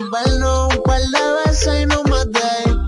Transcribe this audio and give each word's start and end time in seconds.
Verlo 0.00 0.68
un 0.68 0.82
par 0.84 1.00
de 1.00 1.50
veces 1.50 1.82
y 1.82 1.86
no 1.86 2.04
de. 2.04 2.78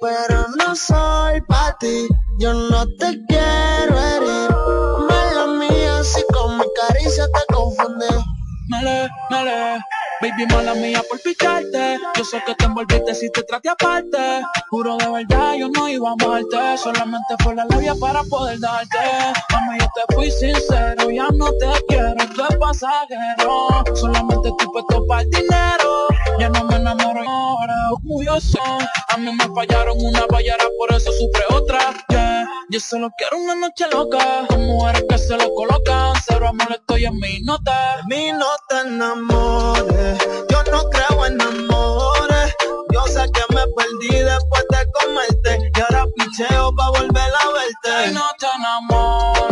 Pero 0.00 0.46
no 0.56 0.76
soy 0.76 1.40
pa' 1.48 1.76
ti, 1.80 2.06
yo 2.38 2.54
no 2.54 2.86
te 2.98 3.26
Baby, 10.36 10.46
mala 10.52 10.74
mía 10.74 11.02
por 11.08 11.20
picharte. 11.20 11.98
Yo 12.16 12.24
sé 12.24 12.42
que 12.46 12.54
te 12.54 12.64
envolviste 12.64 13.14
si 13.14 13.30
te 13.30 13.42
traté 13.42 13.68
aparte. 13.68 14.16
Juro 14.70 14.96
de 14.96 15.08
verdad, 15.10 15.54
yo 15.58 15.68
no 15.68 15.88
iba 15.88 16.10
a 16.10 16.12
amarte. 16.12 16.78
Solamente 16.78 17.34
fue 17.42 17.54
la 17.54 17.66
labia 17.66 17.94
para 17.94 18.22
poder 18.24 18.58
darte. 18.60 18.98
Mami, 19.52 19.78
yo 19.78 19.86
te 19.94 20.14
fui 20.14 20.30
sincero, 20.30 21.10
ya 21.10 21.28
no 21.34 21.50
te 21.52 21.66
quiero, 21.88 22.14
tú 22.34 22.42
es 22.48 22.56
pasajero. 22.56 23.84
Solamente 23.94 24.50
tú 24.58 24.72
puesto 24.72 25.06
para 25.06 25.22
el 25.22 25.30
dinero. 25.30 26.06
Ya 26.38 26.48
no 26.48 26.64
me 26.64 26.76
enamoro 26.76 27.28
ahora, 27.28 27.74
yo 28.24 28.32
A 29.08 29.16
mí 29.18 29.30
me 29.32 29.54
fallaron 29.54 29.98
una 30.00 30.26
bayara, 30.30 30.64
por 30.78 30.96
eso 30.96 31.12
sufre 31.12 31.44
otra. 31.50 31.78
Yeah. 32.08 32.41
Yo 32.72 32.80
solo 32.80 33.10
quiero 33.18 33.36
una 33.36 33.54
noche 33.54 33.84
loca. 33.92 34.46
Con 34.48 34.64
mujeres 34.64 35.04
que 35.06 35.18
se 35.18 35.36
lo 35.36 35.52
colocan. 35.54 36.14
Cero 36.26 36.48
amor 36.48 36.72
estoy 36.72 37.04
en 37.04 37.18
mi 37.18 37.38
nota. 37.40 38.00
Mi 38.08 38.32
nota 38.32 38.80
enamores 38.86 40.18
yo 40.48 40.62
no 40.72 40.88
creo 40.88 41.26
en 41.26 41.38
amores. 41.42 42.54
Yo 42.94 43.06
sé 43.08 43.30
que 43.30 43.54
me 43.54 43.66
perdí 43.76 44.24
después 44.24 44.64
de 44.70 44.86
comerte. 44.90 45.70
Y 45.76 45.80
ahora 45.82 46.06
picheo 46.16 46.74
pa' 46.74 46.88
volver 46.88 47.32
a 47.40 47.52
verte. 47.52 48.10
Y 48.10 48.14
no 48.14 48.24
te 48.38 48.46
enamores. 48.56 49.51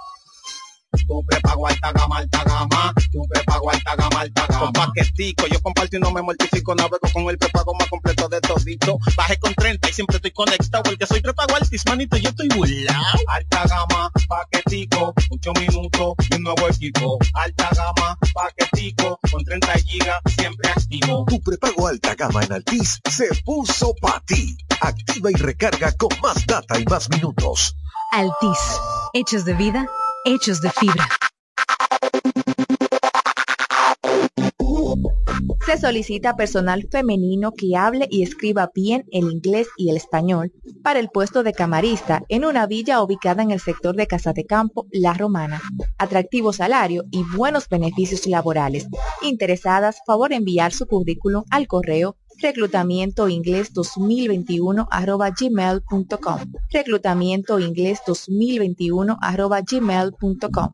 Tu 0.91 1.23
prepago 1.25 1.67
alta 1.67 1.91
gama, 1.93 2.17
alta 2.17 2.43
gama. 2.43 2.93
Tu 3.13 3.25
prepago 3.29 3.71
alta 3.71 3.95
gama, 3.95 4.21
alta 4.21 4.45
gama. 4.47 4.59
Con 4.59 4.73
paquetico, 4.73 5.47
yo 5.47 5.61
comparto 5.61 5.95
y 5.95 5.99
no 6.01 6.11
me 6.11 6.21
mortifico. 6.21 6.75
Navego 6.75 7.07
con 7.13 7.29
el 7.29 7.37
prepago 7.37 7.73
más 7.75 7.87
completo 7.87 8.27
de 8.27 8.41
todito. 8.41 8.99
Bajé 9.15 9.39
con 9.39 9.53
30 9.53 9.89
y 9.89 9.93
siempre 9.93 10.17
estoy 10.17 10.31
conectado. 10.31 10.83
Porque 10.83 11.07
soy 11.07 11.21
prepago 11.21 11.55
altis, 11.55 11.85
manito, 11.85 12.17
yo 12.17 12.27
estoy 12.29 12.49
burlao. 12.49 13.03
Alta 13.27 13.63
gama, 13.67 14.11
paquetico, 14.27 15.13
8 15.29 15.53
minutos 15.61 16.13
y 16.29 16.35
un 16.35 16.43
nuevo 16.43 16.67
equipo. 16.67 17.17
Alta 17.35 17.69
gama, 17.73 18.17
paquetico, 18.33 19.17
con 19.31 19.45
30 19.45 19.73
gigas, 19.79 20.21
siempre 20.35 20.71
activo. 20.71 21.25
Tu 21.25 21.41
prepago 21.41 21.87
alta 21.87 22.15
gama 22.15 22.43
en 22.43 22.51
Altis 22.51 22.99
se 23.09 23.29
puso 23.45 23.93
para 24.01 24.19
ti. 24.25 24.57
Activa 24.81 25.31
y 25.31 25.35
recarga 25.35 25.93
con 25.93 26.09
más 26.21 26.45
data 26.45 26.77
y 26.77 26.83
más 26.83 27.09
minutos. 27.09 27.77
Altis, 28.11 28.59
hechos 29.13 29.45
de 29.45 29.53
vida, 29.53 29.87
hechos 30.25 30.61
de 30.61 30.69
fibra. 30.71 31.07
Se 35.65 35.77
solicita 35.77 36.35
personal 36.35 36.87
femenino 36.91 37.53
que 37.53 37.77
hable 37.77 38.07
y 38.09 38.23
escriba 38.23 38.69
bien 38.73 39.05
el 39.11 39.31
inglés 39.31 39.67
y 39.77 39.89
el 39.89 39.97
español 39.97 40.51
para 40.83 40.99
el 40.99 41.09
puesto 41.09 41.43
de 41.43 41.53
camarista 41.53 42.23
en 42.29 42.45
una 42.45 42.67
villa 42.67 43.01
ubicada 43.01 43.41
en 43.41 43.51
el 43.51 43.59
sector 43.59 43.95
de 43.95 44.07
Casa 44.07 44.33
de 44.33 44.45
Campo, 44.45 44.87
La 44.91 45.13
Romana. 45.13 45.61
Atractivo 45.97 46.51
salario 46.51 47.05
y 47.11 47.23
buenos 47.35 47.69
beneficios 47.69 48.27
laborales. 48.27 48.87
Interesadas, 49.21 50.01
favor 50.05 50.33
enviar 50.33 50.73
su 50.73 50.87
currículum 50.87 51.43
al 51.49 51.67
correo 51.67 52.17
reclutamiento 52.41 53.29
inglés 53.29 53.71
2021 53.73 54.87
arroba 54.89 55.29
gmail.com 55.29 56.39
reclutamiento 56.71 57.59
inglés 57.59 58.01
2021 58.05 59.17
arroba 59.21 59.61
gmail.com 59.61 60.73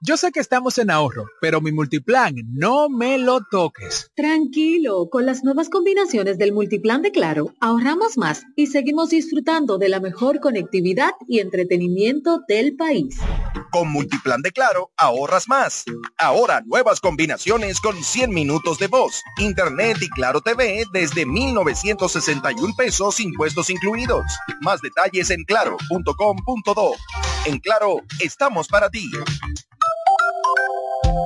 yo 0.00 0.16
sé 0.16 0.30
que 0.30 0.40
estamos 0.40 0.78
en 0.78 0.90
ahorro, 0.90 1.26
pero 1.40 1.60
mi 1.60 1.72
multiplan 1.72 2.34
no 2.52 2.88
me 2.88 3.18
lo 3.18 3.40
toques. 3.50 4.10
Tranquilo, 4.14 5.08
con 5.10 5.26
las 5.26 5.42
nuevas 5.42 5.68
combinaciones 5.68 6.38
del 6.38 6.52
multiplan 6.52 7.02
de 7.02 7.10
Claro, 7.10 7.54
ahorramos 7.60 8.16
más 8.16 8.44
y 8.54 8.68
seguimos 8.68 9.10
disfrutando 9.10 9.76
de 9.76 9.88
la 9.88 10.00
mejor 10.00 10.40
conectividad 10.40 11.12
y 11.26 11.40
entretenimiento 11.40 12.40
del 12.46 12.76
país. 12.76 13.18
Con 13.72 13.90
Multiplan 13.92 14.40
de 14.42 14.52
Claro, 14.52 14.92
ahorras 14.96 15.48
más. 15.48 15.84
Ahora 16.16 16.62
nuevas 16.64 17.00
combinaciones 17.00 17.80
con 17.80 18.02
100 18.02 18.30
minutos 18.30 18.78
de 18.78 18.86
voz, 18.86 19.22
internet 19.38 19.98
y 20.00 20.08
Claro 20.10 20.40
TV 20.40 20.84
desde 20.92 21.26
1,961 21.26 22.74
pesos 22.76 23.20
impuestos 23.20 23.68
incluidos. 23.68 24.24
Más 24.60 24.80
detalles 24.80 25.30
en 25.30 25.44
claro.com.do. 25.44 26.92
En 27.46 27.58
Claro, 27.58 27.96
estamos 28.20 28.68
para 28.68 28.90
ti. 28.90 29.10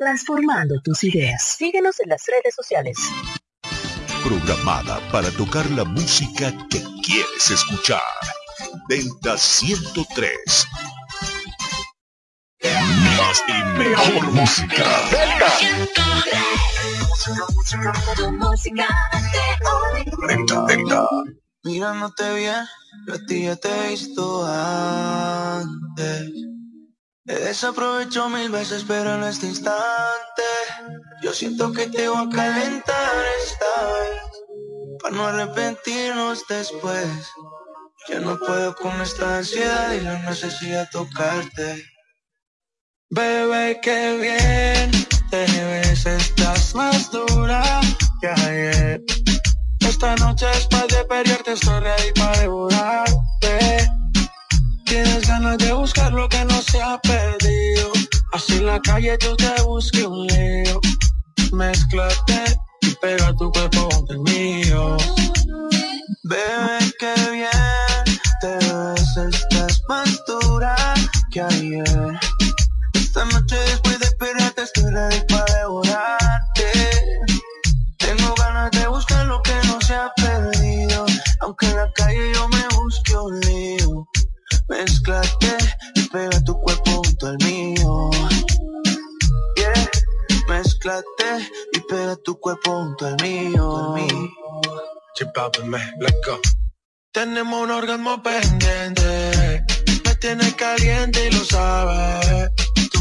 transformando 0.00 0.80
tus 0.82 1.04
ideas. 1.04 1.44
Síguenos 1.44 2.00
en 2.00 2.08
las 2.08 2.24
redes 2.26 2.54
sociales. 2.54 2.96
Programada 4.24 4.98
para 5.12 5.30
tocar 5.32 5.70
la 5.72 5.84
música 5.84 6.50
que 6.70 6.82
quieres 7.04 7.50
escuchar. 7.50 8.00
Delta 8.88 9.36
103. 9.36 10.66
Más 12.62 13.44
y 13.46 13.78
mejor 13.78 14.32
música. 14.32 14.84
Delta. 15.10 15.52
Delta, 20.26 20.64
Delta. 20.66 21.06
Mirándote 21.62 22.34
bien, 22.36 22.64
yo 23.06 23.14
a 23.14 23.18
ti 23.26 23.44
ya 23.44 23.56
te 23.56 23.68
he 23.68 23.88
visto 23.90 24.46
antes. 24.46 26.49
He 27.30 27.38
desaprovechado 27.38 28.28
mil 28.28 28.50
veces, 28.50 28.84
pero 28.88 29.14
en 29.14 29.22
este 29.22 29.46
instante 29.46 30.42
yo 31.22 31.32
siento 31.32 31.72
que 31.72 31.86
te 31.86 32.08
voy 32.08 32.26
a 32.26 32.28
calentar 32.28 33.24
esta 33.40 33.92
vez. 33.92 34.98
Para 35.00 35.14
no 35.14 35.26
arrepentirnos 35.28 36.44
después. 36.48 37.06
Yo 38.08 38.18
no 38.18 38.36
puedo 38.36 38.74
con 38.74 39.00
esta 39.00 39.38
ansiedad 39.38 39.92
y 39.92 40.00
la 40.00 40.18
necesidad 40.18 40.88
tocarte. 40.90 41.84
Bebé, 43.10 43.78
qué 43.80 44.16
bien 44.16 44.90
te 45.30 45.46
ves, 45.46 46.06
estás 46.06 46.74
más 46.74 47.12
dura 47.12 47.80
que 48.20 48.26
ayer. 48.26 49.04
Esta 49.78 50.16
noche 50.16 50.46
es 50.50 50.66
para 50.66 50.88
de 50.88 51.04
pelearte, 51.04 51.52
estoy 51.52 51.78
ready 51.78 52.12
para 52.12 52.40
devorarte. 52.40 53.99
Tienes 54.90 55.24
ganas 55.28 55.56
de 55.58 55.72
buscar 55.72 56.12
lo 56.12 56.28
que 56.28 56.44
no 56.46 56.60
se 56.62 56.82
ha 56.82 57.00
perdido. 57.00 57.92
Así 58.32 58.54
en 58.54 58.66
la 58.66 58.80
calle 58.80 59.16
yo 59.20 59.36
te 59.36 59.62
busqué 59.62 60.04
un 60.04 60.26
lío. 60.26 60.80
Mezclate 61.52 62.58
y 62.80 62.90
pega 63.00 63.32
tu 63.36 63.52
cuerpo 63.52 63.88
ante 63.94 64.14
el 64.14 64.18
mío. 64.18 64.96
Bebé, 66.24 66.92
qué 66.98 67.14
bien 67.30 68.18
te 68.40 68.48
ves, 68.48 69.16
estás 69.32 69.80
más 69.88 70.24
dura 70.26 70.74
que 71.30 71.40
ayer. 71.40 72.18
Esta 72.94 73.24
noche 73.26 73.54
después 73.66 73.96
de 74.00 74.06
esperarte 74.06 74.62
estoy 74.62 74.90
ready 74.90 75.20
para 75.28 75.54
devorarte. 75.54 76.72
Tengo 77.96 78.34
ganas 78.34 78.72
de 78.72 78.88
buscar 78.88 79.24
lo 79.26 79.40
que 79.42 79.54
no 79.68 79.80
se 79.82 79.94
ha 79.94 80.12
perdido. 80.16 81.06
Aunque 81.42 81.66
en 81.66 81.76
la 81.76 81.92
calle 81.92 82.32
yo 82.34 82.48
me 82.48 82.66
busque 82.74 83.16
un 83.16 83.38
lío. 83.38 84.08
Mezclate 84.70 85.56
y 85.96 86.02
pega 86.10 86.44
tu 86.44 86.60
cuerpo 86.60 87.02
junto 87.02 87.26
al 87.26 87.36
mío. 87.38 88.10
Yeah. 89.56 89.90
Mezclate 90.48 91.50
y 91.72 91.80
pega 91.80 92.14
tu 92.24 92.38
cuerpo 92.38 92.70
junto 92.70 93.06
al 93.06 93.16
mío. 93.20 93.96
let's 95.98 96.20
go. 96.24 96.40
Tenemos 97.10 97.64
un 97.64 97.72
orgasmo 97.72 98.22
pendiente. 98.22 99.64
Me 100.04 100.14
tienes 100.14 100.54
caliente 100.54 101.26
y 101.26 101.32
lo 101.32 101.44
sabes. 101.44 102.50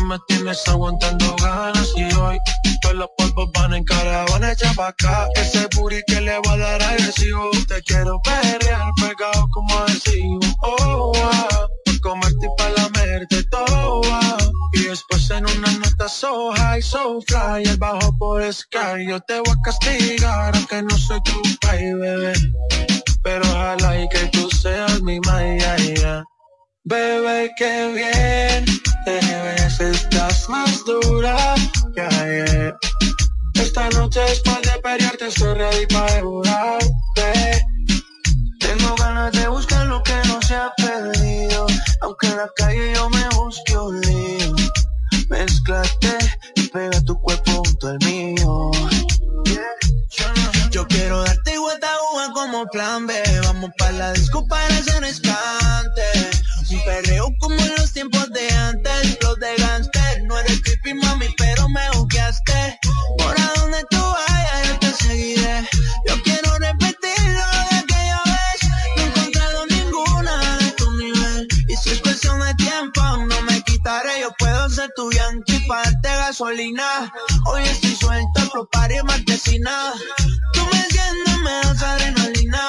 Me 0.10 0.18
tienes 0.28 0.68
aguantando 0.68 1.36
ganas 1.36 1.94
y 1.96 2.02
hoy 2.16 2.40
todos 2.82 2.96
los 2.96 3.10
polvos 3.16 3.52
van 3.54 3.76
en 3.76 3.84
caravana 3.84 4.54
echa 4.54 4.74
pa' 4.74 4.88
acá. 4.88 5.28
Ese 5.36 5.68
booty 5.76 6.02
que 6.08 6.20
le 6.20 6.36
voy 6.40 6.54
a 6.54 6.58
dar 6.58 6.82
agresivo. 6.82 7.52
Te 7.68 7.80
quiero 7.84 8.20
perrear 8.24 8.92
pegado 8.96 9.48
como 9.52 9.78
adhesivo. 9.78 10.40
Oh, 10.64 11.12
wow. 11.14 11.68
Por 11.86 12.02
comerte 12.02 12.48
y 12.48 12.50
para 12.58 12.72
lamerte 12.72 13.44
todo. 13.52 14.02
Y 14.74 14.86
después 14.86 15.30
en 15.30 15.46
una 15.46 15.72
nota 15.74 16.10
so 16.10 16.54
high, 16.56 16.82
so 16.82 17.22
fly, 17.28 17.70
el 17.70 17.78
bajo 17.78 18.12
por 18.18 18.42
sky. 18.52 19.06
Yo 19.08 19.20
te 19.20 19.40
voy 19.42 19.54
a 19.54 19.62
castigar 19.64 20.56
aunque 20.56 20.82
no 20.82 20.98
soy 20.98 21.22
tu 21.22 21.40
país, 21.62 21.94
bebé. 22.00 22.34
Pero 23.22 23.48
ojalá 23.48 24.02
y 24.02 24.10
que 24.10 24.26
tú 24.30 24.50
seas 24.50 25.04
mi 25.04 25.20
maya, 25.20 25.76
Bebé, 26.86 27.52
qué 27.58 27.92
bien 27.94 28.66
te 29.04 29.20
ves, 29.20 29.80
estás 29.82 30.48
más 30.48 30.86
dura 30.86 31.56
que 31.94 32.02
ayer. 32.02 32.76
Esta 33.56 33.90
noche 33.90 34.22
después 34.22 34.62
de 34.62 34.80
pelearte 34.82 35.28
estoy 35.28 35.56
ready 35.56 35.86
para 35.88 36.14
devorarte. 36.14 37.66
Tengo 38.62 38.96
ganas 38.96 39.34
de 39.34 39.48
buscar 39.50 39.88
lo 39.88 40.02
que 40.04 40.16
no 40.28 40.42
se 40.42 40.56
ha 40.56 40.72
perdido, 40.78 41.68
aunque 42.02 42.28
en 42.28 42.38
la 42.38 42.50
calle 42.56 42.94
yo 42.96 43.10
me 43.10 43.28
busque 43.36 43.78
un 43.78 44.00
lío. 44.00 44.56
Mezclate 45.30 46.18
y 46.56 46.62
pega 46.70 47.02
tu 47.04 47.20
cuerpo 47.20 47.52
junto 47.52 47.90
al 47.90 48.00
mío. 48.06 48.72
Yo 50.72 50.88
quiero 50.88 51.24
darte 51.24 51.60
uva 51.60 52.32
como 52.34 52.66
plan 52.68 53.06
B. 53.06 53.22
Vamos 53.44 53.72
para 53.78 53.92
la 53.92 54.14
disco 54.14 54.48
para 54.48 54.66
hacer 54.68 55.04
escante. 55.04 56.40
Un 56.72 56.86
perreo 56.86 57.34
como 57.40 57.56
en 57.56 57.76
los 57.78 57.92
tiempos 57.94 58.30
de 58.32 58.48
antes. 58.52 59.18
Los 59.22 59.40
de 59.40 59.56
gangster. 59.58 60.24
No 60.26 60.38
eres 60.38 60.62
creepy, 60.62 60.94
mami, 60.94 61.28
pero 61.38 61.68
me 61.68 61.90
buqueaste. 61.96 62.80
Por 63.18 63.40
a 63.40 63.52
donde 63.56 63.84
tú 63.90 63.98
vayas, 63.98 64.68
yo 64.68 64.80
te 64.80 64.92
seguiré. 64.92 65.68
Yo 66.08 66.22
quiero 66.24 66.58
repetirlo 66.60 67.46
de 67.72 67.78
aquella 67.78 68.22
vez. 68.26 68.70
No 68.96 69.02
he 69.02 69.06
encontrado 69.08 69.66
ninguna 69.66 70.58
de 70.60 70.72
tu 70.74 70.92
nivel. 70.92 71.48
Y 71.68 71.76
si 71.76 71.90
es 71.90 72.02
cuestión 72.02 72.40
de 72.40 72.54
tiempo, 72.56 73.02
no 73.02 73.42
me 73.42 73.62
quitaré. 73.64 74.22
Yo 74.22 74.30
puedo 74.38 74.70
ser 74.70 74.92
tu 74.96 75.12
yankee 75.12 75.66
para 75.68 75.90
gasolina. 76.30 77.12
Hoy 77.48 77.64
estoy 77.64 77.96
suelto, 77.96 78.48
propar 78.52 78.92
y 78.92 79.02
marquesina. 79.02 79.94
Tú 80.54 80.62
me 80.72 80.78
enciendes, 80.78 81.38
me 81.44 81.52
das 81.52 81.82
adrenalina. 81.82 82.69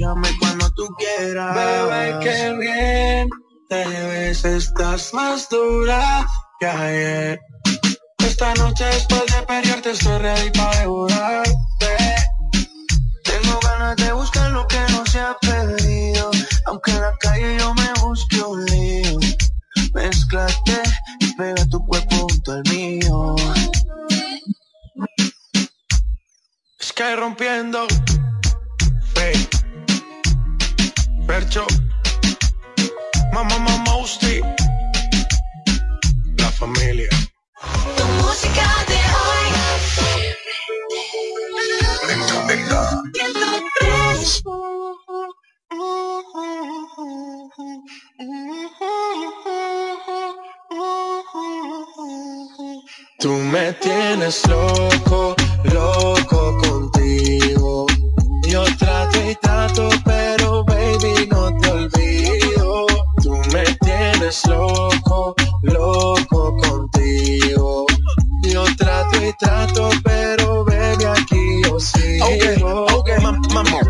Tírame 0.00 0.30
cuando 0.38 0.70
tú 0.70 0.88
quieras. 0.96 1.54
Bebé, 1.54 2.18
qué 2.22 2.54
bien 2.58 3.28
te 3.68 3.84
ves, 3.84 4.46
estás 4.46 5.12
más 5.12 5.46
dura 5.50 6.26
que 6.58 6.66
ayer. 6.66 7.40
Esta 8.24 8.54
noche 8.54 8.82
después 8.86 9.26
de 9.26 9.42
pelearte 9.42 9.90
estoy 9.90 10.18
ready 10.20 10.50
para 10.52 10.80
devorarte. 10.80 11.96
Tengo 13.24 13.60
ganas 13.62 13.96
de 13.96 14.10
buscar 14.14 14.50
lo 14.52 14.66
que 14.68 14.78
no 14.90 15.04
se 15.04 15.20
ha 15.20 15.36
perdido. 15.38 16.30
Aunque 16.64 16.92
en 16.92 17.00
la 17.02 17.14
calle 17.18 17.58
yo 17.58 17.74
me 17.74 17.92
busque 18.00 18.40
un 18.40 18.64
lío. 18.64 19.18
Mezclate 19.92 20.82
y 21.18 21.34
pega 21.34 21.66
tu 21.66 21.78
cuerpo 21.84 22.16
junto 22.20 22.52
al 22.52 22.62
mío. 22.70 23.36
Sky 26.80 27.16
rompiendo. 27.18 27.86
Hey. 29.14 29.59
Percho, 31.30 31.64
mamá, 33.32 33.56
mamá, 33.60 33.96
usted, 33.98 34.42
la 36.38 36.50
familia. 36.50 37.08
Tu 37.96 38.04
música 38.20 38.66
de 38.90 38.98
hoy. 39.16 39.46
Venga, 42.08 42.36
venga. 42.48 42.80
Tú 53.20 53.30
me 53.30 53.72
tienes 53.74 54.48
loco, 54.48 55.36
loco 55.62 56.58
contigo. 56.58 57.86
Tienes 64.30 64.46
loco, 64.46 65.34
loco 65.62 66.56
contigo. 66.56 67.84
Yo 68.42 68.64
trato 68.76 69.24
y 69.24 69.32
trato, 69.36 69.90
sigo. 71.80 72.26
Okay, 72.26 72.62
okay, 72.94 73.14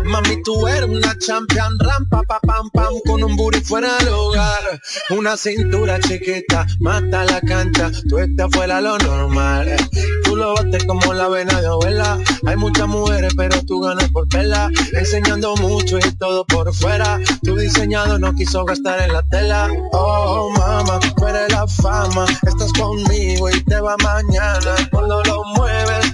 mami, 0.05 0.43
tú 0.43 0.67
eres 0.67 0.89
una 0.89 1.17
champion, 1.19 1.77
rampa, 1.79 2.23
pa, 2.23 2.39
pam, 2.41 2.69
pam, 2.71 2.93
con 3.05 3.23
un 3.23 3.35
booty 3.35 3.61
fuera 3.61 3.97
del 3.97 4.09
hogar. 4.09 4.81
Una 5.09 5.37
cintura 5.37 5.99
chiquita, 5.99 6.65
mata 6.79 7.25
la 7.25 7.41
cancha, 7.41 7.91
tú 8.09 8.19
estás 8.19 8.49
fuera 8.51 8.81
lo 8.81 8.97
normal. 8.97 9.75
Tú 10.23 10.35
lo 10.35 10.53
bates 10.53 10.83
como 10.85 11.13
la 11.13 11.27
vena 11.27 11.59
de 11.59 11.67
abuela. 11.67 12.17
Hay 12.45 12.55
muchas 12.55 12.87
mujeres, 12.87 13.33
pero 13.35 13.61
tú 13.65 13.81
ganas 13.81 14.09
por 14.11 14.27
tela. 14.27 14.69
Enseñando 14.93 15.55
mucho 15.57 15.97
y 15.99 16.11
todo 16.17 16.45
por 16.45 16.73
fuera. 16.73 17.19
Tu 17.43 17.55
diseñado 17.57 18.17
no 18.17 18.33
quiso 18.33 18.63
gastar 18.63 19.01
en 19.01 19.13
la 19.13 19.23
tela. 19.23 19.69
Oh, 19.91 20.49
mama, 20.57 20.99
tú 21.17 21.27
eres 21.27 21.51
la 21.51 21.67
fama. 21.67 22.25
Estás 22.47 22.71
conmigo 22.73 23.49
y 23.49 23.63
te 23.63 23.79
va 23.81 23.95
mañana. 23.97 24.75
Cuando 24.91 25.21
lo 25.23 25.43
mueves, 25.55 26.13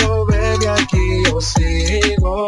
baby 0.61 0.67
aquí 0.67 1.23
yo 1.25 1.41
sigo. 1.41 2.47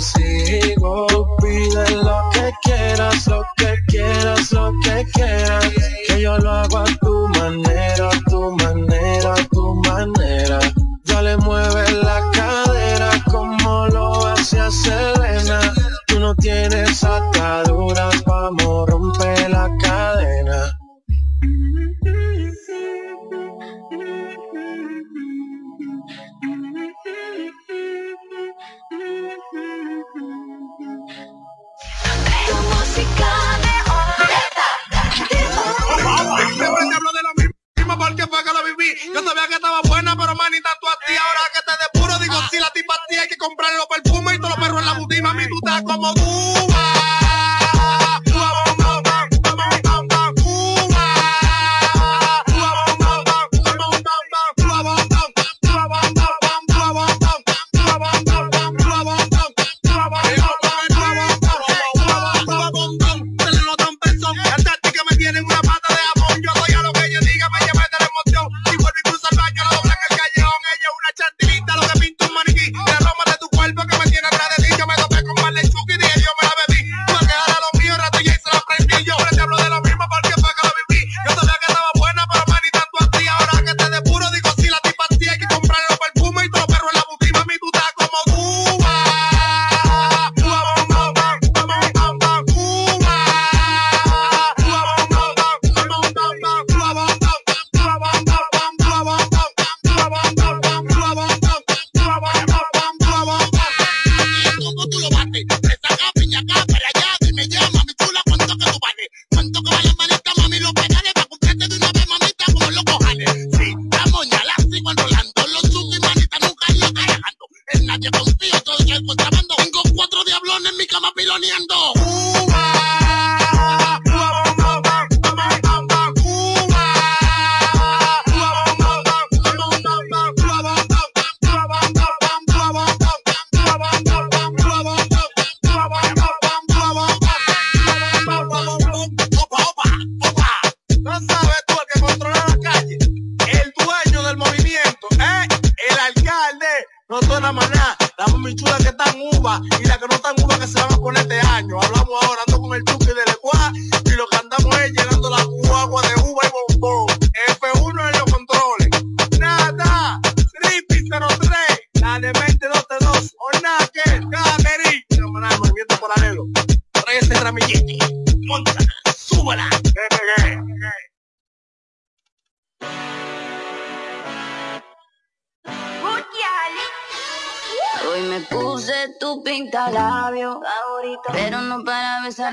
yo 0.00 0.70
sigo. 0.70 1.06
Tú 1.08 1.26
pide 1.40 1.90
lo 1.96 2.30
que 2.32 2.52
quieras, 2.62 3.26
lo 3.26 3.44
que 3.56 3.74
quieras, 3.88 4.52
lo 4.52 4.72
que 4.84 5.04
quieras. 5.12 5.64
Que 6.06 6.20
yo 6.20 6.38
lo 6.38 6.50
hago 6.50 6.78
a 6.78 6.84
tu 6.84 7.28
manera, 7.28 8.08
a 8.08 8.30
tu 8.30 8.50
manera, 8.56 9.34
a 9.34 9.44
tu 9.50 9.74
manera. 9.86 10.58
Dale, 11.04 11.36
mueve 11.38 11.92
la 12.02 12.22
cadera 12.32 13.10
como 13.30 13.86
lo 13.88 14.26
hacía 14.26 14.70
Selena. 14.70 15.60
Tú 16.06 16.20
no 16.20 16.34
tienes 16.34 17.04
ataduras, 17.04 18.22
vamos, 18.24 18.88
rompe 18.88 18.89
Yo 39.14 39.22
sabía 39.22 39.46
que 39.48 39.54
estaba 39.54 39.80
buena, 39.82 40.16
pero 40.16 40.34
manita, 40.34 40.70
tú 40.80 40.88
a 40.88 40.96
ti 41.06 41.12
ahora 41.12 41.40
que 41.52 41.60
te 41.60 41.72
depuro. 41.84 42.18
Digo, 42.18 42.34
si 42.50 42.58
la 42.58 42.70
tipa 42.70 42.94
a 42.94 43.06
ti 43.08 43.16
hay 43.16 43.28
que 43.28 43.36
comprarle 43.36 43.78
los 43.78 43.86
perfumes 43.86 44.34
y 44.34 44.38
todos 44.38 44.50
los 44.50 44.58
perros 44.58 44.80
en 44.80 44.86
la 44.86 44.94
boutique. 44.94 45.22
Mami, 45.22 45.46
tú 45.48 45.56
estás 45.62 45.82
como 45.82 46.14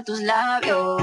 tus 0.08 0.22
labios. 0.22 1.02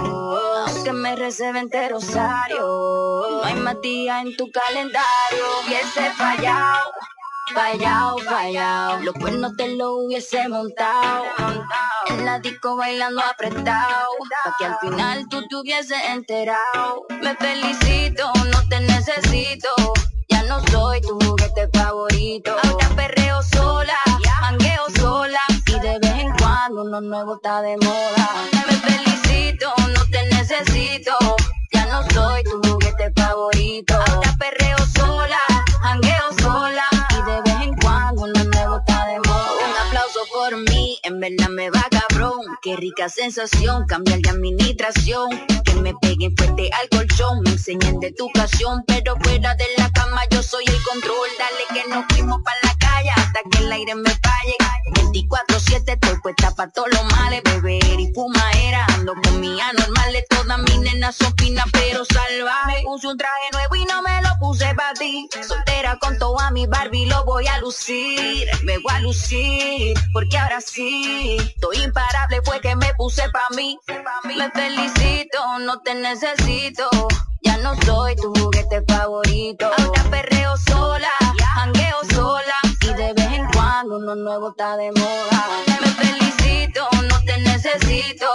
Aunque 0.67 0.93
me 0.95 1.15
recebe 1.15 1.61
rosario, 1.91 2.57
no 2.59 3.45
hay 3.45 3.55
más 3.57 3.79
día 3.83 4.23
en 4.23 4.35
tu 4.35 4.51
calendario. 4.51 5.45
Y 5.69 5.75
ese 5.75 6.11
fallado, 6.13 6.91
fallado, 7.53 8.19
fallado. 8.19 9.01
Los 9.01 9.15
cuernos 9.17 9.55
te 9.59 9.77
lo 9.77 9.97
hubiese 9.97 10.49
montado. 10.49 11.25
En 12.07 12.25
la 12.25 12.39
disco 12.39 12.77
bailando 12.77 13.21
apretado, 13.21 14.09
pa' 14.43 14.57
que 14.59 14.65
al 14.65 14.79
final 14.79 15.29
tú 15.29 15.47
te 15.49 15.57
hubiese 15.57 15.97
enterado. 16.11 17.05
Me 17.21 17.37
felicito, 17.37 18.33
no 18.51 18.69
te 18.71 18.81
necesito. 18.81 19.69
Ya 20.31 20.45
no 20.45 20.67
soy 20.69 21.03
tu 21.03 21.19
juguete 21.21 21.69
favorito. 21.75 22.57
Ahora 22.65 22.89
perreo 22.97 23.43
sola, 23.43 23.99
mangueo 24.41 24.87
sola. 24.97 25.34
Cuando 26.67 26.85
uno 26.85 27.01
nuevo 27.03 27.35
está 27.35 27.61
de 27.61 27.77
moda. 27.77 28.49
Me 28.67 28.73
felicito, 28.73 29.71
no 29.93 30.03
te 30.07 30.27
necesito. 30.31 31.13
Ya 31.75 31.85
no 31.85 32.03
soy 32.15 32.43
tu 32.45 32.59
juguete 32.67 33.13
favorito. 33.15 33.95
Ahora 33.95 34.35
perreo 34.39 34.79
sola, 34.97 35.39
mangueo 35.83 36.33
sola. 36.41 36.85
Y 37.11 37.31
de 37.31 37.43
vez 37.43 37.69
en 37.69 37.77
cuando 37.77 38.23
uno 38.23 38.45
nuevo 38.45 38.79
está 38.79 39.07
de 39.09 39.19
moda. 39.19 39.51
Un 39.69 39.89
aplauso 39.89 40.21
por 40.33 40.57
mí, 40.71 40.99
en 41.03 41.21
verdad 41.21 41.51
me 41.51 41.69
va 41.69 41.85
cabrón. 41.91 42.41
Qué 42.63 42.77
rica 42.77 43.11
sensación, 43.11 43.85
cambiar 43.87 44.21
de 44.21 44.31
administración. 44.31 45.29
Que 45.67 45.75
me 45.75 45.93
peguen 46.01 46.35
fuerte 46.35 46.71
al 46.81 46.89
colchón, 46.89 47.43
me 47.43 47.51
enseñen 47.51 48.01
de 48.01 48.07
educación. 48.07 48.85
Pero 48.87 49.17
fuera 49.23 49.55
de 49.57 49.67
la 49.77 49.93
cama 49.93 50.23
yo 50.31 50.43
soy 50.43 50.65
el 50.67 50.83
control. 50.83 51.29
Dale 51.39 51.83
que 51.83 51.91
nos 51.91 52.07
fuimos 52.09 52.41
para 52.43 52.57
la 52.63 52.74
hasta 53.09 53.41
que 53.51 53.59
el 53.59 53.73
aire 53.73 53.95
me 53.95 54.11
falle. 54.11 54.57
24-7 55.13 55.93
estoy 55.93 56.21
puesta 56.23 56.55
pa' 56.55 56.69
todos 56.69 56.89
los 56.93 57.05
males. 57.17 57.43
Beber 57.45 58.01
y 58.01 58.13
fumadera, 58.15 58.87
ando 58.95 59.15
con 59.23 59.41
mi 59.41 59.61
anormales. 59.61 60.25
Todas 60.29 60.59
mis 60.59 60.79
nenas 60.79 61.17
son 61.17 61.35
pero 61.73 62.05
salvajes. 62.05 62.85
Puse 62.85 63.07
un 63.09 63.17
traje 63.17 63.51
nuevo 63.53 63.75
y 63.77 63.85
no 63.85 64.03
me 64.03 64.23
lo 64.23 64.31
puse 64.41 64.75
pa' 64.75 64.93
ti. 64.99 65.29
Soltera 65.47 65.99
con 66.01 66.19
toda 66.19 66.51
mi 66.51 66.67
Barbie 66.67 67.07
lo 67.07 67.25
voy 67.25 67.47
a 67.47 67.59
lucir. 67.61 68.49
Me 68.65 68.79
voy 68.79 68.95
a 68.95 69.01
lucir, 69.01 69.97
porque 70.13 70.39
ahora 70.39 70.61
sí. 70.61 71.37
Estoy 71.39 71.83
imparable, 71.83 72.41
fue 72.45 72.61
que 72.61 72.77
me 72.77 72.93
puse 72.95 73.23
pa' 73.31 73.55
mí. 73.55 73.79
Me 74.25 74.51
felicito, 74.51 75.59
no 75.61 75.81
te 75.81 75.95
necesito. 75.95 76.89
Ya 77.43 77.59
no 77.59 77.75
soy 77.83 78.17
tu 78.17 78.33
juguete 78.35 78.83
favorito. 78.89 79.71
Ahora 79.79 80.03
perreo 80.11 80.57
sola, 80.57 81.11
jangueo 81.55 81.99
sola. 82.15 82.64
De 82.97 83.13
vez 83.13 83.33
en 83.33 83.45
cuando 83.53 83.97
uno 83.99 84.15
nuevo 84.15 84.51
está 84.51 84.77
de 84.77 84.93
moda. 84.93 85.47
Me 85.81 85.89
felicito, 85.89 86.89
no 87.09 87.19
te 87.25 87.39
necesito. 87.39 88.27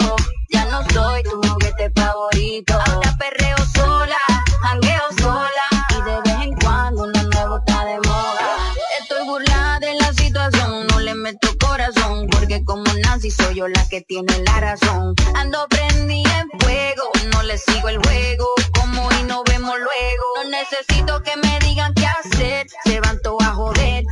Ya 0.50 0.66
no 0.66 0.84
soy 0.90 1.24
tu 1.24 1.42
juguete 1.42 1.90
favorito. 1.96 2.74
Ahora 2.74 3.16
perreo 3.18 3.56
sola, 3.74 4.18
jangueo 4.62 5.04
sola. 5.18 5.66
Y 5.92 6.02
de 6.02 6.22
vez 6.22 6.48
en 6.48 6.56
cuando 6.58 7.04
uno 7.04 7.24
nuevo 7.24 7.58
está 7.60 7.86
de 7.86 8.00
moda. 8.00 8.74
Estoy 9.00 9.26
burlada 9.26 9.80
de 9.80 9.94
la 9.94 10.14
situación, 10.14 10.88
no 10.88 11.00
le 11.00 11.16
meto 11.16 11.50
corazón. 11.66 12.28
Porque 12.30 12.64
como 12.66 12.84
Nancy 13.06 13.32
soy 13.32 13.56
yo 13.56 13.68
la 13.70 13.88
que 13.88 14.02
tiene 14.02 14.40
la 14.40 14.60
razón. 14.60 15.16
Ando 15.36 15.68
prendida 15.70 16.42
en 16.42 16.60
fuego, 16.60 17.04
no 17.32 17.44
le 17.44 17.58
sigo 17.58 17.88
el 17.88 17.98
juego. 18.00 18.48
Como 18.78 19.10
y 19.20 19.24
no 19.24 19.42
vemos 19.46 19.78
luego. 19.78 20.26
No 20.44 20.50
necesito 20.50 21.24
que 21.24 21.38
me 21.38 21.60
digan 21.60 21.94
qué 21.94 22.06
hacer. 22.06 22.68
Se 22.84 23.00
van 23.00 23.22
todos 23.22 23.42
a 23.44 23.54
joder, 23.54 24.04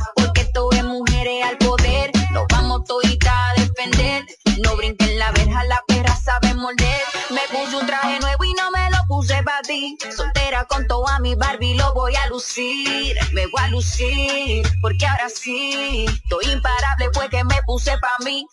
todo 0.52 0.70
es 0.72 0.84
mujeres 0.84 1.44
al 1.44 1.58
poder. 1.58 2.10
Nos 2.32 2.44
vamos 2.50 2.84
toditas 2.84 3.32
a 3.32 3.60
defender. 3.60 4.24
No 4.62 4.76
brinquen 4.76 5.18
la 5.18 5.30
verja, 5.32 5.64
la 5.64 5.82
perra 5.86 6.14
sabe 6.16 6.54
morder. 6.54 7.00
Me 7.30 7.40
puse 7.50 7.76
un 7.76 7.86
traje 7.86 8.18
nuevo 8.20 8.44
y 8.44 8.52
no 8.54 8.70
me 8.70 8.90
lo 8.90 8.97
para 9.26 9.62
ti. 9.62 9.96
Soltera 10.14 10.64
con 10.64 10.86
toda 10.86 11.18
mi 11.18 11.34
Barbie 11.34 11.74
lo 11.74 11.92
voy 11.94 12.14
a 12.14 12.28
lucir. 12.28 13.16
Me 13.32 13.46
voy 13.46 13.62
a 13.62 13.68
lucir, 13.68 14.66
porque 14.80 15.06
ahora 15.06 15.28
sí. 15.28 16.06
Estoy 16.08 16.52
imparable, 16.52 17.10
fue 17.12 17.28
que 17.28 17.42
me 17.44 17.62
puse 17.66 17.92
pa' 17.98 18.24
mí. 18.24 18.46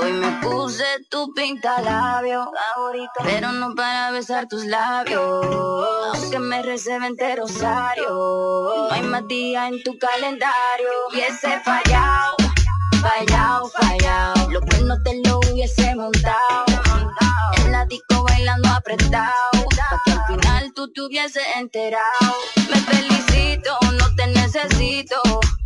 Hoy 0.00 0.12
me 0.12 0.30
puse 0.42 0.84
tu 1.10 1.32
pinta 1.34 1.80
labio 1.80 2.50
favorito, 2.74 3.12
pero 3.22 3.52
no 3.52 3.74
para 3.74 4.10
besar 4.10 4.46
tus 4.48 4.64
labios. 4.66 5.46
Aunque 6.14 6.38
me 6.38 6.62
receben 6.62 7.16
rosario, 7.36 8.08
no 8.08 8.88
hay 8.90 9.02
más 9.02 9.26
día 9.26 9.68
en 9.68 9.82
tu 9.82 9.98
calendario. 9.98 10.88
Y 11.12 11.20
ese 11.20 11.60
fallado, 11.60 12.36
fallado, 13.06 13.68
fallado. 13.68 14.50
Los 14.50 14.62
cuernos 14.62 14.98
te 15.04 15.20
lo 15.24 15.38
hubiese 15.38 15.94
montado. 15.94 16.64
En 17.58 17.72
la 17.72 17.84
disco 17.86 18.24
bailando 18.24 18.68
apretado. 18.68 19.32
Pa' 19.90 20.00
que 20.04 20.12
al 20.12 20.26
final 20.26 20.72
tú 20.74 20.92
te 20.92 21.02
hubiese 21.02 21.40
enterado. 21.56 22.34
Me 22.70 22.76
felicito, 22.80 23.78
no 23.98 24.14
te 24.16 24.26
necesito. 24.28 25.16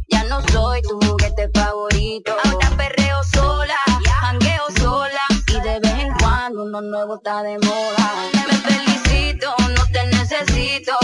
Ya 0.08 0.24
no 0.24 0.42
soy 0.52 0.82
tu 0.82 1.00
juguete 1.00 1.48
favorito. 1.54 2.32
Ahora 2.44 2.70
perreo 2.76 3.22
sola, 3.24 3.78
jangueo 4.20 4.66
sola. 4.78 5.24
Y 5.48 5.60
de 5.60 5.80
vez 5.80 6.04
en 6.04 6.12
cuando 6.18 6.64
uno 6.64 6.80
nuevo 6.80 7.16
está 7.16 7.42
de 7.42 7.58
moda. 7.58 8.06
Me 8.48 8.56
felicito, 8.68 9.54
no 9.76 9.84
te 9.92 10.06
necesito. 10.16 10.94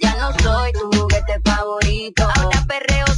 Ya 0.00 0.14
no 0.16 0.32
soy 0.42 0.72
tu 0.72 0.90
juguete 0.92 1.40
favorito. 1.44 2.28
Ahora 2.36 2.64
perreo 2.66 3.06
sola, 3.06 3.17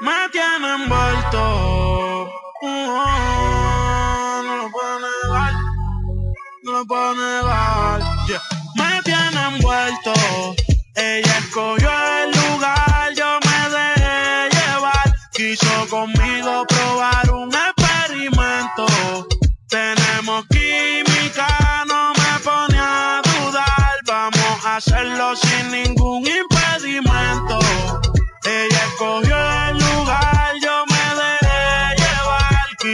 Me 0.00 0.28
tiene 0.32 0.74
envuelto. 0.76 2.32
Oh, 2.62 4.42
no 4.44 4.56
lo 4.56 4.70
puedo 4.70 4.98
negar. 4.98 5.52
No 6.62 6.72
lo 6.72 6.86
puedo 6.86 7.14
negar. 7.14 8.00
Me 8.76 9.02
tiene 9.02 9.46
envuelto. 9.48 10.14
Ella 10.96 11.38
escogió 11.38 11.90
el 12.22 12.30
lugar, 12.30 13.12
yo 13.14 13.38
me 13.44 13.68
dejé 13.76 14.48
llevar. 14.56 15.14
Quiso 15.34 15.86
conmigo 15.90 16.64
probar 16.66 17.30
un 17.32 17.52
experimento. 17.54 18.86
Tenemos 19.68 20.46
química, 20.46 21.84
no 21.86 22.14
me 22.14 22.38
pone 22.42 22.78
a 22.78 23.20
dudar. 23.22 23.98
Vamos 24.06 24.64
a 24.64 24.76
hacerlo 24.76 25.36
sin 25.36 25.70
ningún 25.70 26.26
impedimento. 26.26 27.58
Ella 28.46 28.84
escogió 28.86 29.59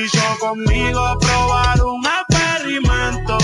Quiso 0.08 0.38
conmigo 0.38 1.18
probar 1.18 1.82
un 1.82 2.00
experimento. 2.06 3.38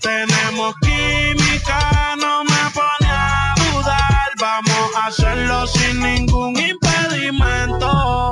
Tenemos 0.00 0.74
química, 0.82 2.16
no 2.18 2.42
me 2.42 2.70
pone 2.74 3.08
a 3.08 3.54
dudar. 3.54 4.32
Vamos 4.36 4.96
a 4.96 5.06
hacerlo 5.06 5.64
sin 5.68 6.00
ningún 6.00 6.58
impedimento. 6.58 8.15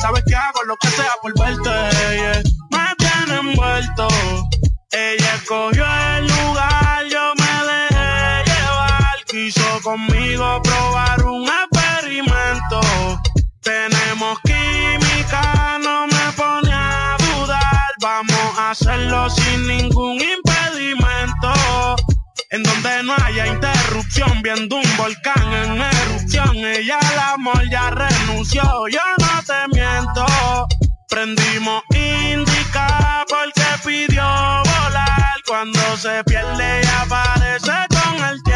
Sabes 0.00 0.24
que 0.26 0.34
hago 0.34 0.62
lo 0.66 0.76
que 0.76 0.88
sea 0.88 1.12
por 1.20 1.32
verte. 1.38 2.50
Me 2.70 2.94
tiene 2.98 3.40
envuelto. 3.40 4.08
Ella 4.90 5.34
escogió 5.36 5.84
el 6.16 6.26
lugar, 6.26 7.04
yo 7.10 7.32
me 7.38 7.72
dejé 7.72 8.44
llevar. 8.50 9.24
Quiso 9.26 9.80
conmigo 9.82 10.60
probar 10.62 11.24
un 11.24 11.46
experimento. 11.48 12.80
Tenemos 13.62 14.38
química, 14.40 15.78
no 15.82 16.06
me 16.06 16.32
pone 16.36 16.72
a 16.72 17.16
dudar. 17.18 17.92
Vamos 18.00 18.58
a 18.58 18.70
hacerlo 18.70 19.30
sin 19.30 19.66
ningún 19.66 20.14
impedimento. 20.14 20.51
En 22.52 22.62
donde 22.62 23.02
no 23.02 23.14
haya 23.24 23.46
interrupción, 23.46 24.42
viendo 24.42 24.76
un 24.76 24.96
volcán 24.98 25.54
en 25.54 25.80
erupción. 25.80 26.54
Ella 26.58 26.98
al 26.98 27.18
amor 27.34 27.62
ya 27.70 27.88
renunció, 27.88 28.62
yo 28.88 29.00
no 29.18 29.42
te 29.42 29.74
miento. 29.74 30.26
Prendimos 31.08 31.82
indica 31.94 33.24
porque 33.26 33.62
pidió 33.82 34.22
volar. 34.22 35.32
Cuando 35.46 35.96
se 35.96 36.22
pierde 36.24 36.82
y 36.82 36.86
aparece 37.00 37.72
con 37.88 38.22
el 38.22 38.42
tiempo. 38.42 38.51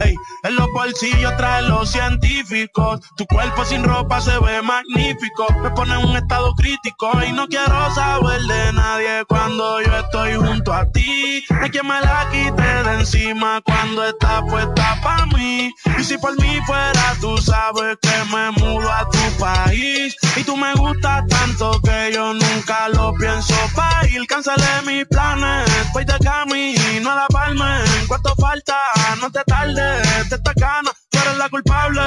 Ey, 0.00 0.14
en 0.44 0.56
los 0.56 0.66
bolsillos 0.72 1.36
trae 1.36 1.62
los 1.62 1.90
científicos. 1.90 3.00
Tu 3.16 3.26
cuerpo 3.26 3.64
sin 3.64 3.84
ropa 3.84 4.20
se 4.20 4.38
ve 4.38 4.62
magnífico. 4.62 5.46
Me 5.62 5.70
pone 5.70 5.94
en 5.94 6.08
un 6.08 6.16
estado 6.16 6.54
crítico 6.54 7.10
y 7.26 7.32
no 7.32 7.46
quiero 7.46 7.94
saber 7.94 8.40
de 8.42 8.72
nadie 8.72 9.24
cuando 9.28 9.80
yo 9.82 9.96
estoy 9.96 10.34
junto 10.34 10.72
a 10.72 10.90
ti. 10.90 11.44
Hay 11.60 11.70
quien 11.70 11.86
me 11.86 12.00
la 12.00 12.28
quite 12.30 12.62
de 12.62 13.00
encima 13.00 13.60
cuando 13.62 14.04
está 14.04 14.42
puesta 14.46 14.98
para 15.02 15.26
mí. 15.26 15.72
Y 15.98 16.04
si 16.04 16.16
por 16.18 16.38
mí 16.40 16.58
fuera, 16.66 17.14
tú 17.20 17.36
sabes 17.38 17.98
que 18.00 18.34
me 18.34 18.50
mudo 18.52 18.90
a 18.90 19.08
tu 19.10 19.38
país. 19.38 20.16
Y 20.36 20.44
tú 20.44 20.56
me 20.56 20.74
gustas 20.74 21.26
tanto 21.28 21.80
que 21.82 22.12
yo 22.14 22.32
nunca 22.32 22.88
lo 22.88 23.12
pienso 23.14 23.54
pa' 23.74 24.06
ir. 24.10 24.26
Cancelé 24.26 24.82
mis 24.86 25.04
planes, 25.06 25.68
voy 25.92 26.04
de 26.04 26.18
camino 26.18 27.10
a 27.10 27.14
la 27.14 27.26
palma. 27.28 27.80
¿Cuánto 28.08 28.34
falta? 28.36 28.76
No 29.20 29.30
te 29.30 29.42
tardes, 29.44 30.28
te 30.28 30.36
esta 30.36 30.54
cana, 30.54 30.90
tú 31.10 31.18
eres 31.18 31.36
la 31.36 31.48
culpable. 31.50 32.00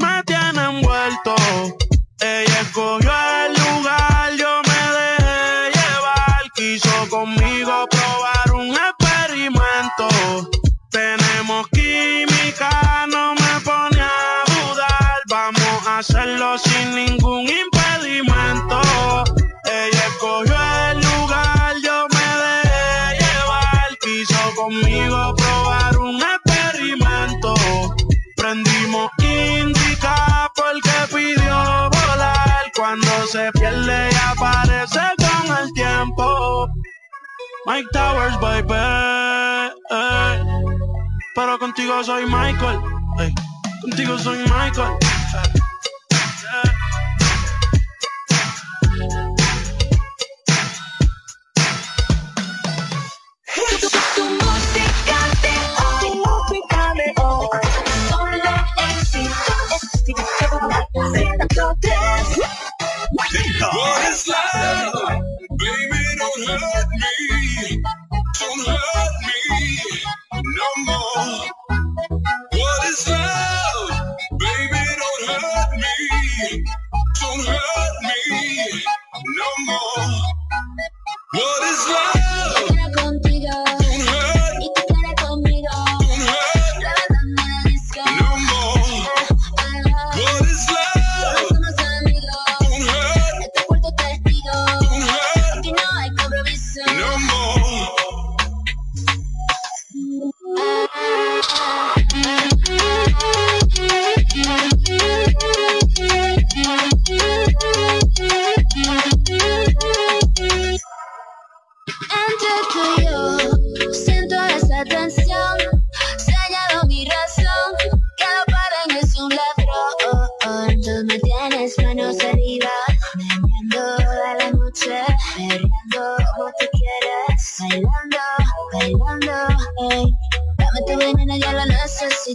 Me 0.00 0.22
tiene 0.24 0.64
envuelto. 0.64 1.36
Ella 2.20 2.60
escogió 2.60 3.12
el 3.46 3.52
lugar, 3.54 4.32
yo 4.36 4.62
me 4.66 4.80
dejé 4.98 5.70
llevar. 5.74 6.42
Quiso 6.54 7.08
conmigo 7.08 7.86
probar 7.88 8.52
un 8.54 8.74
experimento. 8.74 10.08
Tenemos 10.90 11.68
química, 11.68 13.06
no 13.08 13.34
me 13.34 13.60
pone 13.64 14.00
a 14.00 14.42
dudar. 14.46 15.20
Vamos 15.28 15.86
a 15.86 15.98
hacerlo 15.98 16.58
sin 16.58 16.94
ningún 16.94 17.07
Cuando 32.78 33.26
se 33.26 33.50
pierde 33.54 34.08
y 34.08 34.14
aparece 34.30 35.00
con 35.18 35.58
el 35.58 35.72
tiempo. 35.72 36.68
Mike 37.66 37.88
Towers, 37.92 38.38
baby. 38.38 38.72
ey. 39.90 40.42
Pero 41.34 41.58
contigo 41.58 42.04
soy 42.04 42.24
Michael. 42.26 42.78
ey. 43.18 43.34
Contigo 43.82 44.16
soy 44.20 44.38
Michael. 44.44 44.96
Tu 54.14 54.24
música 54.24 55.18
is 64.10 64.28
love? 64.28 65.22
Baby, 65.58 66.02
don't 66.18 66.48
hurt 66.48 66.88
me. 67.00 67.82
Don't 68.40 68.66
hurt 68.66 69.14
me 69.26 69.78
no 70.44 70.68
more. 70.86 71.46
What 72.52 72.86
is 72.88 73.08
love? 73.08 73.90
Baby, 74.38 74.84
don't 75.00 75.28
hurt 75.28 75.72
me. 75.78 76.64
Don't 77.20 77.46
hurt 77.46 78.02
me 78.02 78.82
no 79.38 79.50
more. 79.66 80.20
What 81.34 81.62
is 81.64 81.88
love? 81.88 82.17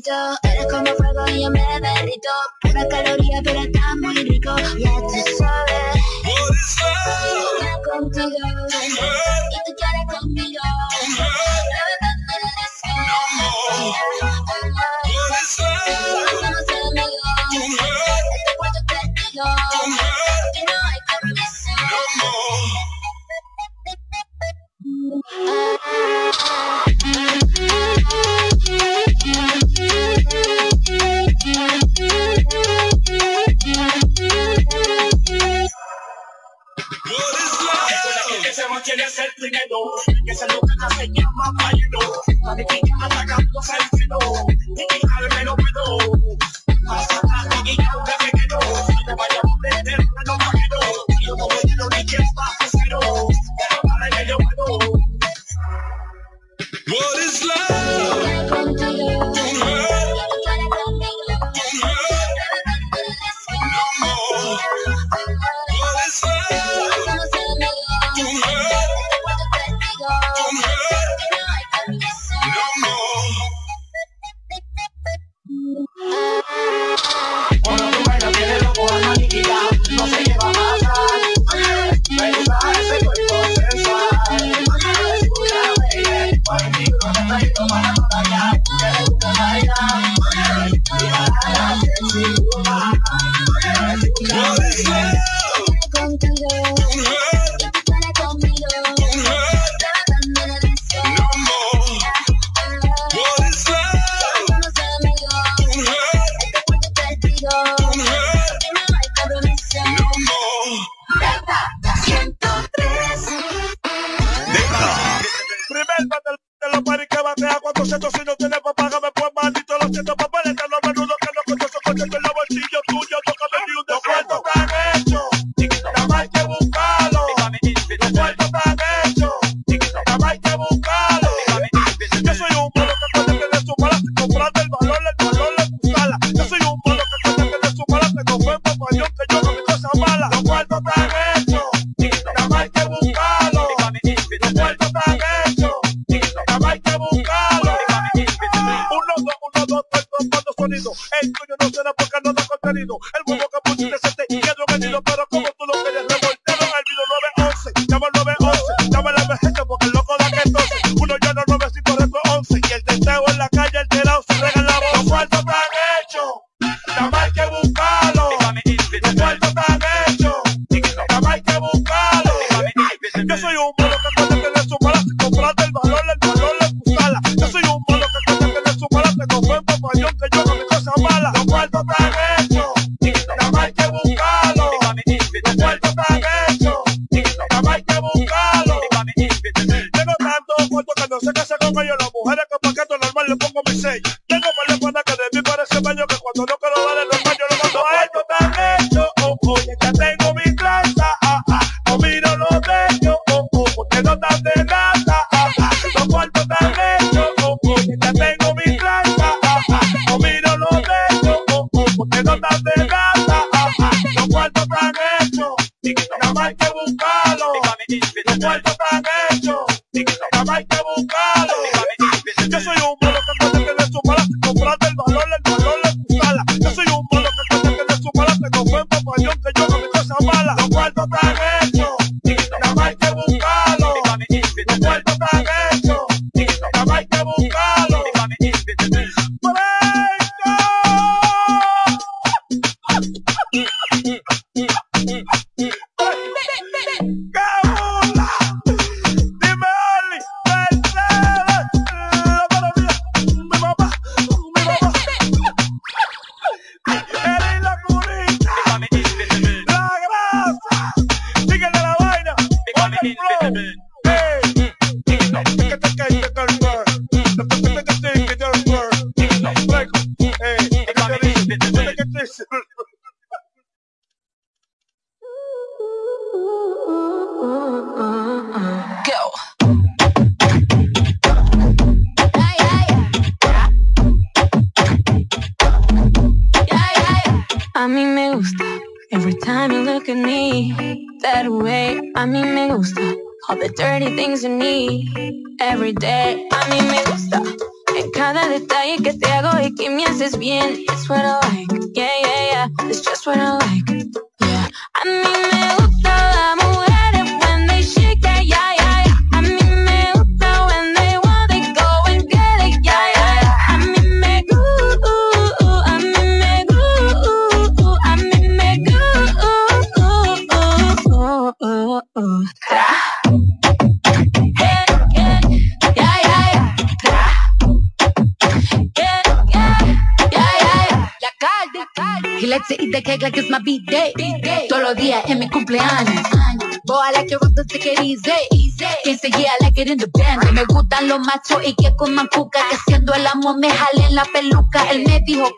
Eres 0.06 0.68
como 0.70 0.86
fuego 0.96 1.26
y 1.30 1.44
yo 1.44 1.50
me 1.50 1.62
derrito. 1.80 2.30
Pura 2.62 2.86
caloría, 2.90 3.42
pero 3.42 3.62
está 3.62 3.96
muy 4.02 4.16
rico. 4.16 4.54
Ya 4.78 4.92
tú 5.00 5.36
sabes. 5.38 6.04
Contigo. 7.86 8.38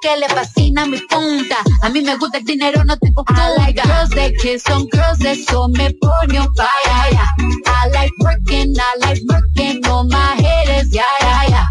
Que 0.06 0.18
le 0.18 0.30
fascina 0.30 0.86
mi 0.86 1.00
punta. 1.00 1.58
A 1.82 1.90
mí 1.90 2.02
me 2.02 2.16
gusta 2.18 2.38
el 2.38 2.46
dinero, 2.46 2.84
no 2.84 2.96
tengo 2.98 3.26
I 3.28 3.58
like 3.58 3.82
girls 3.82 4.10
that 4.12 4.34
kiss 4.40 4.64
on 4.70 4.88
girls, 4.90 5.20
eso 5.26 5.68
me 5.70 5.90
pone 6.00 6.40
un 6.40 6.54
fire. 6.56 7.26
I 7.66 7.90
like 7.92 8.14
working, 8.20 8.76
I 8.78 9.00
like 9.00 9.22
working 9.28 9.84
on 9.88 10.08
my 10.10 10.36
head 10.44 10.84
is 10.84 10.94
yeah, 10.94 11.04
yeah, 11.22 11.50
yeah. 11.50 11.68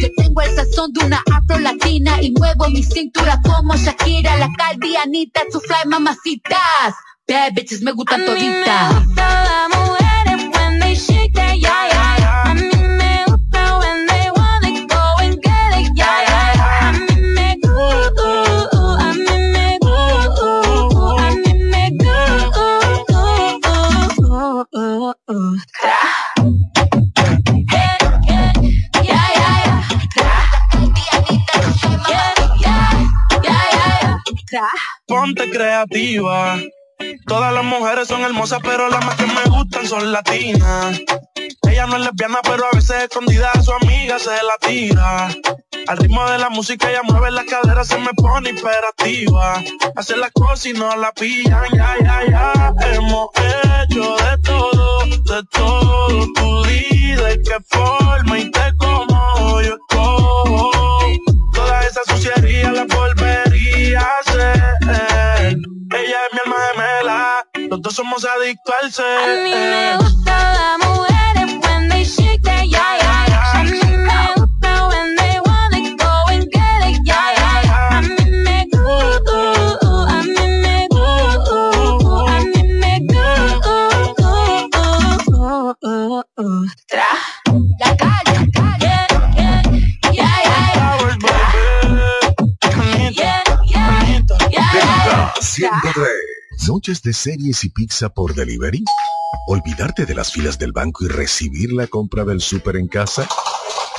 Yo 0.00 0.08
tengo 0.16 0.40
el 0.42 0.54
sazón 0.54 0.92
de 0.92 1.06
una 1.06 1.20
afro 1.32 1.58
latina 1.58 2.22
y 2.22 2.32
muevo 2.38 2.68
mi 2.68 2.84
cintura 2.84 3.40
como 3.42 3.74
Shakira, 3.74 4.36
la 4.36 4.48
caldianita, 4.56 5.40
su 5.50 5.60
fly 5.60 5.86
mamacitas. 5.86 6.94
Bad 7.26 7.54
bitches 7.54 7.82
me 7.82 7.92
gustan 7.92 8.24
toditas. 8.24 8.94
Ponte 35.06 35.50
creativa. 35.50 36.58
Todas 37.26 37.52
las 37.52 37.64
mujeres 37.64 38.08
son 38.08 38.22
hermosas, 38.22 38.60
pero 38.62 38.88
las 38.88 39.04
más 39.04 39.16
que 39.16 39.26
me 39.26 39.44
gustan 39.50 39.86
son 39.86 40.12
latinas. 40.12 41.00
Ella 41.68 41.86
no 41.86 41.96
es 41.96 42.04
lesbiana, 42.04 42.38
pero 42.42 42.64
a 42.66 42.74
veces 42.74 43.04
escondida 43.04 43.52
su 43.62 43.72
amiga 43.72 44.18
se 44.18 44.30
la 44.30 44.56
tira. 44.66 45.28
Al 45.88 45.96
ritmo 45.98 46.28
de 46.30 46.38
la 46.38 46.48
música 46.48 46.90
ella 46.90 47.02
mueve 47.02 47.30
la 47.30 47.44
cadera, 47.44 47.84
se 47.84 47.98
me 47.98 48.12
pone 48.14 48.50
imperativa. 48.50 49.62
Hace 49.94 50.16
las 50.16 50.32
cosas 50.32 50.66
y 50.66 50.72
no 50.72 50.96
la 50.96 51.12
pillan, 51.12 51.64
ya, 51.74 51.94
ya, 52.02 52.20
ya. 52.28 52.74
Hemos 52.92 53.28
hecho 53.36 54.16
de 54.16 54.38
todo, 54.42 55.04
de 55.04 55.42
todo. 55.52 56.26
Tu 56.34 56.66
vida 56.66 57.32
y 57.32 57.42
qué 57.42 57.56
forma 57.68 58.38
y 58.38 58.50
te 58.50 58.76
como 58.78 59.60
yo. 59.60 59.76
Toda 61.52 61.80
esa 61.86 62.00
suciería 62.06 62.72
la 62.72 62.82
a 62.82 63.25
hacer. 63.94 65.56
Ella 65.90 66.18
es 66.26 66.32
mi 66.32 66.40
alma 66.44 66.56
gemela, 66.72 67.46
los 67.70 67.82
dos 67.82 67.94
somos 67.94 68.24
adictos 68.24 68.74
al 68.82 68.92
ser. 68.92 69.18
A 69.18 69.42
mí 69.44 69.50
me 69.50 69.96
gusta 69.98 70.52
la 70.54 70.78
mujeres 70.86 71.58
when 87.46 87.65
Noches 96.66 97.02
de 97.02 97.12
series 97.12 97.64
y 97.64 97.70
pizza 97.70 98.08
por 98.08 98.34
delivery. 98.34 98.84
Olvidarte 99.46 100.06
de 100.06 100.14
las 100.14 100.32
filas 100.32 100.58
del 100.58 100.72
banco 100.72 101.04
y 101.04 101.08
recibir 101.08 101.72
la 101.72 101.86
compra 101.86 102.24
del 102.24 102.40
súper 102.40 102.76
en 102.76 102.88
casa. 102.88 103.28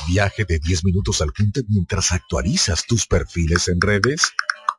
Viaje 0.08 0.44
de 0.44 0.58
10 0.58 0.84
minutos 0.84 1.20
al 1.20 1.32
punto 1.32 1.60
mientras 1.68 2.12
actualizas 2.12 2.84
tus 2.86 3.06
perfiles 3.06 3.68
en 3.68 3.80
redes. 3.80 4.32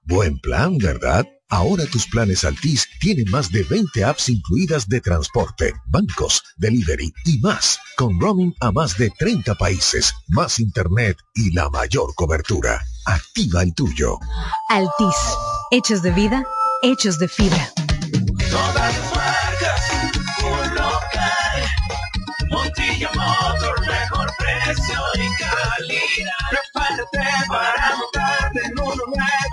Buen 0.03 0.39
plan, 0.39 0.77
¿verdad? 0.77 1.25
Ahora 1.49 1.85
tus 1.85 2.07
planes 2.07 2.43
Altis 2.43 2.87
tienen 2.99 3.29
más 3.31 3.51
de 3.51 3.63
20 3.63 4.03
apps 4.03 4.29
incluidas 4.29 4.87
de 4.87 5.01
transporte, 5.01 5.73
bancos, 5.87 6.43
delivery 6.57 7.11
y 7.25 7.39
más, 7.39 7.79
con 7.97 8.19
roaming 8.19 8.53
a 8.59 8.71
más 8.71 8.97
de 8.97 9.09
30 9.17 9.55
países, 9.55 10.13
más 10.27 10.59
internet 10.59 11.17
y 11.33 11.51
la 11.53 11.69
mayor 11.69 12.13
cobertura. 12.15 12.79
Activa 13.05 13.63
el 13.63 13.73
tuyo. 13.73 14.19
Altis. 14.69 15.15
Hechos 15.71 16.01
de 16.01 16.11
vida, 16.11 16.43
hechos 16.81 17.19
de 17.19 17.27
fibra. 17.27 17.71
Todas 18.49 18.97
las 18.97 19.15
marcas, 19.15 19.91
un 20.43 20.75
local. 20.75 21.63
Montilla 22.49 23.09
Motor, 23.13 23.87
mejor 23.87 24.33
precio 24.37 24.99
y 25.15 25.27
calidad. 25.41 26.33
Prepárate 26.49 27.47
para 27.47 27.95
nuevo, 27.95 28.18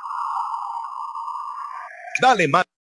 Dale 2.20 2.46
más, 2.46 2.66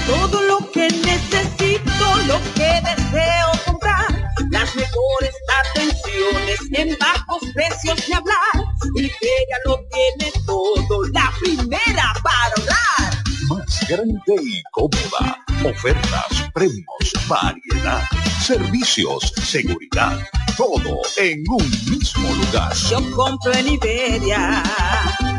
Todo 0.06 0.42
lo 0.42 0.70
que 0.70 0.88
necesito, 0.88 2.16
lo 2.26 2.38
que 2.54 2.82
deseo 2.82 3.48
comprar, 3.64 4.06
las 4.50 4.74
mejores 4.74 5.34
atenciones 5.64 6.60
en 6.72 6.98
bajos 6.98 7.40
precios 7.54 8.06
de 8.06 8.14
hablar. 8.14 8.66
Y 8.96 9.04
ella 9.04 9.56
lo 9.66 9.80
tiene 9.88 10.32
todo, 10.46 11.04
la 11.12 11.30
primera 11.40 12.12
para 12.22 12.52
hablar. 12.56 13.14
Más 13.48 13.86
grande 13.88 14.34
y 14.42 14.62
cómoda. 14.72 15.38
Ofertas, 15.64 16.50
premios, 16.54 17.12
variedad, 17.28 18.02
servicios, 18.40 19.32
seguridad. 19.42 20.18
Todo 20.56 21.02
en 21.18 21.44
un 21.50 21.70
mismo 21.90 22.34
lugar. 22.34 22.72
Yo 22.74 22.98
compro 23.10 23.52
en 23.52 23.68
Iberia, 23.68 24.62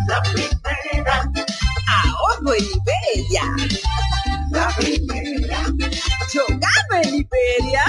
la 0.08 0.22
primera. 0.22 1.32
Ahorro 1.88 2.54
en 2.54 2.66
Iberia, 2.66 3.44
la 4.52 4.68
primera. 4.76 5.60
Yo 6.32 6.44
gano 6.48 7.04
en 7.04 7.12
Liberia. 7.12 7.84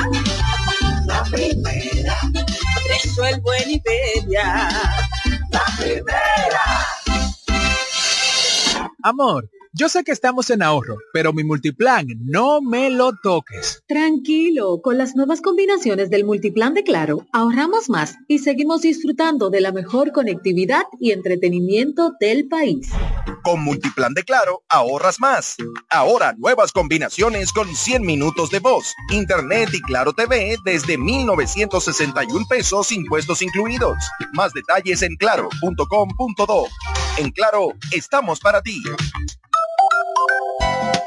La 1.05 1.23
primera. 1.25 2.17
Resuelvo 2.89 3.53
en 3.55 3.69
Liberia. 3.69 4.69
La 5.51 5.65
primera. 5.79 6.87
Amor, 9.03 9.51
yo 9.75 9.89
sé 9.89 10.05
que 10.05 10.13
estamos 10.13 10.51
en 10.51 10.63
ahorro, 10.63 10.99
pero 11.15 11.33
mi 11.33 11.45
multiplan 11.45 12.07
no 12.21 12.61
me 12.61 12.91
lo 12.91 13.13
toques. 13.23 13.83
Tranquilo, 13.89 14.83
con 14.83 14.99
las 14.99 15.17
nuevas 15.17 15.41
combinaciones 15.41 16.11
del 16.11 16.27
multiplan 16.27 16.75
de 16.75 16.85
Claro, 16.85 17.27
ahorramos 17.33 17.89
más 17.89 18.17
y 18.29 18.41
seguimos 18.41 18.83
disfrutando 18.83 19.49
de 19.49 19.63
la 19.63 19.73
mejor 19.73 20.13
conectividad 20.13 20.85
y 21.01 21.13
entretenimiento 21.13 22.13
del 22.21 22.49
país. 22.49 22.91
Con 23.45 23.65
Multiplan 23.65 24.13
de 24.13 24.25
Claro, 24.25 24.63
ahorras 24.69 25.19
más. 25.21 25.57
Ahora 25.89 26.35
nuevas 26.37 26.71
combinaciones 26.73 27.51
con 27.53 27.75
100 27.75 28.03
minutos 28.03 28.51
de 28.51 28.59
voz, 28.59 28.93
internet 29.11 29.71
y 29.73 29.81
Claro 29.81 30.13
TV 30.13 30.57
desde 30.65 30.99
1,961 30.99 32.47
pesos 32.47 32.93
impuestos 32.93 33.41
incluidos. 33.41 33.97
Más 34.35 34.53
detalles 34.53 35.01
en 35.01 35.17
claro.com.do. 35.17 36.67
En 37.17 37.31
Claro, 37.31 37.69
estamos 37.91 38.39
para 38.39 38.61
ti. 38.61 38.83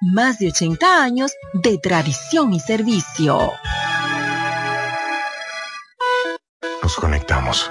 más 0.00 0.38
de 0.38 0.48
80 0.48 1.02
años 1.02 1.32
de 1.52 1.78
tradición 1.78 2.52
y 2.52 2.60
servicio. 2.60 3.52
Nos 6.82 6.96
conectamos 6.96 7.70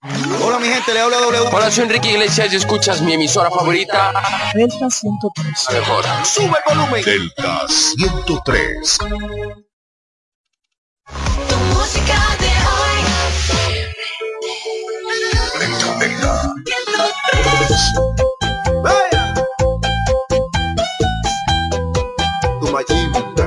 Hola 0.03 0.59
mi 0.59 0.67
gente, 0.67 0.95
le 0.95 1.01
habla 1.01 1.19
W. 1.19 1.51
Hola, 1.53 1.71
soy 1.71 1.85
Enrique 1.85 2.13
Iglesias 2.13 2.51
y 2.53 2.57
escuchas 2.57 3.03
mi 3.03 3.13
emisora 3.13 3.51
favorita. 3.51 4.13
Delta 4.55 4.89
103. 4.89 5.67
La 5.69 5.81
mejor. 5.81 6.05
Sube 6.25 6.47
el 6.47 6.75
volumen. 6.75 7.05
Delta 7.05 7.67
103. 7.69 8.99
Tu 11.49 11.57
música 11.75 12.37
de 12.41 12.49
hoy. 12.71 13.05
Delta, 15.59 15.99
Vaya. 18.83 19.35
Tu. 22.61 23.40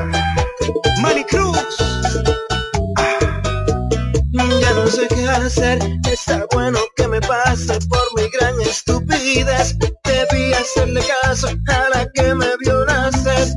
No 4.75 4.87
sé 4.87 5.07
qué 5.07 5.27
hacer, 5.27 5.79
está 6.11 6.45
bueno 6.53 6.79
que 6.95 7.07
me 7.07 7.21
pase 7.21 7.79
por 7.87 8.05
mi 8.15 8.29
gran 8.29 8.59
estupidez. 8.61 9.77
Debí 10.03 10.53
hacerle 10.53 11.01
caso 11.23 11.47
a 11.47 11.89
la 11.89 12.11
que 12.13 12.33
me 12.33 12.47
vio 12.57 12.83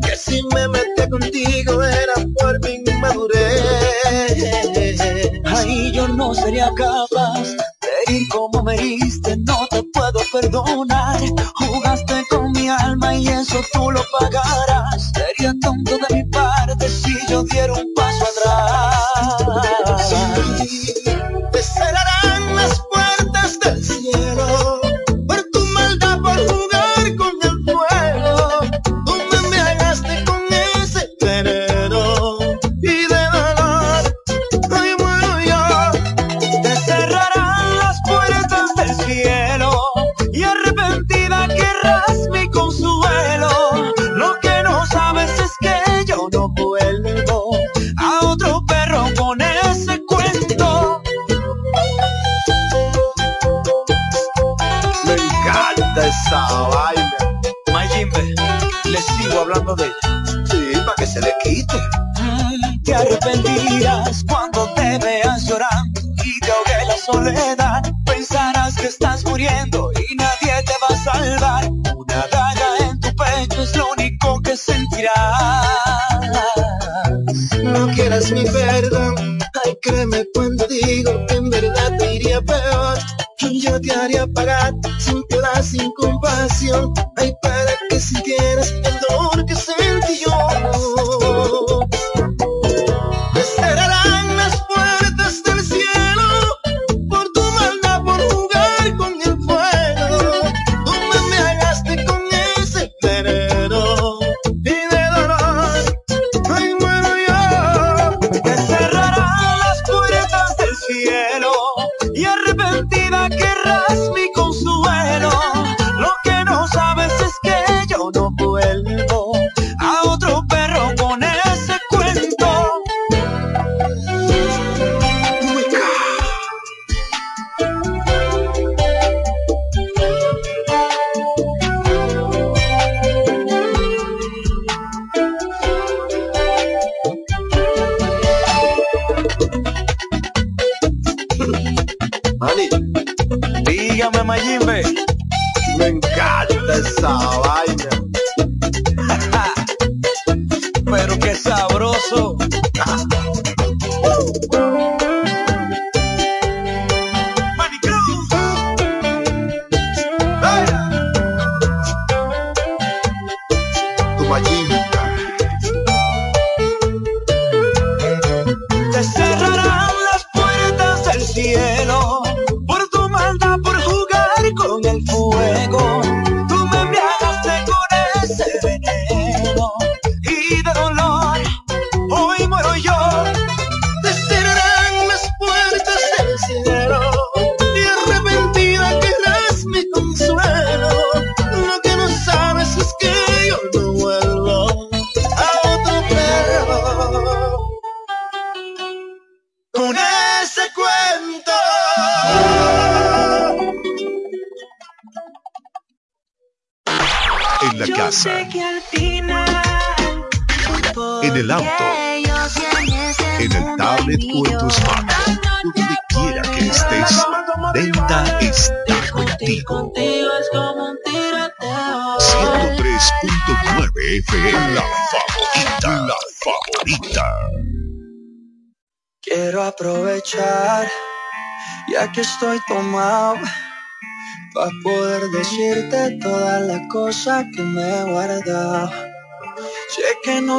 que 0.02 0.16
si 0.16 0.42
me 0.54 0.68
metí 0.68 1.08
contigo 1.10 1.82
era 1.82 2.14
por 2.40 2.60
mi 2.64 2.82
inmadurez. 2.86 3.62
Ay, 5.44 5.92
yo 5.92 6.08
no 6.08 6.34
sería 6.34 6.70
capaz 6.74 7.42
de 8.06 8.12
ir 8.12 8.28
como 8.28 8.62
me 8.62 8.74
heriste, 8.74 9.36
no 9.38 9.66
te 9.70 9.82
puedo 9.92 10.20
perdonar. 10.32 11.20
Jugaste 11.54 12.25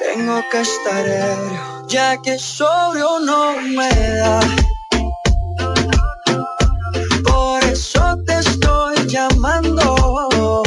tengo 0.00 0.42
que 0.50 0.60
estar 0.60 1.06
ebrio, 1.06 1.86
ya 1.86 2.16
que 2.22 2.38
sobrio 2.38 3.20
no 3.20 3.56
me 3.76 3.90
da. 4.22 4.40
Por 7.24 7.62
eso 7.64 8.16
te 8.26 8.38
estoy 8.38 9.06
llamando. 9.06 10.62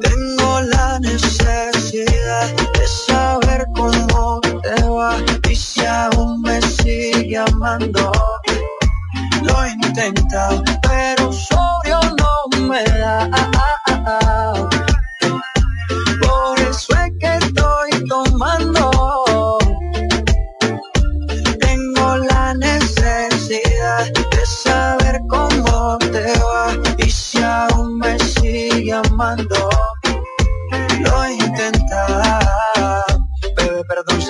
Tengo 0.00 0.60
la 0.62 0.98
necesidad 0.98 2.48
de 2.74 2.86
saber 3.06 3.66
cómo 3.74 4.40
te 4.40 4.82
va 4.82 5.16
y 5.48 5.54
si 5.54 5.84
aún 5.84 6.42
me 6.42 6.60
sigue 6.60 7.38
amando. 7.38 8.10
Lo 9.42 9.64
he 9.64 9.70
intentado, 9.70 10.62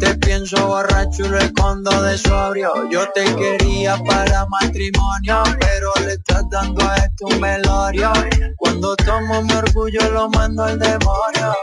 Te 0.00 0.14
pienso 0.14 0.66
borracho 0.66 1.24
y 1.24 1.28
lo 1.28 1.38
escondo 1.38 2.02
de 2.02 2.18
sobrio. 2.18 2.72
Yo 2.90 3.08
te 3.12 3.24
quería 3.36 3.96
para 4.04 4.46
matrimonio, 4.46 5.42
pero 5.58 5.90
le 6.04 6.12
estás 6.14 6.44
dando 6.50 6.84
a 6.84 6.96
esto 6.96 7.26
un 7.26 7.40
velorio. 7.40 8.12
Cuando 8.56 8.96
tomo 8.96 9.42
mi 9.42 9.52
orgullo 9.52 10.10
lo 10.10 10.28
mando 10.30 10.64
al 10.64 10.78
demonio. 10.78 11.54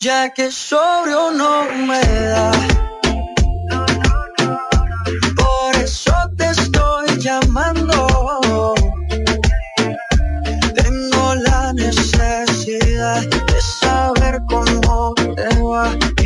Ya 0.00 0.30
que 0.32 0.50
sobrio 0.50 1.30
no 1.32 1.64
me 1.86 2.00
da. 2.00 2.52
Por 5.36 5.76
eso 5.76 6.14
te 6.36 6.50
estoy 6.50 7.18
llamando. 7.18 8.74
Tengo 10.74 11.34
la 11.36 11.72
necesidad 11.72 13.22
de 13.22 13.60
saber 13.60 14.40
cómo 14.48 15.14
te 15.14 15.60
va 15.60 16.11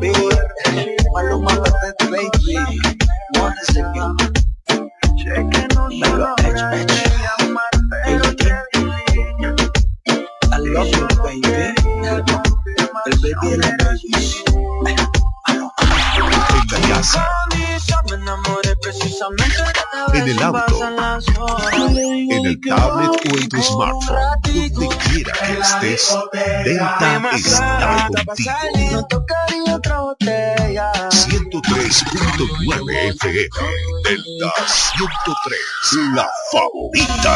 Baby. 0.00 0.28
Maluma, 1.12 1.52
patente, 1.62 2.06
baby. 2.10 2.56
Once 3.36 3.70
again. 3.70 4.16
Mega 5.90 6.34
H, 6.40 6.62
H. 6.72 6.92
I 10.52 10.58
love 10.58 10.88
you, 10.88 11.08
baby. 11.24 11.74
El 13.06 13.18
baby 13.22 13.48
de 13.50 13.56
la 13.58 13.70
baby. 13.78 15.13
En 20.14 20.28
el 20.28 20.42
auto, 20.42 20.80
en 21.82 22.46
el 22.46 22.60
tablet 22.60 23.10
o 23.10 23.38
en 23.38 23.48
tu 23.48 23.62
smartphone, 23.62 24.18
donde 24.72 24.96
quiera 24.98 25.32
que 25.32 25.58
estés, 25.58 26.16
Delta 26.64 27.30
está 27.34 28.08
contigo. 28.08 28.52
No 28.92 29.06
tocaría 29.06 29.76
otra 29.76 30.00
botella. 30.00 30.92
103.9 31.10 33.14
FM, 33.14 33.48
Delta 34.04 34.52
103, 34.66 35.58
la 36.14 36.28
favorita. 36.52 37.34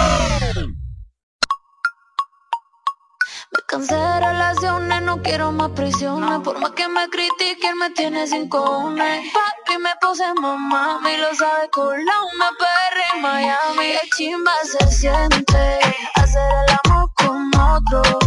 Me 3.68 3.76
cansé 3.76 3.96
de 3.96 4.20
relaciones, 4.20 5.02
no 5.02 5.20
quiero 5.20 5.52
más 5.52 5.72
prisiones. 5.72 6.40
Por 6.40 6.58
más 6.58 6.70
que 6.70 6.88
me 6.88 7.06
critiquen, 7.10 7.76
me 7.76 7.90
tiene 7.90 8.26
sin 8.26 8.48
cojones. 8.48 9.30
Papi, 9.30 9.78
me 9.78 9.90
puse 10.00 10.24
mamá, 10.40 10.98
y 11.04 11.18
lo 11.18 11.34
sabe 11.34 11.68
una 11.76 12.50
PR 12.58 13.14
en 13.14 13.22
Miami. 13.22 13.92
Qué 13.92 14.08
chimba 14.16 14.52
se 14.64 14.86
siente 14.90 15.80
hacer 16.14 16.50
el 16.66 16.78
amor 16.82 17.10
con 17.14 17.50
otro. 17.60 18.18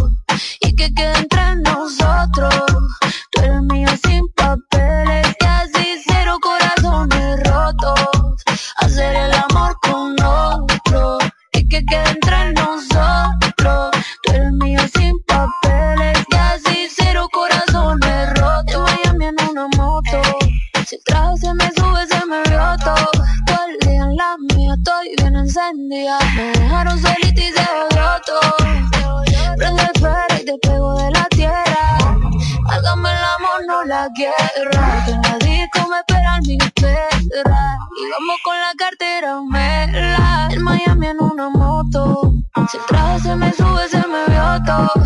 Y 0.60 0.76
que 0.76 0.94
quede 0.94 1.18
entre 1.18 1.56
nosotros. 1.56 2.54
Tú 3.32 3.40
eres 3.42 3.62
mío 3.62 3.88
sin 4.04 4.32
papeles 4.34 5.26
y 5.40 5.44
así 5.44 6.04
cero 6.06 6.38
corazones 6.40 7.40
rotos. 7.50 8.44
Hacer 8.76 9.16
el 9.16 9.21
papeles 15.60 16.24
y 16.28 16.34
así 16.34 16.88
cero 16.94 17.28
corazones 17.32 18.30
rotos. 18.38 18.90
Miami 19.02 19.26
en 19.26 19.50
una 19.50 19.68
moto. 19.76 20.22
Si 20.86 20.96
el 20.96 21.04
traje 21.04 21.36
se 21.38 21.54
me 21.54 21.70
sube, 21.76 22.06
se 22.06 22.26
me 22.26 22.42
vio 22.48 22.76
todo. 22.84 23.10
El 23.66 23.78
día 23.88 24.02
en 24.02 24.16
la 24.16 24.36
mía, 24.54 24.74
estoy 24.76 25.14
bien 25.18 25.36
encendida. 25.36 26.18
Me 26.34 26.52
dejaron 26.52 26.98
solita 27.00 27.42
y 27.42 27.52
se 27.52 27.66
todo. 28.26 28.56
Prende 29.56 29.82
el 29.82 30.00
fuego 30.00 30.26
y 30.40 30.44
te 30.44 30.58
pego 30.58 30.94
de 30.94 31.10
la 31.10 31.24
tierra. 31.30 31.98
Hágame 32.70 33.10
el 33.10 33.24
amor, 33.36 33.66
no 33.66 33.84
la 33.84 34.08
guerra. 34.16 35.04
Que 35.04 35.12
en 35.12 35.22
la 35.22 35.38
disco 35.38 35.88
me 35.88 35.98
esperan 35.98 36.42
mis 36.46 36.70
perras. 36.72 37.78
Y 37.98 38.10
vamos 38.10 38.38
con 38.44 38.56
la 38.58 38.72
cartera 38.76 39.40
mela. 39.48 40.48
En 40.50 40.62
Miami 40.62 41.08
en 41.08 41.20
una 41.20 41.48
moto. 41.50 42.32
Si 42.70 42.76
el 42.76 42.84
traje 42.86 43.20
se 43.20 43.36
me 43.36 43.52
sube, 43.52 43.88
se 43.88 43.98
me 43.98 44.24
vio 44.26 44.62
todo. 44.64 45.01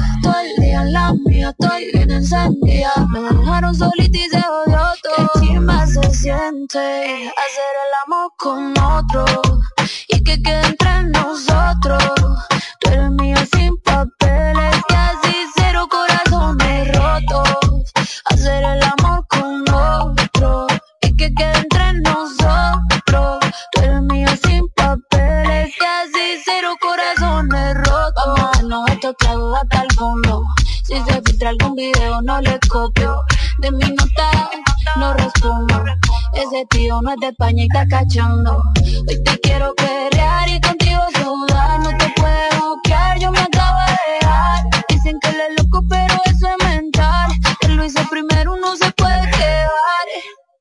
Estoy 1.50 1.92
bien 1.92 2.10
encendida. 2.10 2.92
Me 3.10 3.20
dejaron 3.20 3.74
solita 3.74 4.18
y 4.18 4.28
se 4.28 4.38
odió 4.38 4.80
todo. 5.02 5.30
Qué 5.40 5.86
se 5.86 6.14
siente 6.14 6.78
hacer 7.28 7.72
el 7.84 7.92
amor 8.04 8.32
con 8.36 8.76
otro. 8.78 9.24
Y 10.08 10.24
que 10.24 10.42
quede 10.42 10.66
entre 10.66 11.04
nosotros. 11.04 12.02
Tú 12.80 12.90
eres 12.90 13.10
mío 13.12 13.36
video, 31.76 32.22
no 32.22 32.40
le 32.40 32.58
copio. 32.68 33.20
De 33.58 33.70
mi 33.70 33.84
nota 33.90 34.50
no 34.96 35.12
respondo. 35.14 35.84
Ese 36.32 36.64
tío 36.70 37.00
no 37.02 37.10
es 37.12 37.16
de 37.20 37.28
España 37.28 37.62
y 37.64 37.66
está 37.66 37.86
cachando. 37.86 38.62
Hoy 39.08 39.22
te 39.24 39.38
quiero 39.40 39.74
pelear 39.74 40.48
y 40.48 40.60
contigo 40.60 41.02
sudar. 41.14 41.80
No 41.80 41.90
te 41.98 42.08
puedo 42.16 42.50
bloquear, 42.62 43.18
yo 43.18 43.30
me 43.30 43.40
acabo 43.40 43.78
de 43.86 44.14
dejar. 44.14 44.64
Dicen 44.88 45.18
que 45.20 45.28
él 45.28 45.36
es 45.50 45.62
loco, 45.62 45.84
pero 45.88 46.14
eso 46.24 46.48
es 46.48 46.66
mental. 46.66 47.30
Él 47.60 47.76
lo 47.76 47.84
hizo 47.84 48.02
primero, 48.08 48.56
no 48.56 48.74
se 48.76 48.90
puede 48.92 49.30
quedar. 49.30 50.06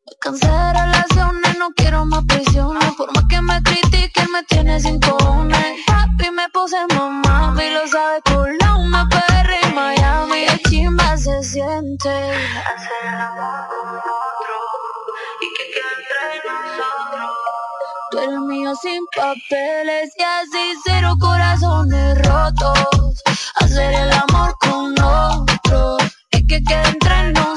Me 0.06 0.14
cansé 0.20 0.48
de 0.48 0.74
relaciones, 0.74 1.58
no 1.58 1.70
quiero 1.76 2.06
más 2.06 2.26
prisiones. 2.26 2.94
Por 2.98 3.14
más 3.16 3.24
que 3.30 3.42
me 3.42 3.62
critiquen, 3.64 4.32
me 4.32 4.44
tiene 4.44 4.80
sin 4.82 5.00
cojones. 5.00 5.66
Papi, 5.88 6.30
me 6.32 6.50
puse 6.50 6.78
mamá, 6.94 7.56
y 7.64 7.74
lo 7.74 7.88
sabe 7.88 8.22
con 8.26 8.58
la 8.60 8.78
se 11.26 11.42
siente 11.42 12.10
hacer 12.10 13.02
el 13.02 13.16
amor 13.16 13.68
con 13.68 13.98
otro. 13.98 14.58
Y 15.42 15.48
que 15.58 15.64
quede 15.74 15.94
entre 15.98 16.52
nosotros. 16.52 17.38
Tú 18.12 18.20
eres 18.20 18.40
mío 18.42 18.76
sin 18.80 19.04
papeles 19.08 20.14
y 20.20 20.22
así 20.22 20.76
cero 20.86 21.16
corazones 21.20 22.20
rotos. 22.28 23.24
Hacer 23.56 23.94
el 23.96 24.12
amor 24.12 24.56
con 24.60 24.94
otro. 25.02 25.98
Y 26.32 26.46
que 26.46 26.64
quede 26.64 26.90
entre 26.90 27.32
nosotros. 27.32 27.55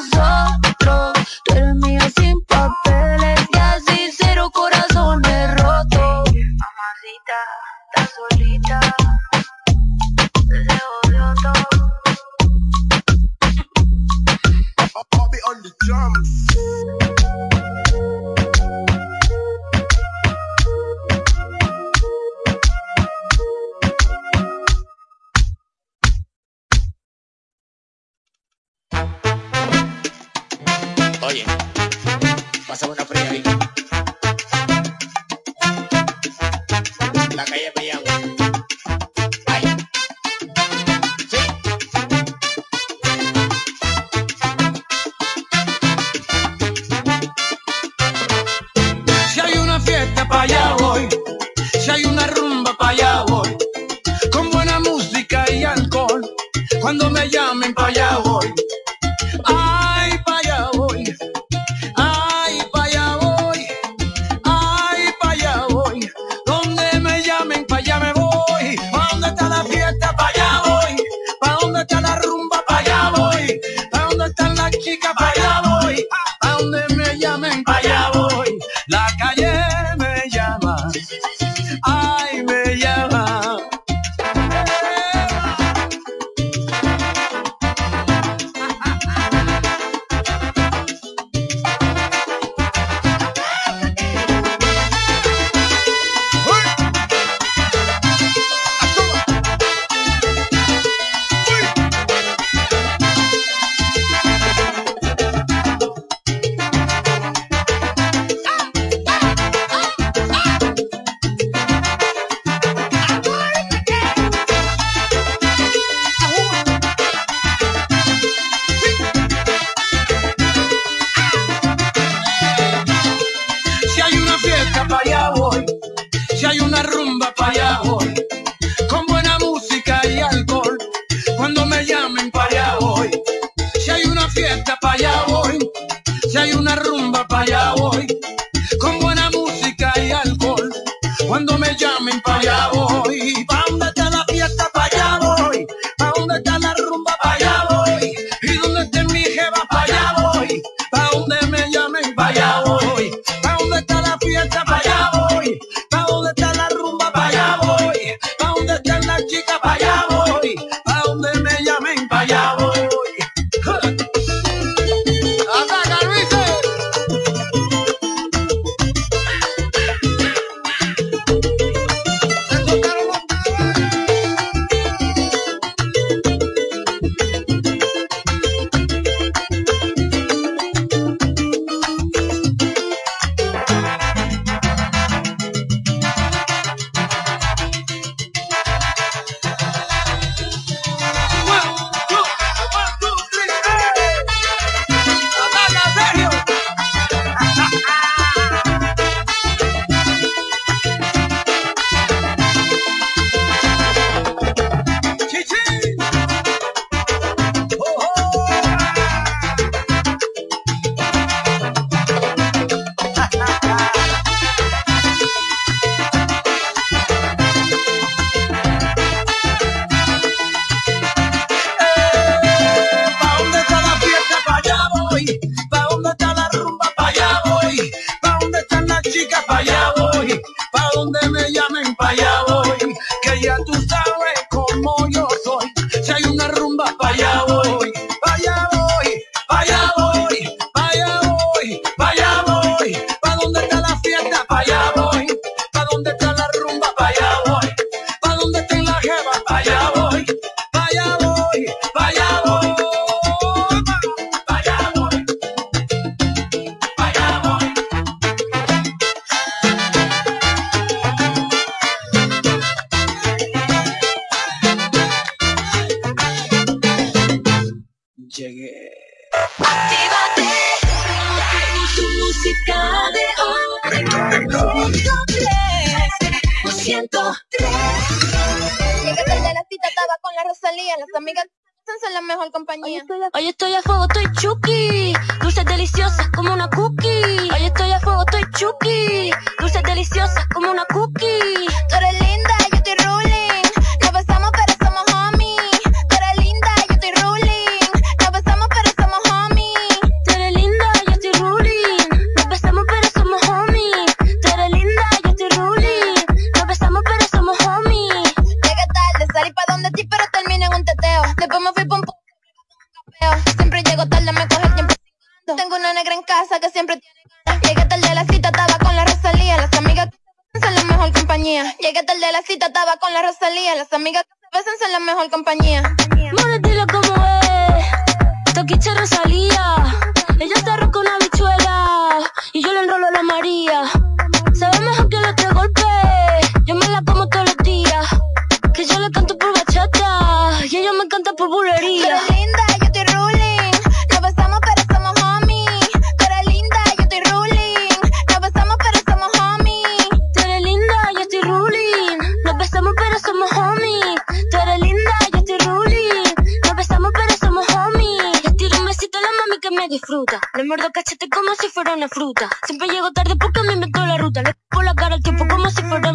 Oye, 31.22 31.44
pásame 32.66 32.92
una 32.92 33.04
fría 33.06 33.30
ahí. 33.30 33.42
Cuando 56.80 57.10
me 57.10 57.28
llamen 57.28 57.72
allá 57.76 58.18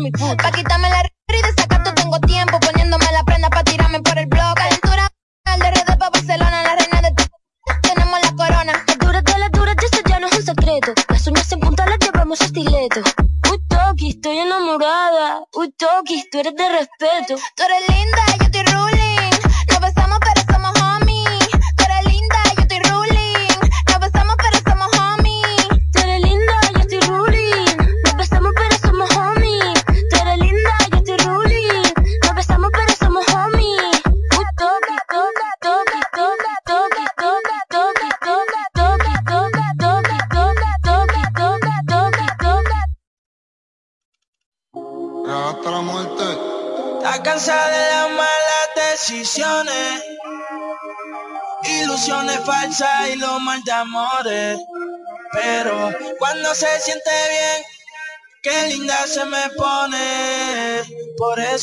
mi 0.03 0.11
puta. 0.11 0.35
Pa' 0.35 0.51
quitarme 0.51 0.82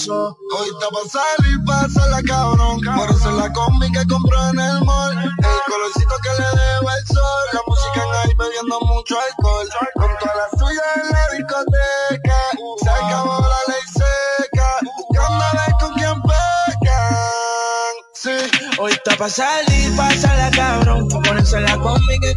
Por 0.01 0.17
eso. 0.17 0.39
Hoy 0.57 0.69
está 0.71 0.89
pa' 0.89 1.09
salir, 1.11 1.59
pasa 1.67 2.07
la 2.07 2.23
cabrón. 2.23 2.81
Por 2.81 3.11
eso 3.11 3.31
la 3.33 3.53
combi 3.53 3.93
que 3.93 4.07
compró 4.07 4.49
en 4.49 4.59
el 4.59 4.81
mall. 4.85 5.13
El 5.19 5.73
colorcito 5.73 6.15
que 6.23 6.43
le 6.43 6.49
debo 6.49 6.91
el 6.91 7.07
sol. 7.07 7.45
La 7.53 7.61
música 7.67 8.03
en 8.05 8.15
ahí 8.15 8.35
bebiendo 8.35 8.81
mucho 8.81 9.19
alcohol. 9.21 9.69
Con 9.95 10.11
toda 10.19 10.35
la 10.37 10.59
suya 10.59 10.83
en 10.97 11.11
la 11.11 11.29
discoteca. 11.37 12.39
Se 12.83 12.89
acabó 12.89 13.41
la 13.41 13.73
ley 13.73 13.83
seca. 13.93 14.79
Buscando 14.97 15.45
a 15.45 15.53
ver 15.53 15.75
con 15.81 15.95
quién 15.95 16.23
pecan. 16.23 17.95
Sí. 18.15 18.79
Hoy 18.79 18.93
está 18.93 19.17
pa' 19.17 19.29
salir, 19.29 19.95
pasa 19.97 20.35
la 20.35 20.51
cabrón. 20.51 21.09
Ponerse 21.09 21.61
la 21.61 21.77
combi 21.77 22.19
que 22.21 22.35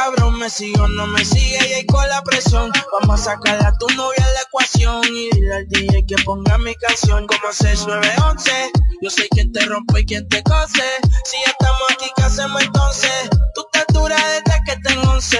cabrón. 0.00 0.38
Me 0.38 0.48
sigo, 0.48 0.88
no 0.88 1.06
me 1.06 1.24
sigue 1.24 1.58
y 1.68 1.72
ahí 1.74 1.86
con 1.86 2.08
la 2.08 2.22
presión. 2.22 2.72
Vamos 2.92 3.20
a 3.20 3.32
sacarle 3.32 3.66
a 3.66 3.72
tu 3.78 3.86
novia 3.88 4.24
en 4.26 4.34
la 4.34 4.40
ecuación 4.48 5.04
y 5.04 5.28
dile 5.30 5.54
al 5.54 5.68
DJ 5.68 6.06
que 6.06 6.16
ponga 6.24 6.56
mi 6.58 6.74
canción 6.76 7.26
como 7.26 7.52
6911. 7.52 8.72
Yo 9.02 9.10
soy 9.10 9.28
quien 9.28 9.52
te 9.52 9.60
rompe 9.66 10.00
y 10.00 10.06
quien 10.06 10.26
te 10.28 10.42
cose. 10.42 10.88
Si 11.24 11.36
ya 11.44 11.50
estamos 11.50 11.82
aquí, 11.90 12.06
¿qué 12.16 12.22
hacemos 12.22 12.62
entonces? 12.62 13.28
Tú 13.54 13.66
te 13.72 13.80
duras 13.92 14.22
desde 14.32 14.60
que 14.64 14.76
tengo 14.82 15.10
11. 15.10 15.38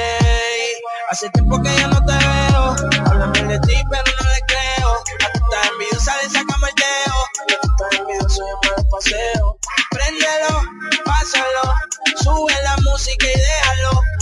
Hace 1.11 1.30
tiempo 1.30 1.62
que 1.62 1.74
yo 1.80 1.88
no 1.88 2.04
te 2.04 2.12
veo. 2.12 2.76
Háblame 3.06 3.42
de 3.44 3.58
ti, 3.61 3.76
pero 3.90 4.04
no 4.04 4.30
le 4.30 4.40
creo. 4.46 4.90
A 4.90 5.32
tu 5.32 5.44
estás 5.44 5.70
envidiosa, 5.72 6.16
le 6.22 6.28
sacamos 6.28 6.68
el 6.68 6.74
dedo. 6.76 7.18
A 7.40 7.56
tu 7.56 7.68
estás 7.70 8.00
envidioso, 8.00 8.42
yo 8.46 8.76
me 8.76 8.84
paseo. 8.90 9.58
Préndelo, 9.90 10.62
pásalo, 11.04 11.74
sube 12.22 12.54
la 12.62 12.76
música 12.78 13.26
y 13.26 13.38
déjalo. 13.38 14.19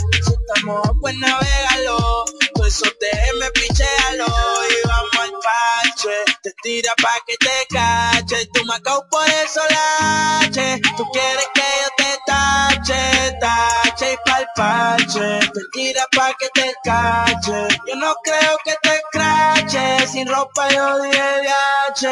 Pues 1.01 1.17
navegalo. 1.17 2.25
Todo 2.55 2.67
eso 2.67 2.85
me 3.39 3.51
pichéalo 3.53 4.27
y 4.27 4.89
vamos 4.89 5.19
al 5.21 5.33
parche. 5.33 6.11
Te 6.43 6.53
tira 6.63 6.93
pa' 7.03 7.19
que 7.27 7.37
te 7.39 7.67
cache. 7.71 8.47
Tú 8.53 8.65
me 8.67 8.79
por 9.11 9.27
eso 9.29 9.61
lache. 9.71 10.81
Tú 10.97 11.09
quieres 11.13 11.49
que 11.55 11.61
yo 11.61 11.89
te 11.97 12.19
tache, 12.27 13.39
tache 13.41 14.13
y 14.13 14.17
pa'l 14.29 14.47
parche. 14.57 15.41
Te 15.41 15.61
tira 15.73 16.05
pa' 16.15 16.35
que 16.39 16.49
te 16.55 16.75
cache. 16.85 17.69
Yo 17.87 17.97
no 17.97 18.15
creo 18.23 18.59
que 18.65 18.75
te 18.83 19.01
crache. 19.13 20.07
Sin 20.07 20.29
ropa 20.29 20.69
yo 20.71 20.99
DH. 20.99 22.05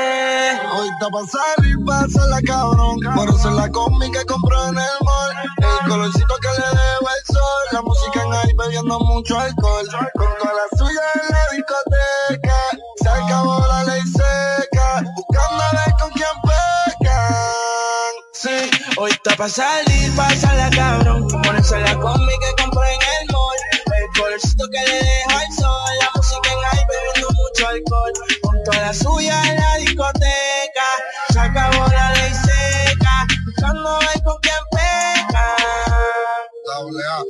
Hoy 0.73 0.89
está 0.89 1.11
pa' 1.11 1.27
salir, 1.27 1.77
pasa 1.85 2.27
la 2.29 2.41
cabrón. 2.41 3.01
Por 3.15 3.29
eso 3.29 3.51
la 3.51 3.67
que 3.67 4.25
compró 4.27 4.69
en 4.69 4.79
el 4.79 4.97
mall. 5.03 5.37
El 5.59 6.13
bebiendo 8.87 9.01
mucho 9.01 9.39
alcohol. 9.39 9.87
Con 10.14 10.28
toda 10.39 10.53
la 10.53 10.78
suya 10.78 11.01
en 11.14 11.34
la 11.34 11.47
discoteca. 11.53 12.59
Se 13.03 13.09
acabó 13.09 13.66
la 13.66 13.84
ley 13.84 14.03
seca. 14.03 15.03
Buscando 15.14 15.64
ver 15.72 15.95
con 16.01 16.11
quién 16.12 16.28
pecan. 16.43 18.12
Sí, 18.32 18.70
hoy 18.99 19.11
está 19.11 19.37
pa' 19.37 19.49
salir, 19.49 20.12
la 20.16 20.70
cabrón. 20.70 21.28
Ponerse 21.28 21.80
la 21.80 21.95
combi 21.99 22.32
que 22.41 22.62
compré 22.62 22.95
en 22.95 23.01
el 23.20 23.32
mall. 23.32 23.57
El 23.87 24.20
colorcito 24.20 24.64
que 24.70 24.80
le 24.80 24.99
dejo 25.03 25.30
al 25.30 25.53
sol. 25.53 25.99
La 26.01 26.11
música 26.14 26.51
en 26.53 26.78
ahí 26.78 26.84
bebiendo 26.89 27.28
mucho 27.30 27.68
alcohol. 27.68 28.12
Con 28.43 28.64
toda 28.64 28.80
la 28.80 28.95
suya 28.95 29.43
en 29.51 29.57
la 29.57 29.76
discoteca. 29.78 30.16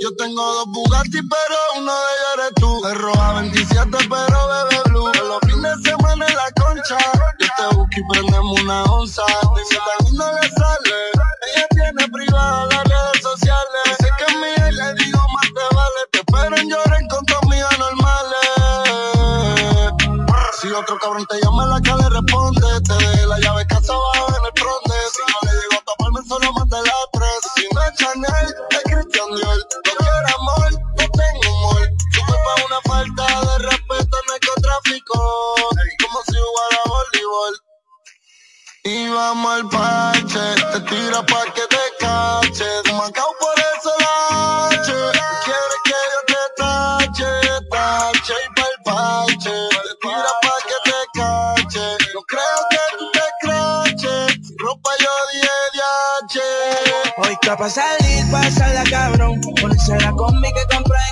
Yo 0.07 0.15
tengo 0.15 0.41
dos 0.41 0.67
Bugatti, 0.69 1.19
pero 1.21 1.57
uno 1.79 1.93
de 1.93 1.99
ellos 1.99 2.31
eres 2.39 2.55
tú. 2.61 2.87
Es 2.87 2.95
roja 2.97 3.33
27, 3.41 3.91
pero 3.91 4.39
bebe 4.47 4.83
blue. 4.85 5.11
Los 5.13 5.41
fines 5.51 5.83
de 5.83 5.91
semana 5.91 6.27
en 6.29 6.37
la 6.37 6.49
concha. 6.53 6.97
Yo 7.41 7.47
te 7.57 7.75
busco 7.75 7.91
y 7.97 8.03
prendemos 8.13 8.61
una 8.61 8.85
onza. 8.85 9.23
Dice 9.57 9.75
tan 9.75 10.07
lindo 10.07 10.25
le 10.31 10.49
sale. 10.51 11.11
Ella 11.57 11.67
tiene 11.71 12.09
privada 12.09 12.67
las 12.67 12.85
redes 12.85 13.21
sociales. 13.21 13.83
Dice 13.99 14.09
que 14.17 14.27
mía 14.37 14.69
y 14.69 14.73
le 14.75 14.95
digo 14.95 15.19
más 15.35 15.47
te 15.47 15.75
vale. 15.75 16.01
Te 16.13 16.19
espero 16.21 16.57
en 16.57 16.71
lloren 16.71 17.09
con 17.09 17.27
tus 17.27 17.37
amigas 17.43 17.77
normales. 17.77 18.47
Si 20.61 20.71
otro 20.71 20.99
cabrón 21.01 21.27
te 21.27 21.41
llama 21.43 21.67
la 21.67 21.81
que 21.81 21.91
le 21.91 22.09
responde. 22.11 22.81
Te 22.87 22.95
deje 22.95 23.27
la 23.27 23.41
llave 23.41 23.67
casa 23.67 23.93
abajo 23.93 24.29
en 24.39 24.45
el 24.47 24.53
fronte. 24.55 24.95
Si 25.11 25.23
no 25.33 25.51
le 25.51 25.59
digo 25.63 25.75
a 25.75 25.85
taparme 25.85 26.21
solo 26.29 26.53
más 26.53 26.69
de 26.69 26.81
la 26.81 26.95
tres. 27.13 27.41
Si 27.57 27.67
no 27.75 27.83
es 27.83 27.93
Chanel, 27.97 28.55
es 28.71 28.83
Christian 28.85 29.35
Dior. 29.35 29.96
Una 32.77 32.95
falta 32.95 33.25
de 33.25 33.59
respeto 33.59 34.17
al 34.17 34.27
narcotráfico. 34.29 35.55
Como 36.03 36.23
si 36.25 36.35
jugara 36.35 36.81
voleibol. 36.87 37.61
Y 38.85 39.09
vamos 39.09 39.53
al 39.53 39.69
parche, 39.69 40.55
te 40.73 40.81
tira 40.81 41.25
pa' 41.27 41.45
que 41.55 41.63
te 41.63 41.85
cache. 41.99 42.93
Macao 42.93 43.35
por 43.41 43.59
eso 43.59 43.93
la 44.01 44.69
H. 44.69 44.93
Quiere 45.45 45.79
que 45.85 45.99
yo 46.13 46.21
te 46.27 46.63
tache, 46.63 47.31
tache 47.71 48.35
y 48.45 48.55
pa'l 48.55 48.77
parche. 48.85 49.51
Te 49.51 49.93
tira 50.03 50.33
pa' 50.43 50.61
que 50.69 50.91
te 50.91 50.99
cache. 51.19 51.97
No 52.15 52.23
creo 52.23 52.61
que 52.71 52.97
tú 52.99 53.11
te 53.13 53.27
craches. 53.41 54.47
Sin 54.47 54.59
ropa 54.59 54.91
yo 55.01 55.11
dije 55.33 55.55
DH. 55.75 57.23
Hoy 57.23 57.33
está 57.33 57.57
pa' 57.57 57.71
salir, 57.71 58.31
pasa 58.31 58.69
la 58.69 58.85
cabrón. 58.85 59.41
Ponerse 59.61 59.99
la 60.01 60.13
combi 60.13 60.53
que 60.53 60.75
compré 60.75 61.06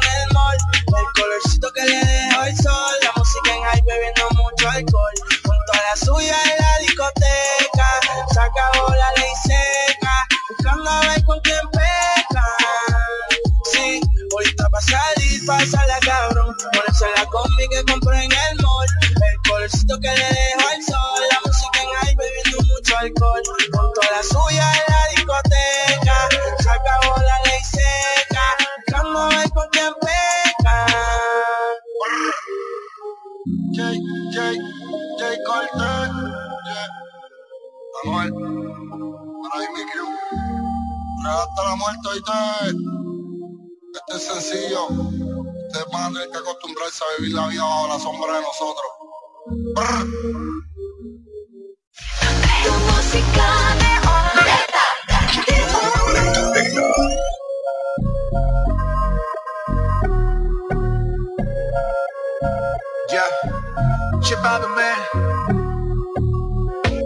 que 17.74 17.92
compré 17.92 18.24
en 18.24 18.32
el 18.32 18.62
mall. 18.62 18.88
El 19.02 19.50
colorcito 19.50 19.98
que 20.00 20.08
le 20.08 20.28
dejo 20.38 20.68
al 20.72 20.82
sol. 20.82 21.20
La 21.30 21.40
música 21.44 21.82
en 21.82 21.88
high 21.96 22.14
bebiendo 22.16 22.58
mucho 22.72 22.96
alcohol. 22.98 23.42
Con 23.72 23.92
toda 23.94 24.10
la 24.12 24.22
suya 24.22 24.72
en 24.72 24.84
la 24.92 25.02
discoteca. 25.14 26.18
Se 26.62 26.70
acabó 26.70 27.16
la 27.16 27.36
ley 27.44 27.62
seca. 27.64 28.46
Buscando 28.86 29.18
a 29.18 29.28
ver 29.28 29.50
con 29.50 29.68
quién 29.72 29.92
peca. 30.00 30.86
J, 33.74 33.78
J, 34.32 34.36
J 35.18 35.22
Cortez. 35.46 36.10
Yeah. 36.66 37.04
Mi 39.74 39.82
crew. 39.90 40.10
Hasta 41.26 41.60
la 41.64 41.76
muerte, 41.76 42.08
oíste. 42.08 42.32
Este 43.94 44.16
es 44.16 44.22
sencillo. 44.22 45.33
Ustedes 45.74 45.92
van 45.92 46.04
a 46.04 46.12
tener 46.12 46.30
que 46.30 46.38
acostumbrarse 46.38 47.02
a 47.02 47.06
vivir 47.18 47.34
la 47.34 47.48
vida 47.48 47.64
bajo 47.64 47.88
la 47.88 47.98
sombra 47.98 48.36
de 48.36 48.42
nosotros. 48.42 48.92
Brr. 49.74 50.06
Música 52.86 53.48
de 53.80 53.94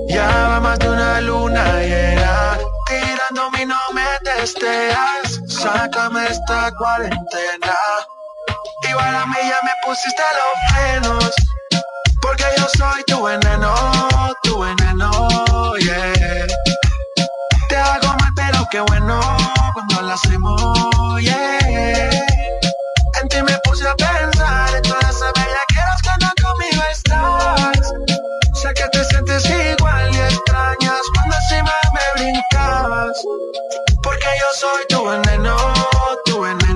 Ya, 0.08 0.48
va 0.48 0.60
más 0.60 0.78
de 0.78 0.90
una 0.90 1.20
luna 1.22 1.80
llena. 1.80 2.58
Tirándome 2.86 3.62
y 3.62 3.66
no 3.66 3.80
me 3.94 4.04
testeas. 4.22 5.40
Sácame 5.46 6.26
esta 6.26 6.70
cuarentena. 6.76 7.74
Igual 8.88 9.16
a 9.16 9.26
mí 9.26 9.36
ya 9.42 9.58
me 9.64 9.72
pusiste 9.84 10.22
los 10.38 10.54
frenos. 10.70 11.34
Porque 12.22 12.44
yo 12.56 12.66
soy 12.76 13.02
tu 13.06 13.22
veneno, 13.22 13.74
tu 14.42 14.60
veneno, 14.60 15.76
yeah. 15.78 16.46
Te 17.68 17.76
hago 17.76 18.08
mal, 18.08 18.32
pero 18.34 18.66
qué 18.70 18.80
bueno 18.80 19.20
cuando 19.74 20.02
lo 20.02 20.12
hacemos, 20.12 21.20
yeah. 21.20 22.10
En 23.20 23.28
ti 23.28 23.42
me 23.42 23.58
puse 23.64 23.86
a 23.86 23.94
pensar 23.94 24.74
en 24.74 24.82
todas 24.82 25.16
esas 25.16 25.32
bellaqueras 25.34 26.02
que 26.02 26.24
no 26.24 26.32
conmigo 26.42 26.82
estás. 26.90 27.92
Sé 28.54 28.72
que 28.74 28.88
te 28.88 29.04
sientes 29.04 29.44
igual 29.50 30.14
y 30.14 30.18
extrañas 30.18 31.00
cuando 31.14 31.36
encima 31.36 31.72
me 31.94 32.22
brincas. 32.22 33.22
Porque 34.02 34.26
yo 34.40 34.46
soy 34.54 34.86
tu 34.88 35.04
veneno, 35.04 35.56
tu 36.24 36.40
veneno, 36.40 36.67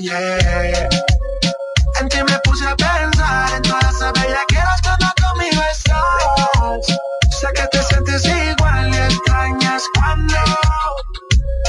yeah. 0.00 0.88
En 2.00 2.08
ti 2.08 2.18
me 2.22 2.38
puse 2.44 2.66
a 2.66 2.74
pensar 2.76 3.52
en 3.54 3.62
todas 3.62 3.94
esas 3.94 4.12
bellaqueras 4.12 4.80
cuando 4.82 5.06
conmigo 5.22 5.62
estás. 5.70 6.98
Sé 7.40 7.48
que 7.54 7.66
te 7.68 7.82
sientes 7.82 8.24
igual 8.24 8.94
y 8.94 8.96
extrañas 8.96 9.82
cuando 9.94 10.34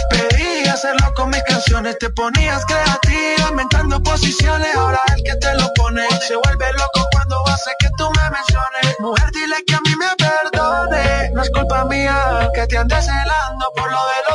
pedí 0.10 0.68
hacerlo 0.68 1.14
con 1.16 1.30
mis 1.30 1.44
canciones. 1.44 1.98
Te 2.00 2.10
ponías 2.12 2.66
creativa, 2.66 3.50
inventando 3.50 4.02
posiciones. 4.04 4.76
Ahora 4.76 5.02
el 5.16 5.24
que 5.24 5.36
te 5.36 5.54
lo 5.56 5.72
pone 5.74 6.08
se 6.28 6.36
vuelve 6.36 6.72
loco 6.74 7.08
cuando 7.12 7.46
hace 7.48 7.72
que 7.80 7.90
tú 7.98 8.10
me 8.12 8.30
menciones. 8.30 9.00
Mujer, 9.00 9.32
dile 9.32 9.56
que 9.66 9.76
a 9.76 9.82
mí 9.82 9.96
me 9.98 10.16
perdone. 10.18 11.32
No 11.34 11.42
es 11.42 11.50
culpa 11.50 11.86
mía 11.86 12.50
que 12.54 12.68
te 12.68 12.78
andes 12.78 13.06
celando 13.06 13.72
por 13.76 13.92
lo 13.92 13.98
día. 13.98 14.27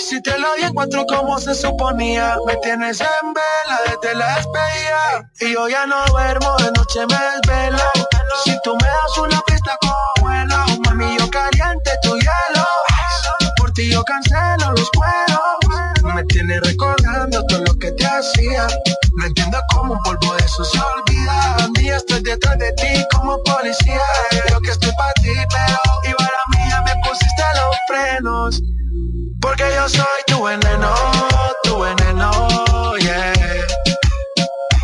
Si 0.00 0.20
te 0.22 0.38
lo 0.38 0.54
di 0.54 0.62
encuentro 0.62 1.04
como 1.06 1.38
se 1.38 1.54
suponía. 1.54 2.36
Me 2.46 2.56
tienes 2.56 3.00
en 3.00 3.34
vela 3.34 3.80
desde 3.86 4.14
la 4.16 4.36
despedida. 4.36 5.30
Y 5.40 5.52
yo 5.52 5.68
ya 5.68 5.86
no 5.86 6.04
duermo, 6.06 6.56
de 6.56 6.72
noche 6.72 7.00
me 7.06 7.18
desvelo. 7.36 7.78
Si 8.44 8.58
tú 8.64 8.76
me 8.76 8.86
das 8.86 9.18
una 9.18 9.40
pista 9.42 9.76
vuelo, 10.20 10.56
mami, 10.84 11.16
yo 11.18 11.30
caliente 11.30 11.90
tu 12.02 12.16
hielo. 12.16 12.66
Por 13.58 13.72
ti 13.72 13.90
yo 13.90 14.02
cancelo 14.04 14.72
los 14.72 14.90
juegos. 14.96 16.14
Me 16.14 16.24
tienes 16.24 16.60
recordando 16.62 17.44
todo 17.46 17.60
lo 17.66 17.78
que 17.78 17.92
te 17.92 18.06
hacía. 18.06 18.66
No 19.16 19.26
entiendo 19.26 19.58
cómo 19.72 19.94
un 19.94 20.02
polvo 20.02 20.34
de 20.34 20.44
eso 20.44 20.64
se 20.64 20.78
olvida. 20.80 21.56
Un 21.66 21.72
día 21.74 21.96
estoy 21.96 22.22
detrás 22.22 22.58
de 22.58 22.72
ti 22.72 23.04
como 23.12 23.42
policía. 23.42 24.00
Porque 29.40 29.64
yo 29.74 29.88
soy 29.88 30.20
tu 30.26 30.42
veneno, 30.42 30.94
tu 31.64 31.78
veneno, 31.80 32.96
yeah. 32.98 33.32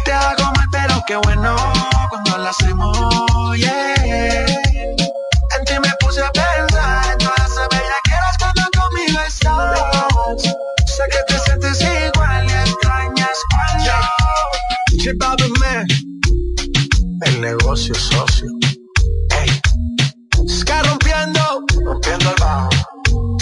Te 0.04 0.12
hago 0.12 0.44
mal, 0.52 0.66
pero 0.70 1.02
qué 1.06 1.16
bueno 1.16 1.56
cuando 2.08 2.38
lo 2.38 2.48
hacemos, 2.48 3.56
yeah. 3.56 4.46
En 5.58 5.64
ti 5.64 5.74
me 5.82 5.92
puse 6.00 6.22
a 6.22 6.30
pensar 6.32 7.12
en 7.12 7.18
todas 7.18 7.50
esas 7.50 7.68
bellaqueras 7.70 8.36
cuando 8.38 8.62
conmigo 8.78 9.20
estás. 9.26 10.42
Sé 10.86 11.02
que 11.10 11.22
te 11.32 11.38
sientes 11.38 11.80
igual 11.80 12.46
y 12.46 12.52
extrañas 12.52 13.38
cuando 13.50 13.92
Chip 14.98 15.18
the 15.18 15.48
man. 15.60 15.86
El 17.22 17.40
negocio 17.40 17.94
socio. 17.94 18.50
Ey. 19.40 19.50
Ska 20.48 20.82
rompiendo, 20.82 21.64
rompiendo 21.84 22.25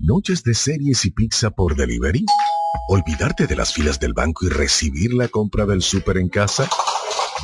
¿Noches 0.00 0.42
de 0.44 0.54
series 0.54 1.04
y 1.04 1.10
pizza 1.10 1.50
por 1.50 1.74
delivery? 1.74 2.24
¿Olvidarte 2.88 3.46
de 3.46 3.56
las 3.56 3.72
filas 3.72 3.98
del 3.98 4.12
banco 4.12 4.44
y 4.44 4.50
recibir 4.50 5.14
la 5.14 5.28
compra 5.28 5.64
del 5.64 5.82
súper 5.82 6.18
en 6.18 6.28
casa? 6.28 6.68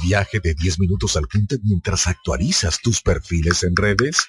¿Viaje 0.05 0.39
de 0.39 0.55
10 0.55 0.81
minutos 0.81 1.17
al 1.17 1.27
punto 1.29 1.57
mientras 1.63 2.07
actualizas 2.07 2.79
tus 2.83 3.01
perfiles 3.01 3.63
en 3.63 3.75
redes? 3.75 4.27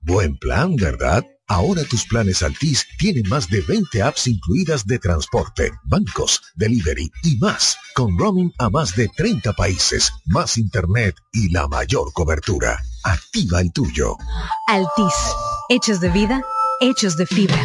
Buen 0.00 0.38
plan, 0.38 0.76
¿verdad? 0.76 1.24
Ahora 1.48 1.84
tus 1.84 2.06
planes 2.06 2.42
Altis 2.42 2.86
tienen 2.98 3.28
más 3.28 3.48
de 3.48 3.60
20 3.60 4.02
apps 4.02 4.26
incluidas 4.26 4.86
de 4.86 4.98
transporte, 4.98 5.70
bancos, 5.84 6.40
delivery 6.56 7.10
y 7.22 7.36
más, 7.36 7.76
con 7.94 8.18
roaming 8.18 8.52
a 8.58 8.70
más 8.70 8.96
de 8.96 9.08
30 9.08 9.52
países, 9.52 10.10
más 10.24 10.58
internet 10.58 11.14
y 11.32 11.50
la 11.50 11.68
mayor 11.68 12.12
cobertura. 12.14 12.82
Activa 13.04 13.60
el 13.60 13.72
tuyo. 13.72 14.16
Altis, 14.66 15.14
hechos 15.68 16.00
de 16.00 16.10
vida, 16.10 16.42
hechos 16.80 17.16
de 17.16 17.26
fibra. 17.26 17.64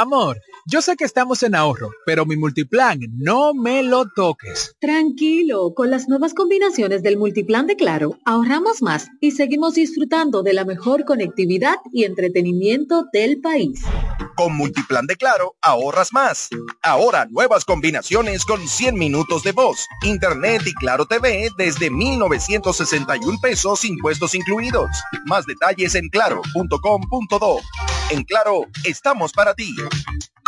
Amor, 0.00 0.40
yo 0.64 0.80
sé 0.80 0.94
que 0.94 1.02
estamos 1.02 1.42
en 1.42 1.56
ahorro, 1.56 1.90
pero 2.06 2.24
mi 2.24 2.36
multiplan 2.36 3.00
no 3.16 3.52
me 3.52 3.82
lo 3.82 4.06
toques. 4.08 4.76
Tranquilo, 4.78 5.74
con 5.74 5.90
las 5.90 6.08
nuevas 6.08 6.34
combinaciones 6.34 7.02
del 7.02 7.16
multiplan 7.16 7.66
de 7.66 7.74
Claro, 7.74 8.16
ahorramos 8.24 8.80
más 8.80 9.08
y 9.20 9.32
seguimos 9.32 9.74
disfrutando 9.74 10.44
de 10.44 10.52
la 10.52 10.64
mejor 10.64 11.04
conectividad 11.04 11.78
y 11.92 12.04
entretenimiento 12.04 13.06
del 13.12 13.40
país. 13.40 13.82
Con 14.36 14.56
Multiplan 14.56 15.06
de 15.08 15.16
Claro, 15.16 15.56
ahorras 15.62 16.12
más. 16.12 16.48
Ahora 16.80 17.26
nuevas 17.28 17.64
combinaciones 17.64 18.44
con 18.44 18.68
100 18.68 18.94
minutos 18.94 19.42
de 19.42 19.50
voz, 19.50 19.84
internet 20.04 20.62
y 20.64 20.74
Claro 20.74 21.06
TV 21.06 21.48
desde 21.58 21.90
1,961 21.90 23.38
pesos 23.42 23.84
impuestos 23.84 24.36
incluidos. 24.36 24.90
Más 25.26 25.44
detalles 25.44 25.96
en 25.96 26.08
claro.com.do. 26.08 27.60
En 28.10 28.22
Claro, 28.22 28.66
estamos 28.84 29.32
para 29.32 29.54
ti. 29.54 29.74
Thank 29.90 30.06
you. 30.08 30.47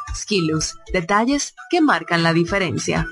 Skilus, 0.15 0.75
detalles 0.93 1.53
que 1.69 1.81
marcan 1.81 2.23
la 2.23 2.33
diferencia. 2.33 3.05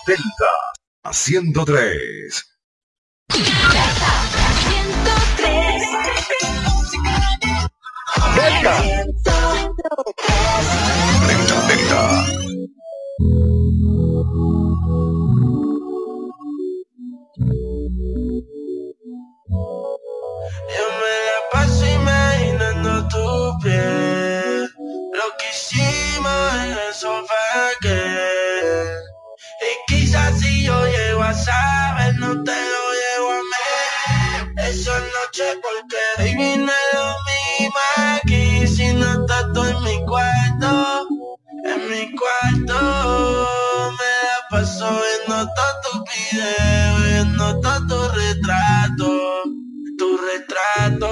Delta 0.07 0.49
103. 1.11 2.45
Delta. 8.33 8.81
Delta, 11.27 11.67
Delta. 11.67 12.25
Yo 20.69 20.85
me 20.99 21.13
la 21.27 21.44
cuarto. 42.15 43.91
Me 43.97 44.11
la 44.27 44.39
paso 44.49 45.01
viendo 45.01 45.53
todos 45.53 45.75
tus 45.83 46.01
videos, 46.13 47.03
viendo 47.03 47.59
todo 47.61 47.87
tu 47.87 48.15
retrato 48.15 49.55
tu 49.97 50.17
retrato. 50.17 51.09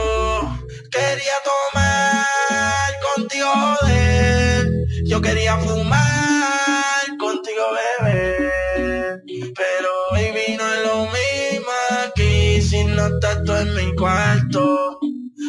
Quería 0.91 1.37
tomar 1.43 2.91
contigo, 3.15 3.47
joder. 3.47 4.67
Yo 5.05 5.21
quería 5.21 5.57
fumar 5.57 7.17
contigo, 7.19 7.63
bebé. 7.99 9.21
Pero 9.55 9.89
baby, 10.11 10.57
no 10.57 10.73
es 10.73 10.83
lo 10.85 10.97
mismo 11.05 11.71
aquí 12.05 12.61
si 12.61 12.83
no 12.83 13.07
estás 13.07 13.43
tú 13.43 13.53
en 13.55 13.73
mi 13.75 13.95
cuarto. 13.95 14.99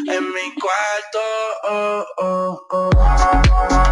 En 0.07 0.25
mi 0.35 0.55
cuarto, 0.61 1.21
oh, 1.65 2.05
oh, 2.19 2.67
oh. 2.71 3.84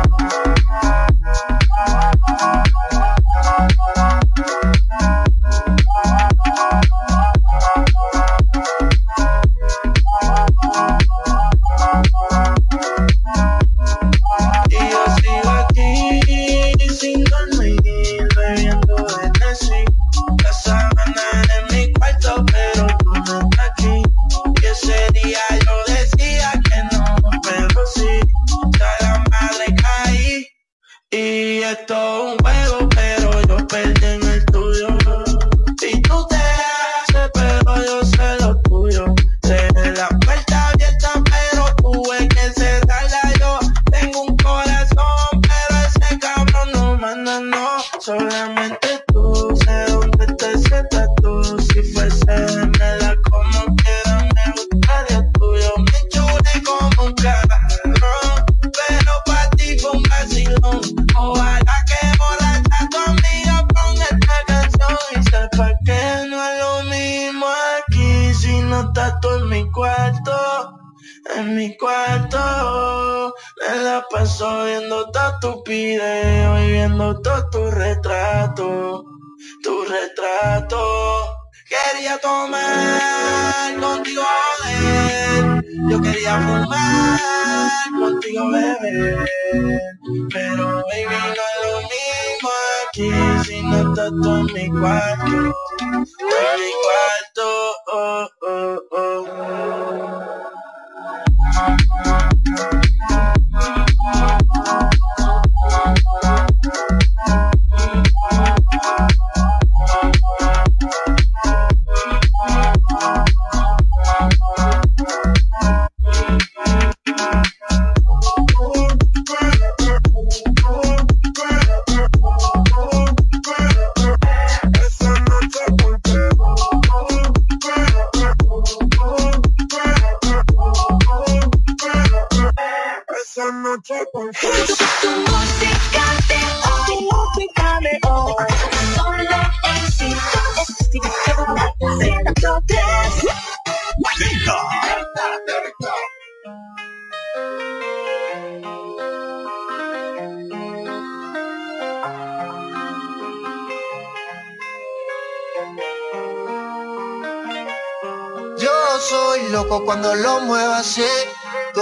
Y 75.75 76.73
viendo 76.73 77.21
todo 77.23 77.49
tu 77.51 77.71
retrato, 77.71 79.05
tu 79.63 79.85
retrato. 79.85 80.79
Quería 81.69 82.19
tomar 82.19 83.81
contigo, 83.81 84.23
joder. 84.23 85.65
Yo 85.89 86.03
quería 86.03 86.39
fumar 86.41 87.61
contigo, 87.99 88.51
bebé. 88.51 89.27
Pero 90.31 90.67
baby, 90.91 91.19
no 91.37 91.43
es 91.51 91.59
lo 91.65 91.81
mismo 91.81 92.51
aquí 92.89 93.11
si 93.49 93.63
no 93.63 93.91
estás 93.91 94.11
tú 94.23 94.31
en 94.37 94.47
mi 94.53 94.81
cuarto. 94.81 95.55
En 96.21 96.61
mi 96.61 96.73
cuarto, 96.85 97.75
oh, 97.93 98.29
oh, 98.43 98.83
oh. 98.93 100.32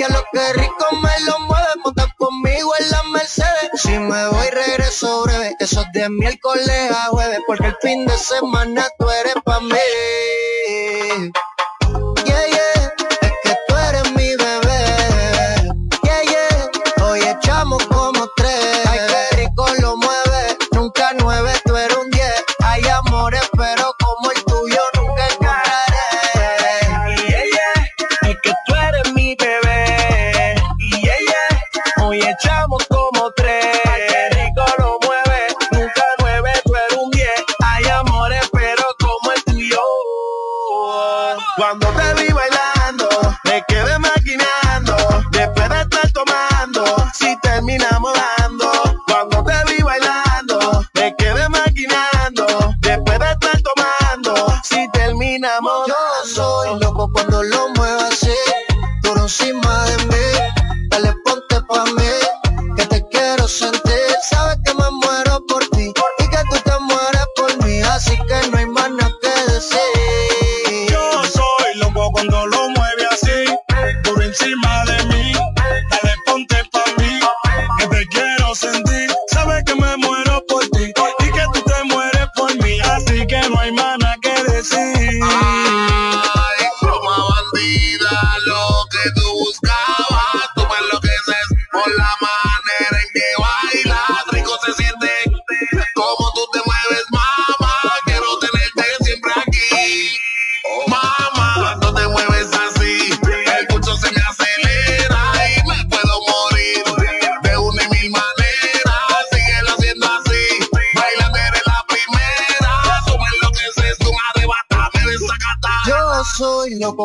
Y 0.00 0.02
a 0.02 0.08
lo 0.08 0.24
que 0.32 0.52
rico 0.54 0.86
me 1.02 1.24
lo 1.26 1.38
mueve, 1.40 1.68
monta 1.84 2.08
conmigo 2.16 2.72
en 2.80 2.90
la 2.90 3.02
Mercedes. 3.02 3.70
Si 3.74 3.90
me 3.90 4.28
voy, 4.28 4.48
regreso 4.48 5.24
breve. 5.24 5.54
Eso 5.60 5.82
es 5.82 5.92
de 5.92 6.08
miércoles 6.08 6.90
a 6.90 7.08
jueves, 7.08 7.40
porque 7.46 7.66
el 7.66 7.76
fin 7.82 8.06
de 8.06 8.16
semana 8.16 8.88
tú 8.98 9.10
eres 9.10 9.34
pa' 9.44 9.60
mí. 9.60 9.76
Yeah, 12.24 12.46
yeah, 12.46 12.79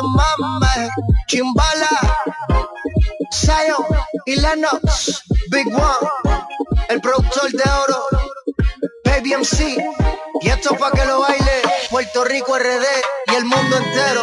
Mamá, 0.00 0.72
chimbala, 1.26 1.88
Zion 3.32 3.84
y 4.26 4.36
Lennox, 4.36 5.22
Big 5.50 5.66
One, 5.68 6.08
el 6.88 7.00
productor 7.00 7.50
de 7.50 7.62
oro, 7.62 8.06
Baby 9.04 9.34
MC, 9.34 9.84
y 10.40 10.48
esto 10.48 10.76
pa' 10.76 10.90
que 10.92 11.04
lo 11.04 11.20
baile 11.20 11.62
Puerto 11.90 12.24
Rico 12.24 12.58
RD 12.58 12.86
y 13.26 13.34
el 13.34 13.44
mundo 13.44 13.76
entero. 13.76 14.22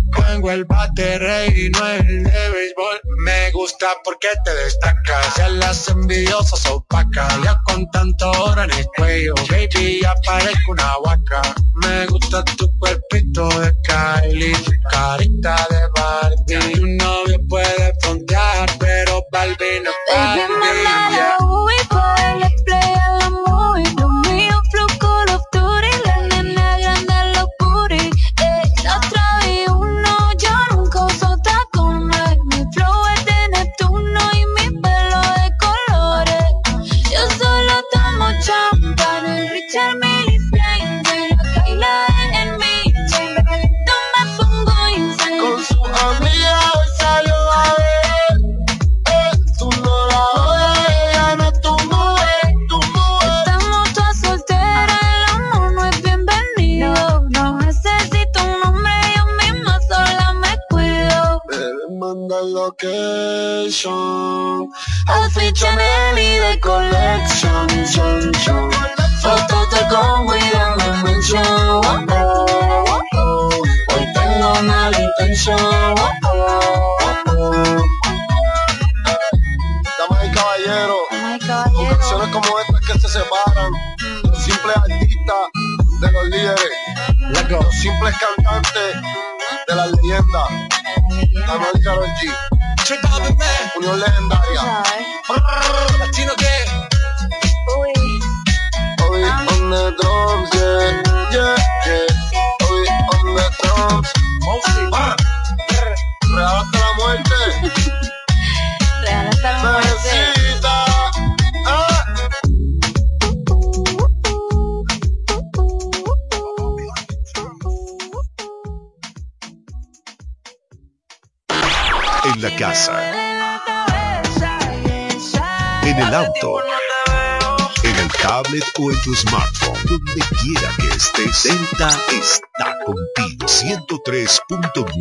Tengo 0.15 0.51
el 0.51 0.65
bate 0.65 1.47
y 1.55 1.69
no 1.69 1.87
el 1.87 2.23
de 2.23 2.49
béisbol. 2.49 3.01
Me 3.25 3.51
gusta 3.51 3.87
porque 4.03 4.29
te 4.45 4.53
destacas. 4.55 5.35
Ya 5.37 5.49
las 5.49 5.87
envidiosas 5.89 6.65
opacas. 6.67 7.33
Ya 7.43 7.59
con 7.65 7.89
tanto 7.91 8.31
oro 8.31 8.63
en 8.63 8.71
el 8.71 8.85
cuello, 8.97 9.33
baby, 9.49 9.99
ya 10.01 10.13
parezco 10.25 10.71
una 10.71 10.93
vaca. 11.03 11.41
Me 11.83 12.05
gusta 12.07 12.43
tu 12.45 12.71
cuerpito 12.77 13.47
de 13.59 13.73
Kylie, 13.83 14.55
carita 14.89 15.67
de 15.69 15.87
Barbie. 15.95 16.73
Tu 16.73 16.85
novio 16.85 17.39
puede 17.49 17.93
frontear, 18.01 18.69
pero 18.79 19.23
Balvin 19.31 19.83
no 19.83 19.91
simples 20.33 21.10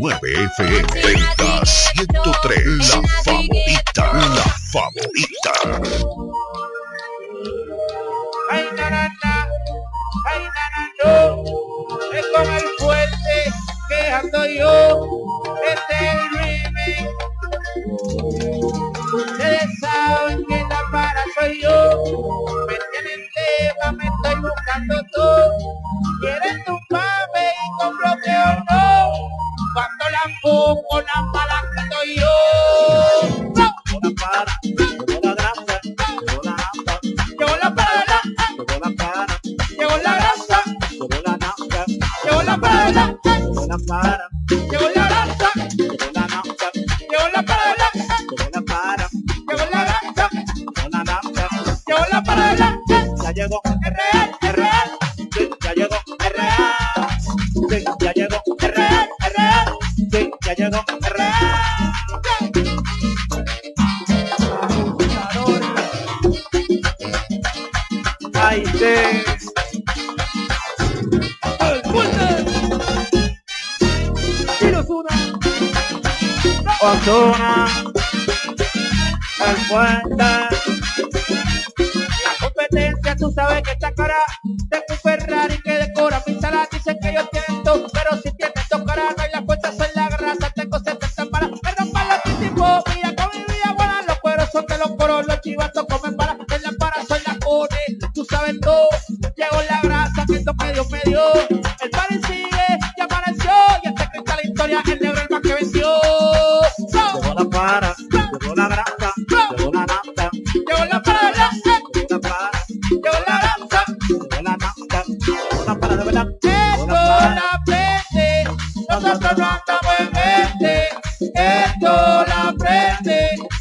103.9 0.01 0.49
FM. 0.57 0.87
Delta 0.95 1.61
103, 2.25 2.60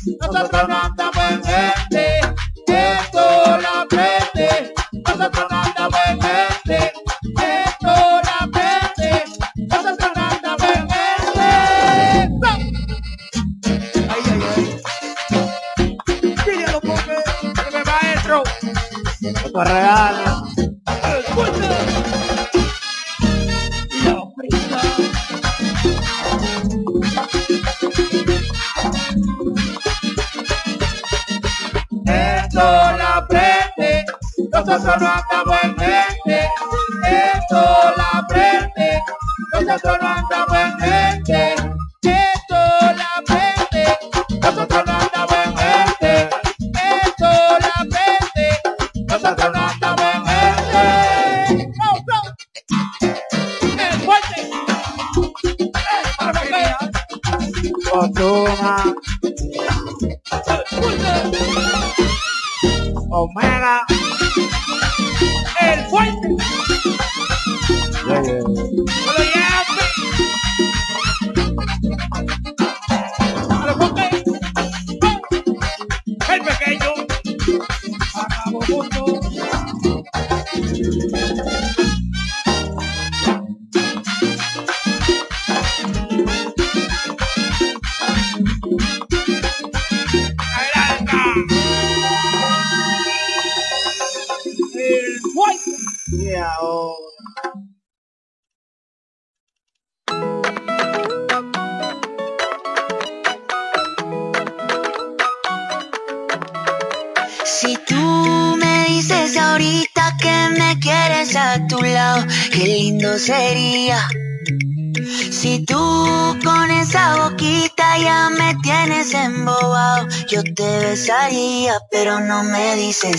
prende, 0.04 0.18
nosotros 0.22 0.68
no 0.70 1.09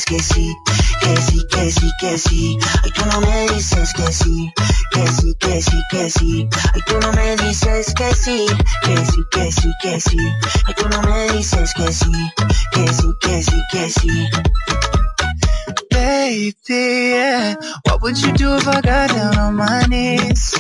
dices 0.01 0.05
que 0.05 0.23
sí, 0.23 0.57
que 1.01 1.17
sí, 1.21 1.47
que 1.51 1.71
sí, 1.71 1.91
que 2.01 2.19
sí. 2.19 2.59
Ay, 2.83 2.91
tú 2.93 3.05
no 3.07 3.21
me 3.21 3.49
dices 3.49 3.93
que 3.95 4.13
sí, 4.13 4.53
que 4.93 5.07
sí, 5.07 5.35
que 5.39 5.63
sí, 5.63 5.83
que 5.91 6.11
sí. 6.11 6.49
Ay, 6.75 6.81
tú 6.87 7.01
no 7.01 7.13
me 7.13 7.37
dices 7.37 7.95
que 7.95 8.15
sí, 8.15 8.47
que 8.83 8.97
sí, 8.97 9.23
que 9.31 9.53
sí, 9.53 9.73
que 9.83 10.01
sí. 10.01 10.19
Ay, 10.67 10.75
tú 10.77 10.89
no 10.89 11.03
me 11.03 11.33
dices 11.33 11.75
que 11.75 11.93
sí, 11.93 12.13
que 12.73 12.93
sí, 12.93 13.09
que 13.21 13.43
sí, 13.43 13.63
que 13.73 13.91
sí. 13.91 14.29
Baby, 15.91 16.55
yeah. 16.69 17.57
What 17.85 18.03
would 18.03 18.19
you 18.23 18.33
do 18.33 18.57
if 18.57 18.69
I 18.69 18.81
got 18.81 19.11
down 19.11 19.37
on 19.39 19.55
my 19.57 19.85
knees? 19.87 20.55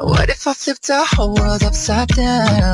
What 0.00 0.28
if 0.28 0.46
I 0.46 0.52
flipped 0.52 0.86
the 0.86 1.04
whole 1.04 1.34
world 1.34 1.62
upside 1.64 2.08
down? 2.08 2.67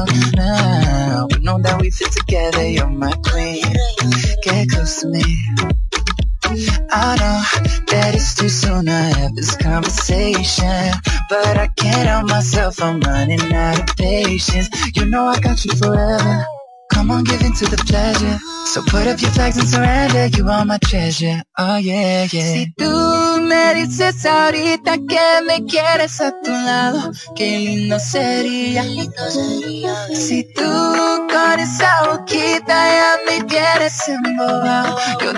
Put 18.94 19.06
up 19.08 19.20
your 19.20 19.30
flags 19.32 19.58
and 19.58 19.68
surrender. 19.68 20.26
You 20.36 20.48
are 20.48 20.64
my 20.64 20.78
treasure. 20.78 21.42
Oh 21.58 21.76
yeah, 21.76 22.26
yeah. 22.30 22.52
Si 22.54 22.72
tú 22.78 22.90
me 23.42 23.74
dices 23.74 24.24
ahorita 24.24 24.92
que 25.10 25.26
me 25.48 25.64
quieres 25.66 26.20
a 26.20 26.30
tu 26.42 26.50
lado, 26.50 27.10
qué 27.34 27.58
lindo 27.58 27.98
sería. 27.98 28.84
Si 30.14 30.44
tú 30.54 30.70
con 31.32 31.60
esa 31.60 31.90
boquita 32.06 32.76
ya 32.98 33.12
me 33.26 33.44
quieres 33.46 33.96
embobado, 34.08 34.96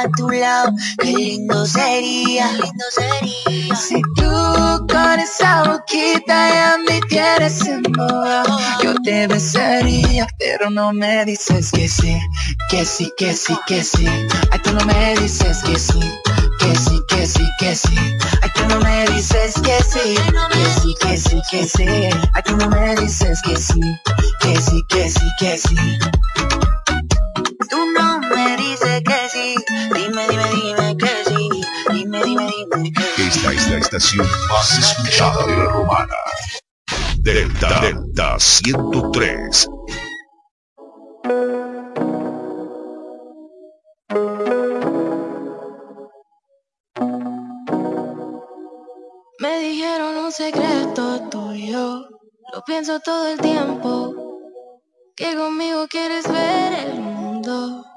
A 0.00 0.08
tu 0.16 0.30
lado, 0.30 0.72
qué 0.98 1.12
lindo 1.12 1.66
sería, 1.66 2.52
lindo 2.52 2.84
sería. 2.90 3.76
Si 3.76 4.00
tú 4.16 4.86
con 4.88 5.20
esa 5.20 5.62
boquita 5.64 6.48
ya 6.48 6.78
me 6.86 7.00
tienes 7.08 7.66
en 7.66 7.82
moda, 7.96 8.44
yo 8.82 8.94
te 9.02 9.26
besaría, 9.26 10.26
pero 10.38 10.70
no 10.70 10.92
me 10.92 11.24
dices 11.24 11.70
que 11.70 11.88
sí, 11.88 12.18
que 12.70 12.84
sí, 12.84 13.12
que 13.16 13.34
sí, 13.34 13.56
que 13.66 13.82
sí. 13.82 14.06
Ay, 14.50 14.58
tú 14.62 14.72
no 14.72 14.84
me 14.86 15.14
dices 15.16 15.58
que 15.64 15.78
sí, 15.78 16.00
que 16.58 16.74
sí, 16.76 17.00
que 17.08 17.26
sí, 17.26 17.44
que 17.58 17.76
sí. 17.76 17.96
Ay, 18.42 18.50
tú 18.54 18.62
no 18.68 18.80
me 18.80 19.06
dices 19.06 19.54
que 19.62 19.82
sí, 19.82 20.14
que 20.50 20.66
sí, 20.80 20.94
que 21.00 21.16
sí, 21.16 21.42
que 21.50 21.64
sí. 21.68 21.86
Ay, 22.32 22.42
tú 22.44 22.56
no 22.56 22.68
me 22.68 22.96
dices 22.96 23.40
que 23.42 23.56
sí, 23.56 23.80
que 24.40 24.56
sí, 24.60 24.82
que 24.88 25.10
sí, 25.10 25.26
que 25.38 25.58
sí. 25.58 25.76
Tú 27.68 27.78
no 27.96 28.09
sí, 29.50 29.64
dime, 29.94 30.28
dime, 30.28 30.44
dime 30.54 30.96
que 30.96 31.24
sí, 31.24 31.50
dime, 31.92 32.24
dime, 32.24 32.50
dime 32.74 32.92
que 32.92 33.02
sí. 33.02 33.22
Esta 33.22 33.52
es 33.52 33.70
la 33.70 33.78
estación 33.78 34.26
más 34.48 34.78
escuchada 34.78 35.46
de 35.46 35.56
la 35.56 35.64
romana. 35.64 36.14
Delta 37.18 37.80
Delta 37.80 38.38
103. 38.38 39.68
Me 49.38 49.58
dijeron 49.60 50.16
un 50.18 50.32
secreto 50.32 51.28
tuyo, 51.30 52.08
lo 52.52 52.64
pienso 52.66 53.00
todo 53.00 53.28
el 53.28 53.40
tiempo, 53.40 54.14
que 55.16 55.34
conmigo 55.34 55.86
quieres 55.88 56.28
ver 56.30 56.72
el 56.74 57.00
mundo 57.00 57.89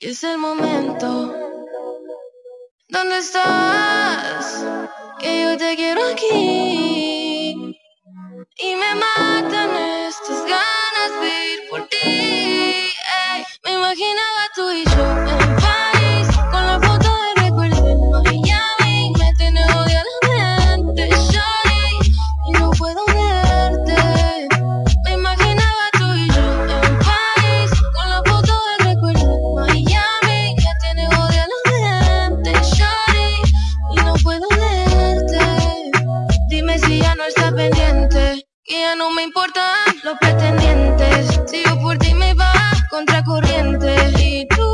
y 0.00 0.08
es 0.08 0.22
el 0.24 0.38
momento. 0.38 1.34
¿Dónde 2.88 3.18
estás? 3.18 4.64
Que 5.18 5.42
yo 5.42 5.56
te 5.56 5.76
quiero 5.76 6.00
aquí 6.12 7.74
y 8.60 8.76
me 8.76 8.94
matan 8.94 9.70
estas 10.08 10.40
ganas 10.46 11.20
de 11.20 11.37
no 39.08 39.14
me 39.14 39.22
importan 39.22 39.74
los 40.02 40.18
pretendientes. 40.18 41.40
Si 41.46 41.62
yo 41.64 41.80
por 41.80 41.96
ti 41.98 42.12
me 42.14 42.34
va 42.34 42.52
contra 42.90 43.24
corriente 43.24 43.94
y 44.18 44.46
tú, 44.48 44.70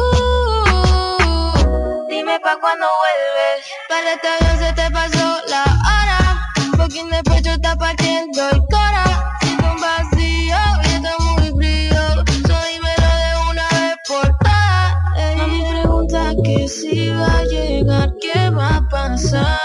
dime 2.09 2.41
pa' 2.41 2.59
cuando 2.61 2.87
vuelves. 3.03 3.65
Para 3.89 4.13
esta 4.15 4.31
vez 4.41 4.67
se 4.67 4.73
te 4.73 4.91
pasó 4.91 5.41
la 5.49 5.63
hora, 5.63 6.49
un 6.65 6.73
poquín 6.73 7.11
de 7.11 7.23
pecho 7.23 7.51
está 7.51 7.77
partiendo 7.77 8.51
el 8.51 8.61
cora. 8.71 9.05
Siento 9.41 9.73
un 9.73 9.81
vacío 9.81 10.57
y 10.83 10.87
está 10.87 11.13
muy 11.19 11.51
frío, 11.57 12.03
so 12.49 12.57
dímelo 12.71 13.11
de 13.25 13.51
una 13.51 13.69
vez 13.69 13.97
por 14.09 14.27
todas. 14.39 14.95
Ey, 15.17 15.37
Mami 15.37 15.63
pregunta 15.71 16.33
que 16.43 16.69
si 16.69 17.09
va 17.11 17.39
a 17.39 17.45
llegar, 17.45 18.13
qué 18.21 18.51
va 18.51 18.77
a 18.77 18.89
pasar. 18.89 19.61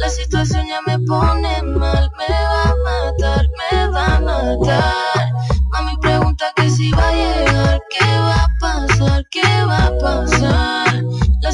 La 0.00 0.08
situación 0.08 0.66
ya 0.66 0.80
me 0.86 0.98
pone 1.00 1.62
mal, 1.62 1.79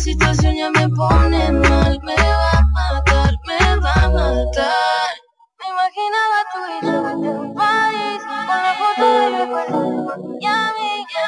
situación 0.06 0.54
ya 0.54 0.70
me 0.70 0.88
pone 0.90 1.50
mal, 1.50 2.00
me 2.04 2.14
va 2.14 2.50
a 2.52 2.62
matar, 2.76 3.34
me 3.44 3.76
va 3.84 3.92
a 4.04 4.08
matar. 4.08 5.10
Me 5.58 5.66
imaginaba 5.74 6.38
tú 6.52 6.60
y 6.70 6.86
yo 6.86 6.96
en 7.10 7.54
París, 7.54 8.22
con 8.46 8.58
la 8.66 8.72
foto 8.80 9.04
de 9.04 9.24
recuerdo 9.38 9.78
de 9.82 9.96
Miami, 10.06 10.92
ya 11.12 11.26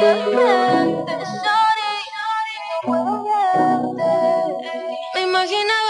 me 0.00 0.16
mi 0.16 0.36
mente, 0.36 1.14
sorry, 1.44 1.96
no 2.12 2.92
puedo 2.92 3.14
verte. 3.24 4.12
Me 5.14 5.20
imaginaba 5.22 5.89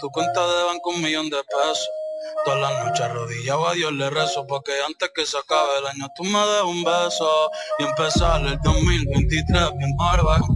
tu 0.00 0.10
cuenta 0.10 0.46
de 0.46 0.64
banco, 0.64 0.90
un 0.90 1.02
millón 1.02 1.28
de 1.28 1.36
pesos. 1.44 1.90
Todas 2.44 2.60
las 2.60 2.84
noches 2.84 3.00
arrodillado 3.00 3.68
a 3.68 3.72
Dios 3.72 3.92
le 3.92 4.10
rezo 4.10 4.46
Porque 4.46 4.72
antes 4.86 5.10
que 5.14 5.24
se 5.24 5.38
acabe 5.38 5.78
el 5.78 5.86
año 5.86 6.06
tú 6.14 6.24
me 6.24 6.38
des 6.38 6.62
un 6.62 6.84
beso. 6.84 7.50
Y 7.78 7.84
empezar 7.84 8.42
el 8.42 8.58
2023 8.62 9.76
bien 9.78 9.96
bárbaro 9.96 10.46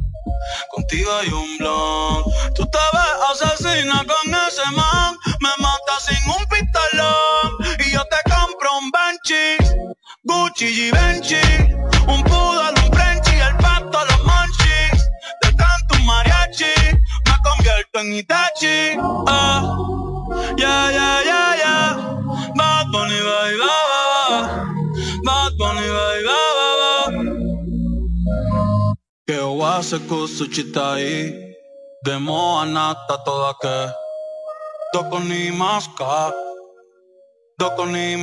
Contigo 0.71 1.11
hay 1.13 1.29
un 1.29 1.59
blog 1.59 2.25
Tú 2.55 2.67
te 2.67 2.79
ves 2.93 3.43
asesina 3.43 4.05
con 4.05 4.35
ese 4.47 4.71
man 4.73 5.17
Me 5.41 5.51
mata 5.59 6.01
sin 6.01 6.31
un 6.31 6.45
pistolón. 6.47 7.77
Y 7.87 7.93
yo 7.93 8.03
te 8.05 8.31
compro 8.31 8.79
un 8.79 8.91
Benchi 8.91 9.85
Gucci 10.23 10.67
y 10.67 10.91
Benchi 10.91 11.37
Un 12.09 12.23
poodle, 12.25 12.44
un 12.44 12.44
en 18.05 18.13
Itachi 18.13 18.97
Ah, 19.27 19.61
ya, 20.59 20.77
ya, 20.97 21.11
ya, 21.31 21.43
ya 21.63 21.77
Bad 22.57 22.87
Bunny, 22.93 23.21
bye, 23.29 23.57
ba, 23.63 23.77
ba. 23.91 23.99
Bad 25.27 25.53
Bunny, 25.59 25.89
bye, 25.97 26.21
ba, 26.29 26.39
ba. 26.81 26.95
Que 29.27 29.39
wase 29.61 29.99
kusuchitai 30.09 31.33
Demo 32.05 32.61
anata 32.61 33.17
toda 33.25 33.53
que. 33.63 33.79
Doko 34.93 35.19
ni 35.21 35.51
Doko 37.59 37.85
ni 37.87 38.17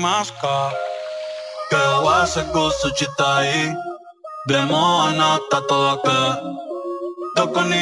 Que 1.69 1.81
kusuchitai 2.53 3.75
Demo 4.47 5.01
anata 5.07 5.59
toda 5.67 5.95
que. 6.05 6.21
Doko 7.35 7.61
ni 7.71 7.81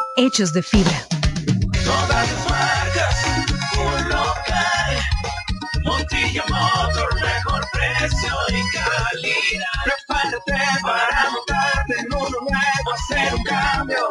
hechos 0.17 0.53
de 0.53 0.61
fibra. 0.63 1.07
Todas 1.83 2.31
las 2.31 2.49
marcas, 2.49 3.15
un 3.77 4.09
local. 4.09 4.97
Montilla 5.83 6.43
Motor, 6.47 7.15
mejor 7.15 7.67
precio 7.71 8.33
y 8.49 8.61
calidad. 8.75 9.65
Prepárate 9.85 10.81
para 10.83 11.29
montarte 11.31 11.99
en 11.99 12.13
uno 12.13 12.37
nuevo, 12.41 12.93
hacer 12.93 13.35
un 13.35 13.43
cambio 13.43 14.10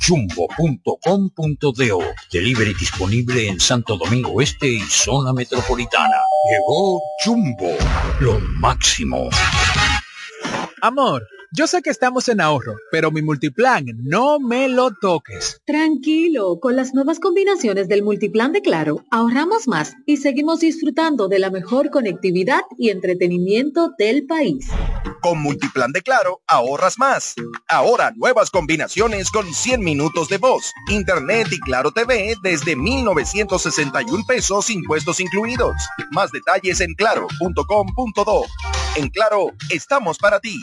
jumbo.com.do. 0.00 1.98
Delivery 2.38 2.72
disponible 2.74 3.48
en 3.48 3.58
Santo 3.58 3.96
Domingo 3.96 4.40
Este 4.40 4.68
y 4.68 4.80
zona 4.82 5.32
metropolitana. 5.32 6.18
Llegó 6.48 7.02
Jumbo, 7.24 7.76
lo 8.20 8.38
máximo. 8.38 9.28
Amor, 10.80 11.28
yo 11.50 11.66
sé 11.66 11.80
que 11.80 11.90
estamos 11.90 12.28
en 12.28 12.40
ahorro, 12.40 12.76
pero 12.90 13.10
mi 13.10 13.22
multiplan 13.22 13.86
no 14.02 14.38
me 14.38 14.68
lo 14.68 14.90
toques. 14.94 15.60
Tranquilo, 15.64 16.60
con 16.60 16.76
las 16.76 16.92
nuevas 16.92 17.20
combinaciones 17.20 17.88
del 17.88 18.02
multiplan 18.02 18.52
de 18.52 18.60
Claro, 18.60 19.04
ahorramos 19.10 19.66
más 19.66 19.94
y 20.04 20.18
seguimos 20.18 20.60
disfrutando 20.60 21.28
de 21.28 21.38
la 21.38 21.50
mejor 21.50 21.90
conectividad 21.90 22.60
y 22.76 22.90
entretenimiento 22.90 23.92
del 23.98 24.26
país. 24.26 24.68
Con 25.22 25.42
Multiplan 25.42 25.92
de 25.92 26.02
Claro, 26.02 26.42
ahorras 26.46 26.98
más. 26.98 27.34
Ahora 27.66 28.12
nuevas 28.14 28.50
combinaciones 28.50 29.30
con 29.30 29.52
100 29.52 29.80
minutos 29.80 30.28
de 30.28 30.38
voz, 30.38 30.72
internet 30.90 31.48
y 31.50 31.58
Claro 31.60 31.92
TV 31.92 32.34
desde 32.42 32.76
1,961 32.76 34.24
pesos 34.26 34.70
impuestos 34.70 35.18
incluidos. 35.20 35.76
Más 36.10 36.30
detalles 36.30 36.80
en 36.80 36.94
claro.com.do. 36.94 38.44
En 38.96 39.08
Claro, 39.08 39.52
estamos 39.70 40.18
para 40.18 40.40
ti. 40.40 40.60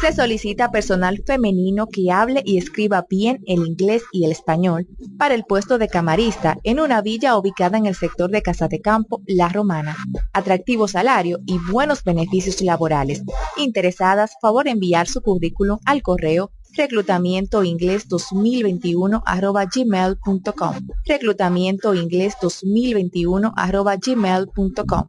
Se 0.00 0.12
solicita 0.12 0.70
personal 0.70 1.24
femenino 1.26 1.88
que 1.88 2.12
hable 2.12 2.42
y 2.44 2.56
escriba 2.56 3.04
bien 3.10 3.42
el 3.46 3.66
inglés 3.66 4.04
y 4.12 4.24
el 4.24 4.30
español 4.30 4.86
para 5.18 5.34
el 5.34 5.44
puesto 5.44 5.76
de 5.76 5.88
camarista 5.88 6.56
en 6.62 6.78
una 6.78 7.02
villa 7.02 7.36
ubicada 7.36 7.78
en 7.78 7.86
el 7.86 7.96
sector 7.96 8.30
de 8.30 8.40
Casa 8.40 8.68
de 8.68 8.80
Campo, 8.80 9.22
La 9.26 9.48
Romana. 9.48 9.96
Atractivo 10.32 10.86
salario 10.86 11.40
y 11.46 11.58
buenos 11.72 12.04
beneficios 12.04 12.60
laborales. 12.62 13.24
Interesadas, 13.56 14.36
favor 14.40 14.68
enviar 14.68 15.08
su 15.08 15.20
currículum 15.20 15.80
al 15.84 16.02
correo 16.02 16.52
reclutamiento 16.76 17.64
inglés 17.64 18.08
2021 18.08 19.22
arroba 19.26 19.64
gmail.com 19.64 20.74
reclutamiento 21.06 21.94
inglés 21.94 22.34
2021 22.40 23.52
arroba 23.56 23.96
gmail.com 23.96 25.08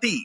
ti. 0.00 0.24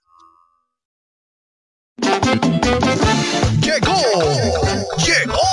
Llegó, 3.61 3.95
llegó 4.97 5.50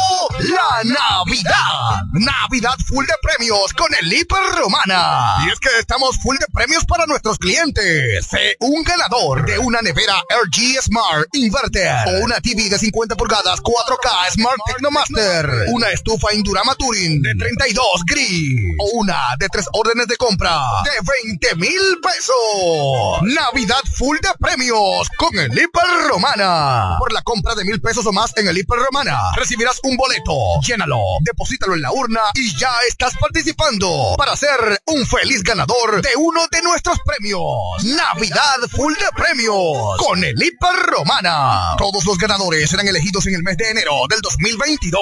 Navidad. 0.85 2.03
Navidad 2.13 2.75
full 2.87 3.05
de 3.05 3.15
premios 3.23 3.73
con 3.75 3.89
el 4.01 4.13
Hiper 4.13 4.43
Romana. 4.57 5.45
Y 5.47 5.51
es 5.51 5.59
que 5.61 5.69
estamos 5.79 6.17
full 6.19 6.37
de 6.37 6.47
premios 6.53 6.85
para 6.85 7.07
nuestros 7.07 7.39
clientes. 7.39 8.27
Sé 8.27 8.57
un 8.61 8.83
ganador 8.83 9.45
de 9.47 9.59
una 9.59 9.81
nevera 9.83 10.15
LG 10.45 10.83
Smart 10.83 11.29
Inverter 11.35 12.09
o 12.09 12.25
una 12.25 12.41
TV 12.41 12.69
de 12.69 12.79
50 12.79 13.17
pulgadas 13.17 13.61
4K 13.61 14.33
Smart 14.33 14.59
Technomaster, 14.67 15.49
una 15.73 15.91
estufa 15.91 16.33
Indurama 16.35 16.75
Touring 16.75 17.23
de 17.23 17.35
32 17.35 17.85
gris 18.07 18.61
o 18.81 18.99
una 18.99 19.37
de 19.39 19.49
tres 19.49 19.67
órdenes 19.73 20.07
de 20.07 20.17
compra 20.17 20.61
de 20.85 20.91
20 21.25 21.55
mil 21.57 22.01
pesos. 22.03 23.23
Navidad 23.23 23.83
full 23.95 24.19
de 24.21 24.31
premios 24.39 25.09
con 25.17 25.39
el 25.39 25.53
Hiper 25.53 26.09
Romana. 26.09 26.97
Por 26.99 27.13
la 27.13 27.23
compra 27.23 27.55
de 27.55 27.65
mil 27.65 27.81
pesos 27.81 28.07
o 28.07 28.13
más 28.13 28.37
en 28.37 28.49
el 28.49 28.59
Hiper 28.59 28.79
Romana, 28.79 29.19
recibirás 29.37 29.79
un 29.83 29.97
boleto. 29.97 30.48
Llénalo, 30.67 30.99
deposítalo 31.21 31.75
en 31.75 31.83
la 31.83 31.93
urna 31.93 32.21
y 32.35 32.57
ya 32.57 32.71
estás 32.89 33.15
participando 33.21 34.15
para 34.17 34.37
ser 34.37 34.81
un 34.87 35.07
feliz 35.07 35.43
ganador 35.43 36.03
de 36.03 36.11
uno 36.17 36.41
de 36.51 36.63
nuestros 36.63 36.99
premios. 37.05 37.45
Navidad 37.85 38.59
full 38.71 38.93
de 38.95 39.07
premios 39.17 39.97
con 39.99 40.23
el 40.23 40.35
Hiper 40.35 40.87
Romana. 40.87 41.77
Todos 41.77 42.05
los 42.05 42.19
ganadores 42.19 42.71
serán 42.71 42.89
elegidos 42.89 43.27
en 43.27 43.35
el 43.35 43.43
mes 43.43 43.57
de 43.57 43.71
enero 43.71 43.93
del 44.09 44.21
2022. 44.21 45.01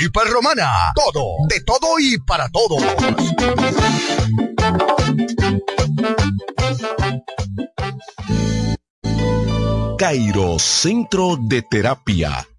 Hiper 0.00 0.28
Romana, 0.28 0.92
todo, 0.94 1.36
de 1.48 1.60
todo 1.60 1.98
y 1.98 2.18
para 2.18 2.48
todos. 2.48 2.82
Cairo 9.98 10.58
Centro 10.58 11.38
de 11.40 11.62
Terapia. 11.62 12.46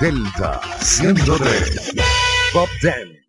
Delta 0.00 0.58
103. 0.80 1.92
Bob 2.54 2.68
Den. 2.80 3.20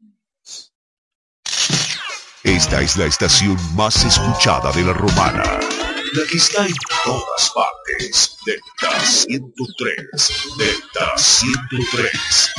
Esta 2.43 2.81
es 2.81 2.95
la 2.95 3.07
estación 3.07 3.57
más 3.75 4.05
escuchada 4.05 4.71
de 4.71 4.83
la 4.83 4.93
romana. 4.93 5.43
La 5.43 6.25
que 6.31 6.37
está 6.37 6.65
en 6.65 6.73
todas 7.03 7.51
partes. 7.53 8.37
Delta 8.45 8.99
103. 9.01 10.57
Delta 10.57 11.17
103. 11.17 12.51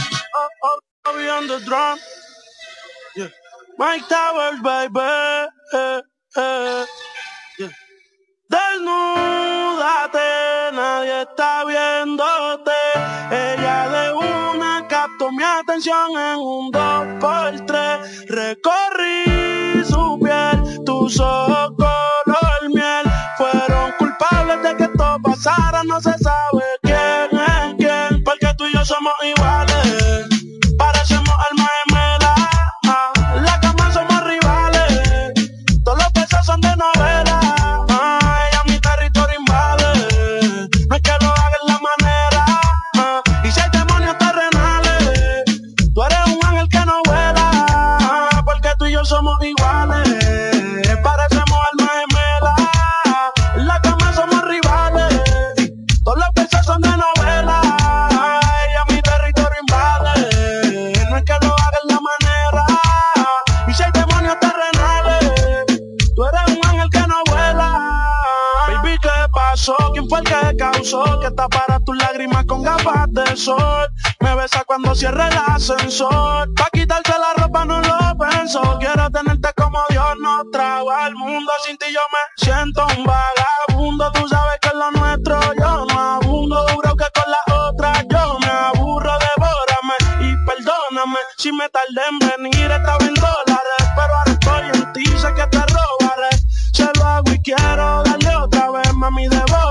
I'll 1.07 1.17
be 1.17 1.31
on 1.31 1.49
the 1.49 1.65
drum. 1.65 1.99
Yeah. 3.17 3.31
Mike 3.79 4.05
Towers, 4.11 4.61
baby. 4.63 5.49
Eh, 5.73 6.03
eh. 6.37 6.85
Desnúdate, 8.53 10.29
nadie 10.75 11.23
está 11.23 11.65
viéndote. 11.65 12.79
Ella 13.31 13.89
de 13.89 14.13
una 14.13 14.87
captó 14.89 15.33
mi 15.33 15.43
atención 15.43 16.11
en 16.19 16.39
un 16.39 16.71
2 16.71 17.07
por 17.19 17.67
3 17.67 18.29
Recorrí 18.29 19.83
su 19.85 20.19
piel, 20.23 20.85
tus 20.85 21.19
ojos 21.19 21.73
color 21.79 22.75
miel. 22.75 23.05
Fueron 23.39 23.93
culpables 23.99 24.63
de 24.63 24.77
que 24.77 24.85
esto 24.85 25.17
pasara, 25.23 25.83
no 25.85 25.99
se 26.03 26.13
sabe 26.19 26.65
quién 26.83 27.31
es 27.33 27.75
quién. 27.79 28.23
Porque 28.23 28.53
tú 28.59 28.67
y 28.67 28.75
yo 28.75 28.85
somos 28.85 29.15
iguales. 29.23 29.72
Sol 70.85 71.21
que 71.21 71.31
para 71.31 71.81
tus 71.81 71.97
lágrimas 71.97 72.45
con 72.47 72.63
gafas 72.63 73.07
de 73.09 73.37
sol. 73.37 73.89
Me 74.21 74.35
besa 74.35 74.65
cuando 74.65 74.95
cierre 74.95 75.29
el 75.29 75.39
ascensor. 75.47 76.53
Pa' 76.55 76.69
quitarse 76.73 77.13
la 77.19 77.43
ropa 77.43 77.65
no 77.65 77.81
lo 77.81 78.19
pienso. 78.19 78.61
Quiero 78.79 79.11
tenerte 79.11 79.49
como 79.57 79.79
Dios 79.91 80.15
nos 80.21 80.51
trajo 80.51 80.91
al 80.91 81.15
mundo. 81.15 81.51
Sin 81.65 81.77
ti 81.79 81.87
yo 81.93 82.01
me 82.13 82.45
siento 82.45 82.85
un 82.97 83.05
vagabundo. 83.05 84.11
Tú 84.13 84.29
sabes 84.29 84.59
que 84.61 84.69
es 84.69 84.75
lo 84.75 84.91
nuestro 84.93 85.41
yo 85.55 85.87
no 85.87 86.01
abundo. 86.01 86.67
Duro 86.69 86.97
que 86.97 87.07
con 87.15 87.31
la 87.31 87.69
otra 87.69 87.93
yo 88.11 88.39
me 88.41 88.51
aburro. 88.51 89.13
Devórame 89.19 89.95
y 90.21 90.47
perdóname 90.47 91.19
si 91.37 91.53
me 91.53 91.69
tardé 91.69 92.03
en 92.11 92.19
venir. 92.19 92.71
Estaba 92.71 93.05
en 93.05 93.15
dólares, 93.15 93.83
pero 93.95 94.15
ahora 94.15 94.33
estoy 94.33 94.81
en 94.81 94.93
ti. 94.93 95.05
Sé 95.19 95.33
que 95.35 95.47
te 95.47 95.59
robaré. 95.59 96.31
Se 96.73 96.89
lo 96.99 97.05
hago 97.05 97.31
y 97.33 97.41
quiero 97.43 98.03
darle 98.03 98.37
otra 98.37 98.71
vez, 98.71 98.93
mami, 98.95 99.29
devórame 99.29 99.62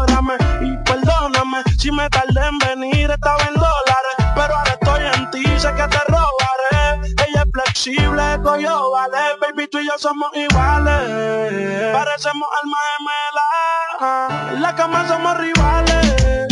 si 1.82 1.92
me 1.92 2.08
tardé 2.10 2.48
en 2.48 2.60
venir. 2.60 3.10
Estaba 3.10 3.42
en 3.48 3.56
dólares, 3.56 4.16
pero 4.36 4.56
ahora 4.56 4.78
estoy 4.80 5.04
en 5.16 5.32
ti. 5.32 5.44
Sé 5.60 5.74
que 5.74 5.88
te 5.88 6.00
robaré. 6.08 7.14
Ella 7.28 7.44
es 7.44 7.52
flexible, 7.52 8.24
coyo, 8.44 8.92
vale. 8.92 9.18
Baby, 9.42 9.68
tú 9.68 9.80
y 9.80 9.88
yo 9.88 9.98
somos 9.98 10.30
iguales. 10.36 11.92
Parecemos 11.92 12.48
almas 12.62 12.82
gemelas. 12.94 14.54
En 14.54 14.62
la 14.62 14.76
cama 14.76 15.08
somos 15.08 15.38
rivales. 15.38 16.48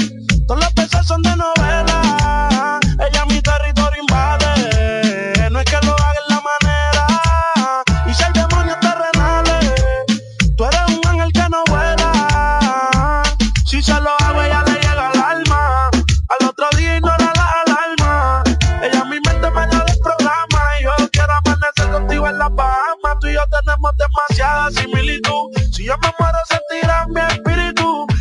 Todos 0.48 0.62
los 0.62 0.74
besos 0.74 1.06
son 1.06 1.22
de 1.22 1.36
novela. 1.36 2.19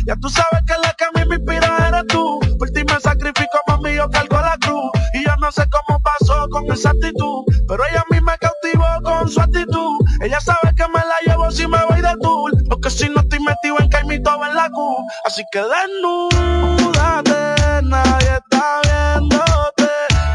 Ya 0.09 0.15
tú 0.15 0.27
sabes 0.27 0.63
que 0.65 0.73
la 0.81 0.91
que 0.93 1.03
a 1.03 1.11
mí 1.13 1.29
me 1.29 1.35
inspira 1.35 1.87
eres 1.87 2.07
tú. 2.07 2.39
Por 2.57 2.71
ti 2.71 2.83
me 2.83 2.99
sacrifico, 2.99 3.59
mami, 3.67 3.93
yo 3.93 4.09
cargo 4.09 4.41
la 4.41 4.57
cruz. 4.59 4.89
Y 5.13 5.23
yo 5.23 5.35
no 5.39 5.51
sé 5.51 5.69
cómo 5.69 6.01
pasó 6.01 6.49
con 6.49 6.65
esa 6.71 6.89
actitud. 6.89 7.43
Pero 7.67 7.85
ella 7.85 8.03
a 8.09 8.11
mí 8.11 8.19
me 8.19 8.35
cautivó 8.39 8.87
con 9.03 9.29
su 9.29 9.39
actitud. 9.39 9.99
Ella 10.21 10.41
sabe 10.41 10.73
que 10.75 10.87
me 10.87 10.99
la 10.99 11.15
llevo 11.27 11.51
si 11.51 11.67
me 11.67 11.77
voy 11.85 12.01
de 12.01 12.15
tour. 12.21 12.51
Porque 12.67 12.89
si 12.89 13.07
no 13.07 13.21
estoy 13.21 13.39
metido 13.41 13.79
en 13.79 13.87
caimito 13.89 14.33
en 14.43 14.55
la 14.55 14.67
Q. 14.71 14.97
Así 15.27 15.43
que 15.51 15.61
desnúdate, 15.61 17.35
nadie 17.83 18.31
está 18.31 18.81
viéndote. 18.85 19.91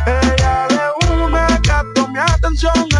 Ella 0.07 0.69
de 0.69 1.15
una 1.17 1.49
captó 1.63 2.07
mi 2.07 2.21
atención 2.21 2.94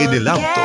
en 0.00 0.12
el 0.12 0.26
auto, 0.26 0.60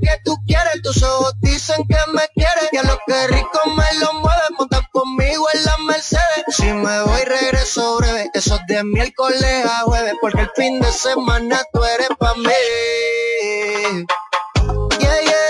Que 0.00 0.20
tú 0.24 0.36
quieres, 0.46 0.82
tus 0.82 1.02
ojos 1.02 1.34
dicen 1.40 1.86
que 1.88 1.96
me 2.12 2.26
quieres. 2.34 2.68
Y 2.72 2.76
a 2.76 2.82
lo 2.82 2.98
que 3.06 3.26
rico 3.28 3.60
me 3.76 3.98
lo 3.98 4.12
mueve, 4.14 4.42
monta 4.58 4.88
conmigo 4.92 5.46
en 5.54 5.64
la 5.64 5.76
Mercedes. 5.86 6.44
Si 6.48 6.64
me 6.64 7.02
voy, 7.02 7.22
regreso 7.24 7.96
breve. 7.98 8.30
Eso 8.34 8.56
es 8.56 8.66
de 8.68 8.84
miércoles 8.84 9.66
a 9.66 9.82
jueves, 9.82 10.14
porque 10.20 10.42
el 10.42 10.50
fin 10.54 10.80
de 10.80 10.92
semana 10.92 11.62
tú 11.72 11.84
eres 11.84 12.08
pa' 12.18 12.34
mí. 12.34 12.50
Yeah, 15.00 15.20
yeah, 15.22 15.49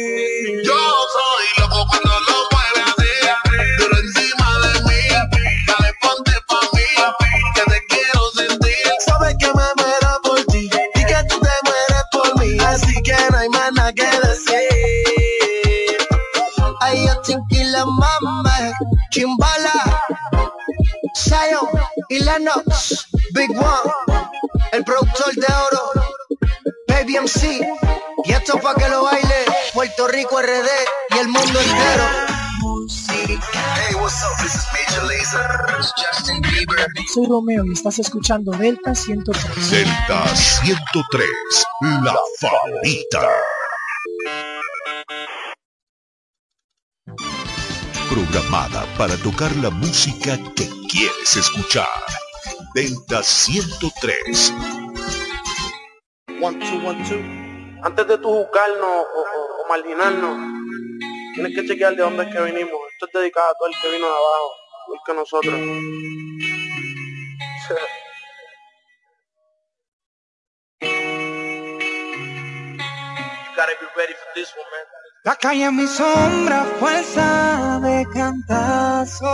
Romeo 37.41 37.65
y 37.65 37.73
estás 37.73 37.97
escuchando 37.97 38.51
Delta 38.51 38.93
103. 38.93 39.71
Delta 39.71 40.27
103, 40.35 41.27
la 42.03 42.15
favorita. 42.39 43.27
Programada 48.11 48.85
para 48.95 49.15
tocar 49.17 49.55
la 49.55 49.71
música 49.71 50.37
que 50.55 50.69
quieres 50.87 51.35
escuchar. 51.35 51.87
Delta 52.75 53.23
103. 53.23 54.53
One, 56.43 56.59
two, 56.59 56.87
one, 56.87 57.03
two. 57.09 57.81
Antes 57.83 58.07
de 58.07 58.17
tú 58.19 58.27
juzgarnos 58.29 58.83
o, 58.85 59.19
o- 59.19 59.63
o 59.65 59.67
marginarnos, 59.67 60.37
tienes 61.33 61.55
que 61.55 61.65
chequear 61.65 61.95
de 61.95 62.03
dónde 62.03 62.23
es 62.23 62.35
que 62.35 62.41
vinimos. 62.43 62.79
Esto 62.93 63.07
es 63.07 63.13
dedicado 63.13 63.49
a 63.49 63.53
todo 63.57 63.67
el 63.69 63.75
que 63.81 63.89
vino 63.91 64.05
de 64.05 64.13
abajo, 64.13 64.51
igual 64.87 64.99
que 65.07 65.13
nosotros. 65.15 65.59
La 75.23 75.35
calle 75.35 75.65
es 75.65 75.71
mi 75.71 75.85
sombra, 75.85 76.65
fuerza 76.79 77.79
de 77.83 78.07
cantazo. 78.11 79.29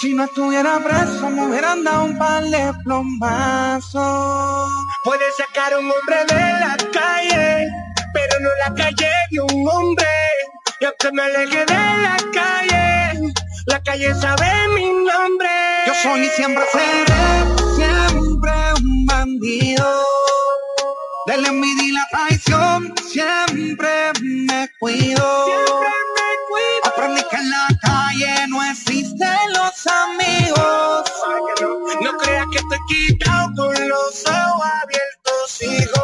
Si 0.00 0.14
no 0.14 0.24
estuviera 0.24 0.80
preso, 0.80 1.30
me 1.30 1.46
hubieran 1.46 1.84
dado 1.84 2.04
un 2.04 2.18
par 2.18 2.42
de 2.42 2.72
plombazos. 2.84 4.70
Puedes 5.04 5.36
sacar 5.36 5.72
a 5.72 5.78
un 5.78 5.90
hombre 5.90 6.24
de 6.26 6.34
la 6.34 6.76
calle, 6.92 7.68
pero 8.12 8.40
no 8.40 8.48
la 8.66 8.74
calle 8.74 9.10
de 9.30 9.40
un 9.40 9.68
hombre. 9.68 10.06
Y 10.80 10.84
aunque 10.84 11.12
me 11.12 11.22
aleje 11.22 11.64
de 11.64 11.74
la 11.74 12.16
calle, 12.32 13.07
la 13.68 13.82
calle 13.82 14.14
sabe 14.14 14.50
mi 14.74 14.86
nombre. 14.86 15.48
Yo 15.86 15.94
soy 16.02 16.20
y 16.22 16.28
siempre 16.30 16.64
seré, 16.72 17.76
siempre 17.76 18.52
un 18.80 19.06
bandido. 19.06 20.04
De 21.26 21.36
la 21.36 21.48
envidia 21.48 21.84
y 21.84 21.92
la 21.92 22.06
traición 22.10 22.94
siempre 23.06 24.12
me 24.22 24.68
cuido. 24.80 25.46
Aprendí 26.84 27.22
que 27.30 27.36
en 27.36 27.50
la 27.50 27.68
calle 27.82 28.48
no 28.48 28.62
existen 28.70 29.52
los 29.52 29.86
amigos. 29.86 31.12
No 32.00 32.16
creas 32.18 32.46
que 32.50 32.58
estoy 32.58 32.78
quitado 32.88 33.54
con 33.54 33.88
los 33.88 34.24
ojos 34.26 34.66
abiertos, 34.82 35.62
hijo. 35.62 36.02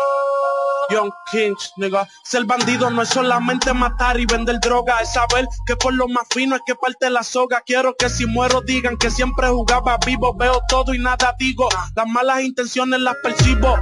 Young 0.95 1.11
Kings, 1.33 1.73
nigga. 1.77 2.07
Ser 2.23 2.45
bandido 2.45 2.89
no 2.89 3.03
es 3.03 3.09
solamente 3.09 3.73
matar 3.75 4.21
y 4.21 4.27
vender 4.27 4.61
droga, 4.61 5.01
es 5.01 5.12
saber 5.12 5.49
que 5.66 5.75
por 5.75 5.93
lo 5.93 6.07
más 6.07 6.25
fino 6.31 6.55
es 6.55 6.62
que 6.65 6.77
parte 6.77 7.11
la 7.11 7.25
soga. 7.25 7.62
Quiero 7.66 7.97
que 7.97 8.09
si 8.09 8.27
muero 8.27 8.61
digan 8.61 8.97
que 8.97 9.11
siempre 9.11 9.49
jugaba 9.49 9.99
vivo, 10.07 10.35
veo 10.35 10.61
todo 10.69 10.95
y 10.95 11.01
nada 11.01 11.35
digo. 11.37 11.69
Las 11.97 12.07
malas 12.07 12.43
intenciones 12.43 13.01
las 13.01 13.16
percibo. 13.25 13.77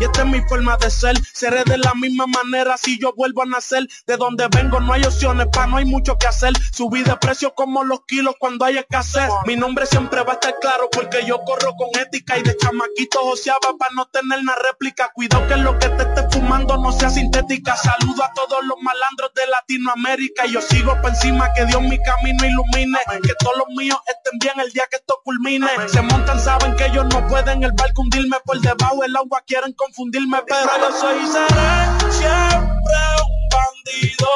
Y 0.00 0.04
esta 0.04 0.22
es 0.22 0.28
mi 0.28 0.40
forma 0.42 0.76
de 0.76 0.90
ser, 0.90 1.16
seré 1.32 1.64
de 1.64 1.78
la 1.78 1.92
misma 1.94 2.26
manera 2.26 2.76
si 2.76 2.98
yo 2.98 3.12
vuelvo 3.16 3.42
a 3.42 3.46
nacer. 3.46 3.88
De 4.06 4.16
donde 4.16 4.46
vengo 4.48 4.80
no 4.80 4.92
hay 4.92 5.02
opciones, 5.04 5.48
pa' 5.52 5.66
no 5.66 5.76
hay 5.76 5.84
mucho 5.84 6.16
que 6.18 6.26
hacer. 6.26 6.52
Subí 6.72 7.02
de 7.02 7.16
precio 7.16 7.52
como 7.54 7.84
los 7.84 8.04
kilos 8.06 8.34
cuando 8.38 8.64
hay 8.64 8.78
escasez. 8.78 9.28
Mi 9.46 9.56
nombre 9.56 9.86
siempre 9.86 10.22
va 10.22 10.32
a 10.32 10.34
estar 10.34 10.54
claro 10.60 10.88
porque 10.90 11.24
yo 11.26 11.40
corro 11.44 11.74
con 11.76 11.88
ética 12.00 12.38
y 12.38 12.42
de 12.42 12.56
chamaquito 12.56 13.20
joseaba 13.20 13.76
para 13.78 13.94
no 13.94 14.06
tener 14.06 14.38
una 14.38 14.54
réplica. 14.56 15.10
Cuidado 15.14 15.46
que 15.48 15.56
lo 15.56 15.78
que 15.78 15.88
te 15.88 16.02
esté 16.02 16.28
fumando 16.30 16.76
no 16.78 16.92
sea 16.92 17.10
sintética. 17.10 17.76
Saludo 17.76 18.22
a 18.22 18.32
todos 18.34 18.64
los 18.66 18.78
malandros 18.80 19.32
de 19.34 19.46
Latinoamérica 19.48 20.46
y 20.46 20.52
yo 20.52 20.60
sigo 20.60 20.96
por 21.00 21.10
encima 21.10 21.52
que 21.54 21.64
Dios 21.66 21.82
mi 21.82 21.98
camino 22.02 22.46
ilumine. 22.46 22.98
Que 23.22 23.34
todos 23.40 23.56
los 23.58 23.68
míos 23.76 23.98
estén 24.06 24.38
bien 24.38 24.60
el 24.64 24.72
día 24.72 24.84
que 24.90 24.96
esto 24.96 25.20
culmine. 25.24 25.66
Se 25.88 26.02
montan, 26.02 26.40
saben 26.40 26.76
que 26.76 26.86
ellos 26.86 27.06
no 27.06 27.26
pueden 27.26 27.64
el 27.64 27.72
barco 27.72 28.02
hundirme 28.02 28.36
por 28.44 28.60
debajo 28.60 29.02
del 29.02 29.16
agua, 29.16 29.42
quieren 29.46 29.72
confundirme, 29.88 30.38
pero 30.46 30.70
yo 30.80 30.92
soy 30.92 31.18
y 31.18 31.26
seré 31.26 32.12
siempre 32.12 32.98
un 33.24 33.48
bandido. 33.48 34.28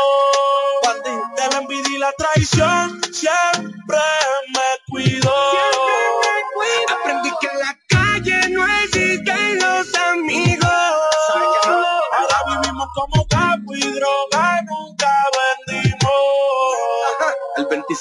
Bandido 0.82 1.22
de 1.36 1.48
la 1.50 1.58
envidia 1.58 1.96
y 1.96 1.98
la 1.98 2.12
traición, 2.12 3.00
siempre 3.12 3.98
me 4.48 4.68
cuido. 4.88 5.32
Aprendí 6.88 7.30
que 7.40 7.48
la 7.58 7.78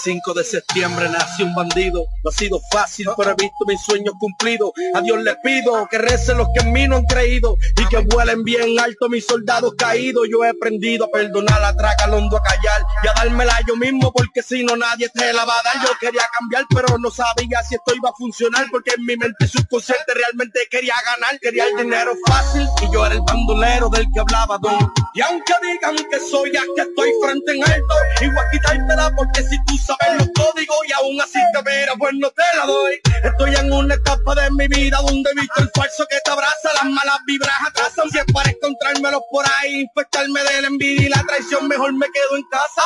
5 0.04 0.34
de 0.34 0.44
septiembre 0.44 1.10
nació 1.10 1.46
un 1.46 1.54
bandido. 1.54 2.06
No 2.24 2.30
ha 2.30 2.34
sido 2.34 2.60
fácil, 2.72 3.08
pero 3.16 3.32
he 3.32 3.36
visto 3.36 3.66
mis 3.68 3.82
sueños 3.82 4.16
cumplidos. 4.20 4.72
A 4.96 5.02
Dios 5.02 5.22
les 5.22 5.36
pido 5.44 5.88
que 5.90 6.00
recen 6.00 6.38
los 6.40 6.48
que 6.56 6.62
en 6.62 6.74
mí 6.74 6.88
no 6.88 6.98
han 6.98 7.06
creído 7.06 7.56
y 7.78 7.88
que 7.88 8.00
vuelen 8.00 8.44
bien 8.44 8.80
alto 8.80 9.10
mis 9.10 9.26
soldados 9.26 9.74
caídos. 9.78 10.28
Yo 10.32 10.44
he 10.44 10.50
aprendido 10.50 11.06
a 11.06 11.10
perdonar, 11.10 11.64
a 11.64 11.76
tracalondo, 11.76 12.38
a 12.38 12.42
callar 12.42 12.84
y 13.04 13.08
a 13.10 13.14
dármela 13.14 13.60
yo 13.68 13.76
mismo 13.76 14.12
porque 14.12 14.42
si 14.42 14.64
no 14.64 14.76
nadie 14.76 15.08
te 15.10 15.34
la 15.34 15.46
va 15.46 15.54
a 15.54 15.64
dar. 15.64 15.86
Yo 15.86 15.92
quería 16.00 16.24
cambiar, 16.40 16.66
pero 16.74 16.98
no 16.98 17.12
sabía 17.12 17.62
si 17.68 17.76
esto 17.76 17.94
iba 17.96 18.10
a 18.10 18.14
funcionar 18.14 18.66
porque 18.72 18.94
en 18.98 19.06
mi 19.06 19.16
mente 19.18 19.48
subconsciente 19.48 20.14
realmente 20.16 20.62
quería 20.72 20.96
ganar. 21.06 21.40
Quería 21.40 21.66
el 21.68 21.78
dinero 21.78 22.14
fácil 22.26 22.68
y 22.82 22.92
yo 22.94 23.06
era 23.06 23.14
el 23.14 23.22
bandolero 23.22 23.90
del 23.90 24.08
que 24.12 24.20
hablaba 24.20 24.58
Don. 24.58 24.92
Y 25.14 25.22
aunque 25.22 25.54
digan 25.62 25.96
que 26.10 26.20
soy 26.20 26.52
ya 26.54 26.62
que 26.76 26.82
estoy 26.82 27.12
frente 27.22 27.52
en 27.52 27.64
alto, 27.64 27.96
igual 28.22 28.46
quitármela 28.52 29.12
porque 29.16 29.44
si 29.44 29.58
tú 29.66 29.78
sabes 29.78 29.91
los 30.18 30.30
códigos 30.36 30.78
y 30.88 30.92
aún 30.94 31.22
así 31.22 31.40
te 31.54 31.60
mira, 31.64 31.94
pues 31.98 32.14
no 32.16 32.30
te 32.30 32.58
la 32.58 32.66
doy. 32.66 33.00
Estoy 33.24 33.56
en 33.56 33.72
una 33.72 33.96
etapa 33.96 34.36
de 34.36 34.52
mi 34.52 34.68
vida 34.68 34.98
donde 35.06 35.30
he 35.30 35.34
visto 35.36 35.62
el 35.62 35.72
falso 35.76 36.06
que 36.10 36.18
te 36.24 36.32
abraza, 36.32 36.74
las 36.76 36.86
malas 36.86 37.20
vibras 37.26 37.56
atrasan. 37.68 38.10
Si 38.10 38.18
es 38.18 38.26
para 38.34 38.50
encontrármelos 38.50 39.22
por 39.32 39.46
ahí, 39.60 39.82
infectarme 39.82 40.44
de 40.44 40.62
la 40.62 40.68
envidia 40.68 41.08
y 41.08 41.10
la 41.10 41.24
traición, 41.24 41.68
mejor 41.68 41.94
me 41.94 42.08
quedo 42.12 42.38
en 42.38 42.44
casa. 42.50 42.84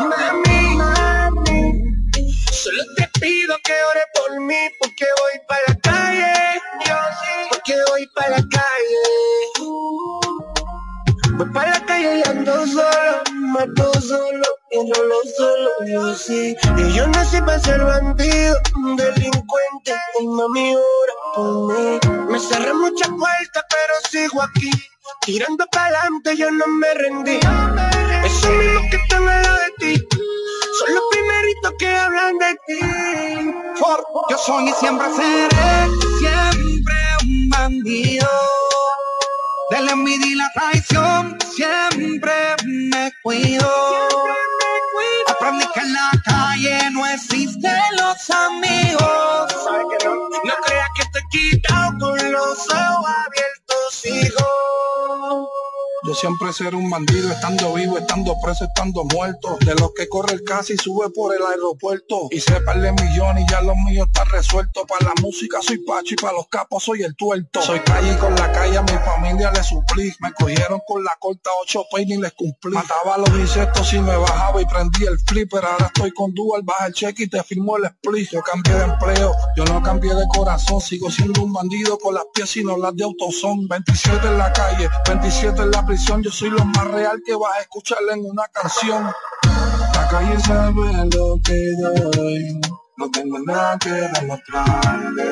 Mami, 0.00 0.76
mami, 0.76 1.82
solo 2.50 2.82
te 2.96 3.08
pido 3.20 3.56
que 3.64 3.72
ore 3.72 4.02
por 4.14 4.40
mí 4.40 4.68
porque 4.80 5.06
voy 5.18 5.46
para 5.48 5.62
la 5.68 5.78
calle. 5.80 6.60
Yo 6.86 6.96
porque 7.50 7.74
voy 7.88 8.06
para 8.14 8.30
la 8.30 8.44
calle. 8.50 10.21
Voy 11.42 11.50
para 11.50 11.72
la 11.72 11.86
calle 11.86 12.18
y 12.18 12.28
ando 12.28 12.64
solo, 12.68 13.22
mato 13.32 14.00
solo, 14.00 14.46
y 14.70 14.78
no 14.78 15.02
lo 15.02 15.16
solo, 15.36 15.70
yo 15.88 16.14
sí. 16.14 16.54
Y 16.76 16.92
yo 16.92 17.04
nací 17.08 17.40
para 17.40 17.58
ser 17.58 17.82
bandido, 17.82 18.56
un 18.76 18.94
delincuente, 18.94 19.92
y 20.20 20.26
mami 20.28 20.76
ora 20.76 21.12
por 21.34 21.74
mí. 21.74 21.98
Me 22.30 22.38
cerré 22.38 22.72
muchas 22.74 23.08
puertas, 23.08 23.64
pero 23.70 23.94
sigo 24.08 24.40
aquí. 24.40 24.70
Tirando 25.22 25.66
para 25.72 25.86
adelante, 25.86 26.36
yo 26.36 26.48
no 26.52 26.64
me 26.68 26.94
rendí. 26.94 27.40
Esos 28.24 28.50
mismos 28.50 28.84
que 28.92 28.96
están 28.98 29.28
al 29.28 29.42
lado 29.42 29.58
de 29.58 29.70
ti, 29.78 30.08
son 30.78 30.94
los 30.94 31.02
primeritos 31.10 31.72
que 31.76 31.88
hablan 31.88 32.38
de 32.38 32.56
ti. 32.68 32.78
Yo 34.30 34.38
soy 34.38 34.68
y 34.68 34.72
siempre 34.74 35.06
seré, 35.16 35.88
siempre 36.20 36.94
un 37.24 37.48
bandido. 37.48 38.28
De 39.72 39.80
la 39.80 39.92
envidia 39.92 40.26
y 40.26 40.34
la 40.34 40.50
traición 40.52 41.38
siempre 41.56 42.34
me 42.66 43.10
cuido. 43.22 43.66
Aprendí 45.28 45.64
que 45.72 45.80
en 45.80 45.94
la 45.94 46.10
calle 46.26 46.90
no 46.90 47.06
existen 47.06 47.80
los 47.96 48.28
amigos. 48.28 49.56
No 50.44 50.54
creas 50.66 50.88
que 50.94 51.02
estoy 51.04 51.22
quitado 51.30 51.98
con 51.98 52.32
los 52.32 52.58
ojos 52.68 53.10
abiertos, 53.26 54.04
hijo. 54.04 54.61
Bandido, 56.02 56.14
siempre 56.14 56.52
ser 56.52 56.74
un 56.74 56.90
bandido, 56.90 57.30
estando 57.30 57.74
vivo, 57.74 57.98
estando 57.98 58.36
preso, 58.42 58.64
estando 58.64 59.04
muerto. 59.04 59.56
De 59.64 59.74
los 59.74 59.92
que 59.94 60.08
corre 60.08 60.34
el 60.34 60.44
casi 60.44 60.76
sube 60.76 61.10
por 61.10 61.34
el 61.34 61.42
aeropuerto. 61.42 62.28
Y 62.30 62.40
sepa 62.40 62.74
de 62.74 62.92
millones 62.92 63.44
y 63.46 63.50
ya 63.50 63.60
los 63.62 63.76
míos 63.76 64.06
están 64.06 64.28
resueltos. 64.30 64.84
Para 64.88 65.06
la 65.06 65.22
música 65.22 65.58
soy 65.62 65.78
Pacho 65.78 66.14
y 66.14 66.16
para 66.16 66.34
los 66.34 66.48
capos 66.48 66.84
soy 66.84 67.02
el 67.02 67.14
tuerto. 67.16 67.62
Soy 67.62 67.80
calle 67.80 68.12
y 68.12 68.16
con 68.16 68.34
la 68.34 68.50
calle 68.52 68.76
a 68.76 68.82
mi 68.82 68.92
familia 68.92 69.50
le 69.52 69.62
suplí. 69.62 70.12
Me 70.20 70.32
cogieron 70.32 70.80
con 70.86 71.04
la 71.04 71.12
corta 71.18 71.50
ocho 71.62 71.84
peines 71.92 72.18
y 72.18 72.20
les 72.20 72.32
cumplí. 72.32 72.72
Mataba 72.72 73.18
los 73.18 73.30
insectos 73.30 73.92
y 73.92 74.00
me 74.00 74.16
bajaba 74.16 74.60
y 74.60 74.66
prendí 74.66 75.04
el 75.04 75.18
flipper. 75.18 75.64
Ahora 75.64 75.86
estoy 75.86 76.12
con 76.12 76.32
Dual, 76.34 76.62
baja 76.62 76.86
el 76.86 76.94
cheque 76.94 77.24
y 77.24 77.28
te 77.28 77.42
firmo 77.42 77.76
el 77.76 77.84
split. 77.84 78.30
Yo 78.30 78.42
cambié 78.42 78.74
de 78.74 78.84
empleo, 78.84 79.34
yo 79.56 79.64
no 79.64 79.82
cambié 79.82 80.14
de 80.14 80.26
corazón. 80.28 80.80
Sigo 80.80 81.10
siendo 81.10 81.42
un 81.42 81.52
bandido 81.52 81.98
con 81.98 82.14
las 82.14 82.24
pies 82.34 82.56
y 82.56 82.64
no 82.64 82.76
las 82.76 82.94
de 82.96 83.04
autosón. 83.04 83.68
27 83.68 84.26
en 84.26 84.38
la 84.38 84.52
calle, 84.52 84.88
27 85.06 85.62
en 85.62 85.70
la 85.70 85.82
Yo 85.94 86.30
soy 86.30 86.48
lo 86.48 86.64
más 86.64 86.90
real 86.90 87.22
que 87.22 87.34
vas 87.34 87.54
a 87.54 87.60
escucharle 87.60 88.14
en 88.14 88.24
una 88.24 88.44
canción. 88.48 89.12
La 89.94 90.08
calle 90.08 90.40
sabe 90.40 90.90
lo 91.14 91.38
que 91.44 91.72
doy. 91.82 92.60
No 92.96 93.10
tengo 93.10 93.38
nada 93.40 93.78
que 93.78 93.90
demostrarle. 93.90 95.30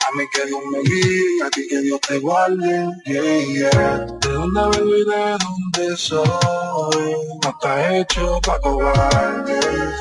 A 0.00 0.16
mí 0.16 0.24
que 0.32 0.46
Dios 0.46 0.60
me 0.70 0.78
guíe, 0.82 1.42
a 1.44 1.50
ti 1.50 1.66
que 1.68 1.80
Dios 1.80 2.00
te 2.02 2.20
guarde. 2.20 2.86
De 3.04 4.10
dónde 4.22 4.78
vengo 4.78 4.96
y 4.96 5.04
de 5.10 5.36
dónde 5.42 5.96
soy. 5.96 7.16
No 7.42 7.50
está 7.50 7.96
hecho 7.96 8.40
pa' 8.46 8.60
cobardes. 8.60 9.96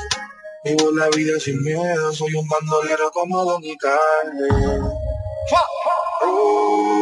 Vivo 0.66 0.92
la 0.92 1.10
vida 1.10 1.40
sin 1.40 1.64
miedo, 1.64 2.14
soy 2.14 2.36
un 2.36 2.48
bandolero 2.48 3.10
como 3.12 3.44
Don 3.44 3.64
Carne. 3.80 5.02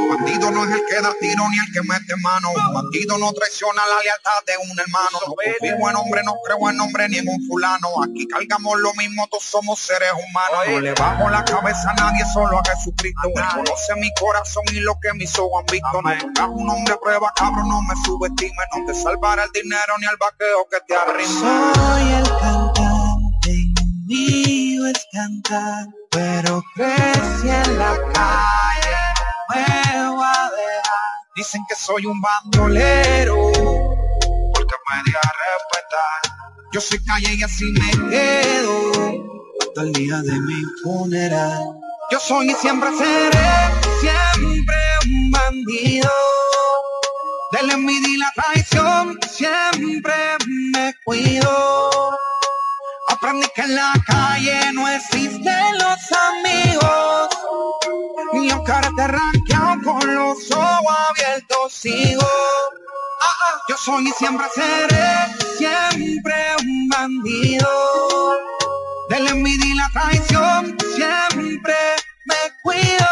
Bandido 0.10 0.52
no 0.52 0.64
es 0.64 0.72
el 0.72 0.86
que 0.86 1.02
da 1.02 1.14
tiro 1.20 1.44
ni 1.50 1.60
el 1.60 1.74
que 1.74 1.82
mete 1.82 2.16
mano. 2.22 2.50
Bandido 2.74 3.18
no 3.18 3.32
traiciona 3.34 3.86
la 3.86 4.02
lealtad 4.02 4.32
de 4.48 4.58
un 4.58 4.80
hermano. 4.80 5.20
No 5.28 5.36
confío 5.36 5.90
en 5.90 5.96
hombre, 5.96 6.24
no 6.24 6.36
creo 6.44 6.70
en 6.70 6.80
hombre 6.80 7.10
ni 7.10 7.18
en 7.18 7.28
un 7.28 7.46
fulano. 7.48 7.90
Aquí 8.04 8.28
cargamos 8.28 8.80
lo 8.80 8.94
mismo, 8.94 9.28
todos 9.28 9.44
somos 9.44 9.80
seres 9.80 10.12
humanos. 10.14 10.68
No 10.68 10.80
le 10.80 10.94
bajo 10.94 11.30
la 11.30 11.44
cabeza 11.44 11.92
a 11.92 11.94
nadie, 11.94 12.24
solo 12.34 12.60
a 12.60 12.64
Jesucristo. 12.70 13.28
Él 13.36 13.44
conoce 13.54 13.96
mi 13.98 14.10
corazón 14.20 14.64
y 14.72 14.80
lo 14.80 14.98
que 15.02 15.14
mis 15.14 15.38
ojos 15.38 15.60
han 15.60 15.66
visto. 15.66 16.02
No 16.02 16.18
tengas 16.18 16.50
un 16.50 16.70
hombre 16.70 16.94
a 16.94 17.00
prueba, 17.00 17.34
cabrón, 17.36 17.68
no 17.68 17.82
me 17.82 17.96
subestime. 18.06 18.54
No 18.76 18.86
te 18.86 18.94
salvará 19.00 19.44
el 19.44 19.52
dinero 19.52 19.94
ni 20.00 20.08
el 20.08 20.18
vaqueo 20.18 20.68
que 20.72 20.78
te 20.88 20.96
arrime. 20.96 21.28
Soy 21.28 22.14
el 22.14 22.30
cantante, 22.40 23.80
pero 26.12 26.64
crecí 26.76 27.50
en 27.50 27.78
la 27.78 27.96
calle, 28.14 28.98
me 29.50 30.10
voy 30.10 30.26
a 30.26 30.50
dejar. 30.50 31.12
Dicen 31.36 31.62
que 31.68 31.76
soy 31.76 32.06
un 32.06 32.20
bandolero, 32.22 33.52
porque 34.54 34.76
me 34.90 35.04
di 35.06 35.12
a 35.12 35.32
respetar. 35.44 36.22
Yo 36.74 36.82
soy 36.82 37.04
calle 37.04 37.34
y 37.36 37.44
así 37.44 37.66
me 37.66 38.10
quedo, 38.10 38.92
hasta 39.62 39.82
el 39.82 39.94
día 39.94 40.18
de 40.18 40.40
mi 40.40 40.64
funeral. 40.84 41.64
Yo 42.12 42.20
soy 42.20 42.52
y 42.52 42.56
siempre 42.56 42.90
seré, 42.98 43.48
siempre 44.02 44.76
un 45.06 45.32
bandido. 45.32 46.10
Del 47.52 47.72
envidia 47.72 48.10
y 48.10 48.18
la 48.18 48.32
traición, 48.36 49.20
siempre 49.28 50.14
me 50.72 50.94
cuido. 51.04 52.20
Aprendí 53.22 53.48
que 53.54 53.62
en 53.64 53.76
la 53.76 53.92
calle 54.08 54.72
no 54.72 54.88
existen 54.88 55.78
los 55.78 56.00
amigos. 56.30 57.30
Y 58.32 58.50
aunque 58.50 58.72
ahora 58.72 58.90
te 58.96 59.08
ranqueado 59.08 59.82
con 59.84 60.16
los 60.16 60.50
ojos 60.52 60.96
abiertos 61.10 61.74
sigo. 61.74 62.26
Ah, 63.22 63.26
ah, 63.28 63.62
Yo 63.68 63.76
soy 63.76 64.08
y 64.08 64.12
siempre 64.14 64.48
seré, 64.56 65.36
siempre 65.58 66.34
un 66.62 66.88
bandido. 66.88 68.40
Del 69.10 69.28
envidia 69.28 69.66
y 69.66 69.74
la 69.74 69.90
traición, 69.92 70.78
siempre 70.96 71.76
me 72.24 72.36
cuido. 72.64 73.06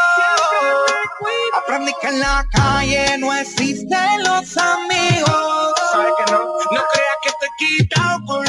Aprendí 1.54 1.92
que 2.00 2.08
en 2.08 2.20
la 2.22 2.46
calle 2.54 3.18
no 3.18 3.34
existen 3.34 4.24
los 4.24 4.56
amigos. 4.56 5.67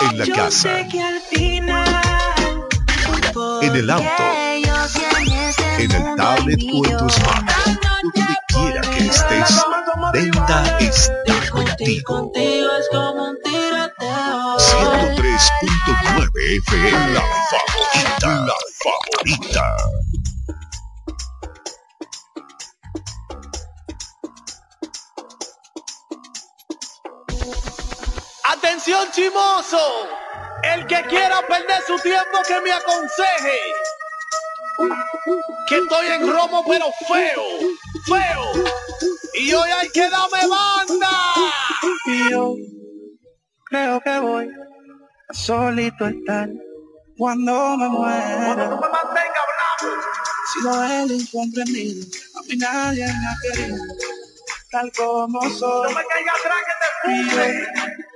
En 0.00 0.18
la 0.18 0.26
casa, 0.26 0.80
en 0.80 0.90
el 3.76 3.90
auto, 3.90 4.22
en 5.78 5.90
el 5.90 6.16
tablet 6.16 6.60
o 6.72 6.86
en 6.86 6.96
tu 6.98 7.08
smartphone, 7.08 7.78
donde 8.02 8.36
quiera 8.48 8.80
que 8.82 9.06
estés, 9.06 9.62
Delta 10.12 10.76
está 10.78 11.50
contigo. 11.50 12.14
contigo 12.14 12.68
es 12.78 12.88
como 12.90 13.30
un 13.30 13.38
tiroteo. 13.42 14.58
103.9 14.58 16.30
FM, 16.58 17.14
la 17.14 17.22
favorita, 17.50 18.28
la 18.46 18.54
favorita. 18.82 19.64
Atención 28.66 29.08
chimoso, 29.12 30.08
el 30.64 30.88
que 30.88 31.00
quiera 31.04 31.40
perder 31.46 31.80
su 31.86 31.96
tiempo 32.00 32.38
que 32.48 32.60
me 32.62 32.72
aconseje. 32.72 33.60
Que 35.68 35.76
estoy 35.76 36.06
en 36.08 36.28
romo 36.28 36.64
pero 36.66 36.86
feo, 37.06 37.44
feo. 38.06 38.64
Y 39.34 39.54
hoy 39.54 39.70
hay 39.70 39.88
que 39.90 40.10
darme 40.10 40.48
banda. 40.48 41.10
Y 42.06 42.30
yo 42.32 42.56
creo 43.66 44.00
que 44.00 44.18
voy 44.18 44.50
a 45.28 45.34
solito 45.34 46.08
estar 46.08 46.48
cuando 47.16 47.76
me 47.76 47.88
muera. 47.88 48.80
Sigo 50.52 50.82
el 50.82 51.12
incomprendido, 51.12 52.04
a 52.34 52.42
mí 52.42 52.56
nadie 52.56 53.06
me 53.06 53.26
ha 53.28 53.36
querido, 53.42 53.76
tal 54.72 54.90
como 54.96 55.40
soy. 55.50 55.92
No 55.92 55.96
me 55.96 56.04
caiga 56.04 56.32
atrás 56.32 56.58
que 56.66 57.12
te 57.14 57.30
fume. 57.30 58.15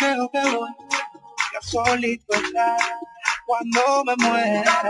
Yo 0.00 0.28
creo 0.30 0.30
que 0.30 0.56
voy 0.56 0.68
a 0.70 1.62
solito 1.62 2.34
estar 2.34 2.78
cuando 3.46 4.04
me 4.04 4.16
muera. 4.16 4.82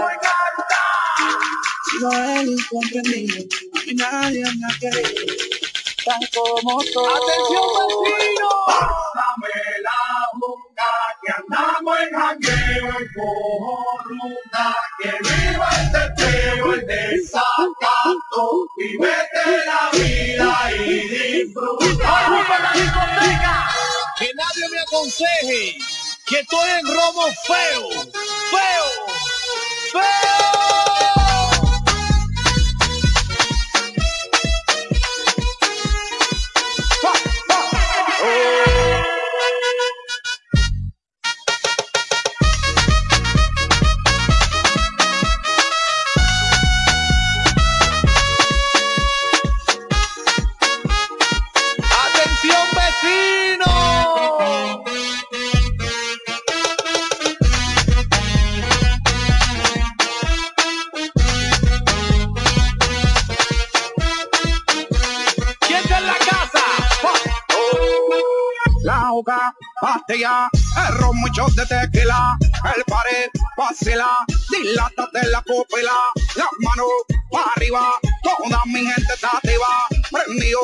Sigo 1.90 2.12
el 2.12 2.48
incomprendido, 2.48 3.44
a 3.74 3.86
mí 3.86 3.94
nadie 3.94 4.42
me 4.42 4.66
ha 4.66 4.78
querido, 4.78 5.34
tal 6.04 6.28
como 6.34 6.80
soy. 6.82 7.12
Atención 7.14 7.66
vecino. 8.04 8.48
Pásame 8.66 9.54
la 9.82 10.00
boca 10.34 10.90
que 11.22 11.32
andamos 11.38 11.98
en 12.00 12.18
jangueo 12.18 12.88
y 13.00 13.14
por 13.14 14.04
ruta 14.08 14.76
que 14.98 15.10
viva 15.22 15.68
este 15.82 16.22
feo, 16.22 16.74
el 16.74 16.86
desacato 16.86 18.66
y 18.78 18.96
vete 18.96 19.66
la 19.66 19.90
vida 19.92 20.72
y 20.72 21.08
disfruta. 21.08 22.10
Vamos 22.10 22.46
para 22.46 22.62
la 22.64 22.72
discoteca. 22.72 23.83
Que 24.16 24.32
nadie 24.34 24.68
me 24.70 24.78
aconseje 24.78 25.76
que 26.26 26.38
estoy 26.38 26.70
en 26.70 26.86
romo 26.86 27.26
feo, 27.46 27.90
feo, 28.50 28.86
feo. 29.92 30.83
El 69.86 70.98
ron, 70.98 71.16
muchos 71.20 71.54
de 71.56 71.66
tequila, 71.66 72.38
el 72.74 72.84
pared 72.84 73.28
vacila, 73.56 74.08
dilátate 74.50 75.26
la 75.28 75.42
pupila, 75.42 75.92
las 76.36 76.48
manos 76.60 76.86
para 77.30 77.46
arriba, 77.56 77.92
toda 78.22 78.62
mi 78.66 78.86
gente 78.86 79.12
está 79.12 79.28
activa, 79.28 79.66
prendido 80.10 80.60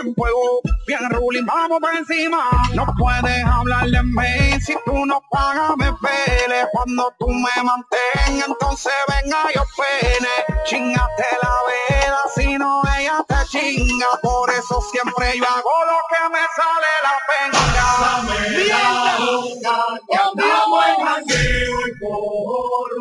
en 0.00 0.14
fuego, 0.14 0.60
bien 0.86 1.10
ruling, 1.10 1.46
vamos 1.46 1.80
por 1.80 1.94
encima. 1.94 2.48
No 2.74 2.86
puedes 2.96 3.44
hablar 3.44 3.88
de 3.88 4.02
mí 4.02 4.60
si 4.60 4.74
tú 4.84 5.04
no 5.04 5.20
pagas, 5.30 5.76
me 5.76 5.92
pele. 5.94 6.66
Cuando 6.72 7.12
tú 7.18 7.28
me 7.28 7.62
mantengas, 7.62 8.48
entonces 8.48 8.92
venga 9.08 9.46
yo 9.54 9.64
pene. 9.76 10.49
Chingate 10.64 11.26
la 11.42 11.54
vela, 11.68 12.22
si 12.34 12.58
no 12.58 12.82
ella 12.98 13.24
te 13.26 13.46
chinga. 13.48 14.06
Por 14.22 14.50
eso 14.50 14.80
siempre 14.90 15.38
yo 15.38 15.44
hago 15.44 15.84
lo 15.86 15.98
que 16.10 16.28
me 16.30 16.40
sale 16.56 16.92
la 17.02 17.20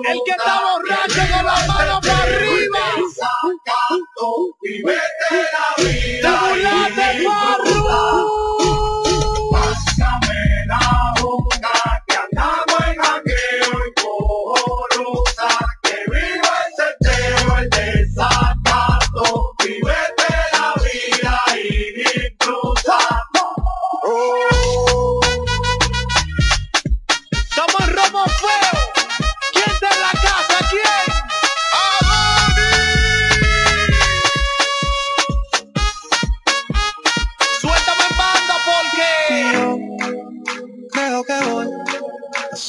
El 0.05 0.19
que 0.25 0.31
está 0.31 0.61
borracho 0.61 1.21
con 1.33 1.45
las 1.45 1.67
manos 1.67 1.99
para 2.01 2.23
arriba. 2.23 2.79
y 4.63 4.83
vete 4.83 5.01
la 5.53 5.83
vida. 5.83 6.21
¡Te 6.21 6.49
burlaste, 6.49 7.23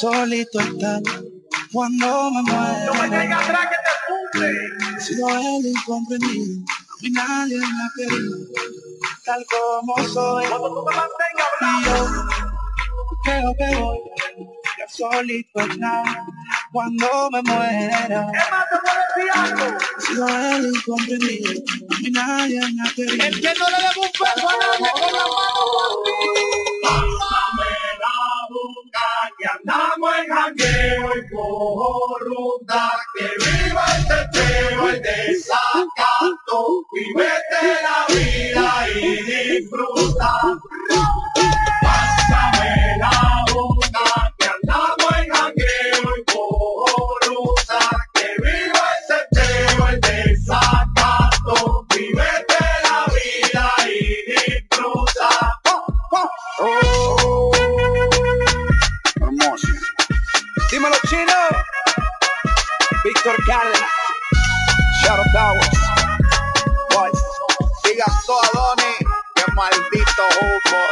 solito 0.01 0.59
estar 0.61 1.03
cuando 1.73 2.31
me 2.31 2.43
muera. 2.43 2.87
no 2.87 2.95
me 2.95 3.11
caiga 3.11 3.39
atrás 3.39 3.67
que 3.69 3.77
te 3.85 3.93
funde. 4.07 4.97
He 4.97 5.01
sido 5.01 5.29
el 5.29 5.67
incomprendido, 5.67 6.65
a 6.65 7.03
mí 7.03 7.11
nadie 7.11 7.59
me 7.59 7.67
ha 7.67 7.91
querido, 7.97 8.37
tal 9.27 9.45
como 9.51 10.09
soy. 10.09 10.47
Cuando 10.47 10.75
tú 10.75 10.87
me 10.89 10.97
mantengas 10.97 11.49
Y 11.61 11.85
yo 11.85 11.97
creo 13.25 13.55
que 13.59 13.77
voy 13.77 13.99
a 14.83 14.89
solito 14.89 15.61
estar 15.61 16.05
cuando 16.73 17.31
me 17.33 17.43
muera. 17.43 17.99
Es 17.99 18.51
más, 18.51 18.65
te 18.71 18.77
voy 18.77 18.91
a 18.91 19.01
decir 19.05 19.31
algo. 19.35 19.79
He 19.99 20.01
sido 20.01 20.29
el 20.29 20.77
incomprendido, 20.77 21.63
a 21.91 21.99
mí 21.99 22.11
nadie 22.11 22.61
me 22.73 22.89
ha 22.89 22.95
querido. 22.95 23.27
El 23.27 23.41
que 23.43 23.53
no 23.59 23.67
le 23.69 23.77
debe 23.77 24.01
un 24.01 24.13
peso 24.13 24.49
a 24.49 24.57
nadie 24.57 24.91
con 24.95 25.13
la 25.13 25.25
mano 25.37 25.63
Pásame 26.83 27.70
la 27.70 27.70
boca, 28.51 29.07
que 29.39 29.47
andamos 29.47 30.11
en 30.19 30.29
jangueo 30.29 31.17
y 31.17 31.31
corrupta, 31.31 32.91
que 33.15 33.29
viva 33.39 33.85
el 33.97 34.03
teteo, 34.09 34.89
el 34.89 35.03
desacato, 35.03 36.59
vivete 36.93 37.63
la 37.87 38.07
vida 38.13 38.89
y 38.89 39.23
disfruta. 39.23 40.33
Pásame 41.81 42.99
la 42.99 43.45
boca, 43.53 44.35
que 44.39 44.47
andamos 44.47 45.13
en 45.19 45.29
jangueo 45.31 46.09
y 46.19 46.25
corrupta, 46.33 47.79
que 48.15 48.29
viva 48.43 48.85
el 48.97 49.03
teteo, 49.09 49.89
el 49.89 50.01
desacato, 50.01 51.87
vivete 51.95 52.65
la 52.83 53.07
vida 53.15 53.73
y 53.87 53.99
disfruta. 54.33 55.29
Oh, 56.63 57.10
Dímelo, 60.81 60.97
chino. 61.11 61.35
Víctor 63.05 63.37
Cárdenas. 63.47 63.91
Shadow 65.03 65.27
Towers. 65.31 65.69
Boys. 66.95 67.21
Diga 67.85 68.07
todo 68.27 68.41
a 68.43 68.49
Donny. 68.55 68.97
Qué 69.35 69.53
maldito 69.53 70.23
humo. 70.41 70.87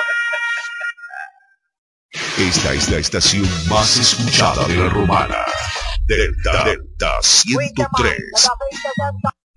Esta 2.36 2.74
es 2.74 2.90
la 2.90 2.98
estación 2.98 3.48
más 3.70 3.96
escuchada 3.96 4.66
de 4.66 4.76
la 4.76 4.90
romana. 4.90 5.46
Delta, 6.04 6.64
Delta 6.64 7.22
103. 7.22 8.18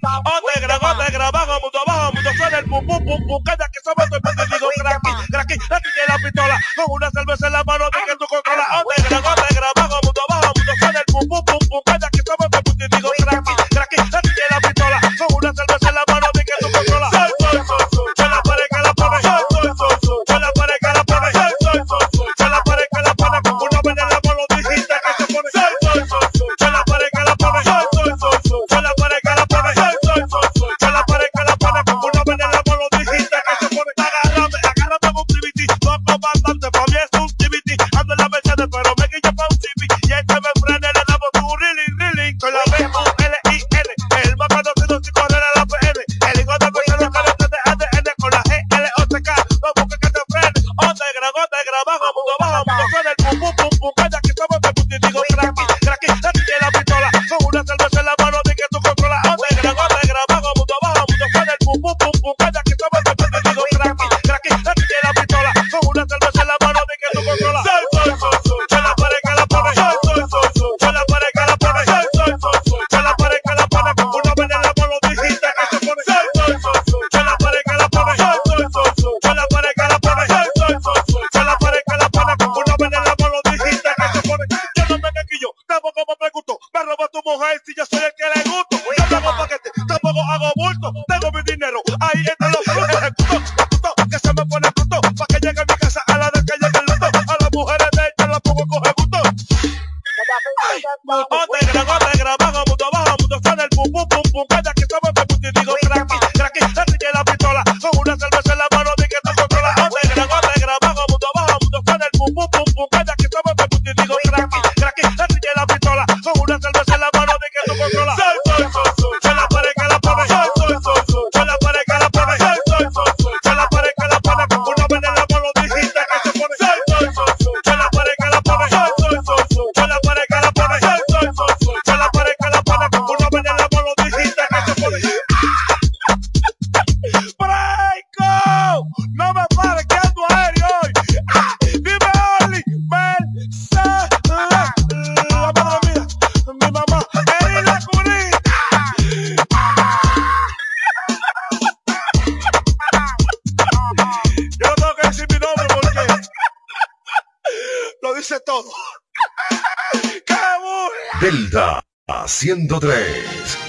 Otegra, 0.02 0.78
otegra, 0.78 1.30
bajo, 1.30 1.62
mundo 1.62 1.80
abajo, 1.86 2.14
mundo 2.14 2.30
suena 2.36 2.58
el 2.58 2.66
pum, 2.66 2.86
pum, 2.88 3.06
pum, 3.06 3.28
pum, 3.28 3.44
calla 3.44 3.70
que 3.70 3.80
somos 3.86 4.10
el 4.12 4.20
perdido, 4.20 4.70
cracky, 4.82 5.12
cracky, 5.30 5.58
cracky 5.60 5.90
de 5.94 6.08
la 6.08 6.18
pistola, 6.18 6.60
con 6.76 6.86
una 6.90 7.12
cerveza 7.12 7.46
en 7.46 7.54
la 7.54 7.64
mano 7.64 7.86
de 7.86 8.00
que 8.08 8.16
tú 8.18 8.26
controlas. 8.26 8.66
Otegra, 8.82 9.20
otegra, 9.20 9.68
bajo, 9.76 10.00
mundo 10.02 10.22
abajo, 10.28 10.54
mundo 10.58 10.72
suena 10.80 11.00
el 11.00 11.06
pum, 11.06 11.28
pum, 11.30 11.46
pum, 11.46 11.60
pum, 11.70 11.82
calla 11.86 12.10
que 12.10 12.22
somos 12.26 12.48
el 12.50 12.64
perdido, 12.64 13.12
cracky, 13.22 13.54
cracky, 13.70 13.96
cracky 14.10 14.30
de 14.30 14.46
la 14.50 14.60
pistola, 14.60 15.02
con 15.02 15.38
una 15.38 15.54
cerveza 15.54 15.81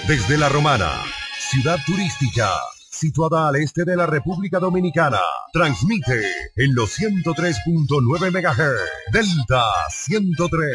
Desde 0.09 0.37
La 0.37 0.49
Romana, 0.49 1.01
ciudad 1.39 1.79
turística, 1.87 2.51
situada 2.91 3.47
al 3.47 3.55
este 3.57 3.85
de 3.85 3.95
la 3.95 4.05
República 4.05 4.59
Dominicana. 4.59 5.21
Transmite 5.53 6.27
en 6.57 6.75
los 6.75 6.99
103.9 6.99 8.33
MHz. 8.33 9.13
Delta 9.13 9.63
103. 9.91 10.71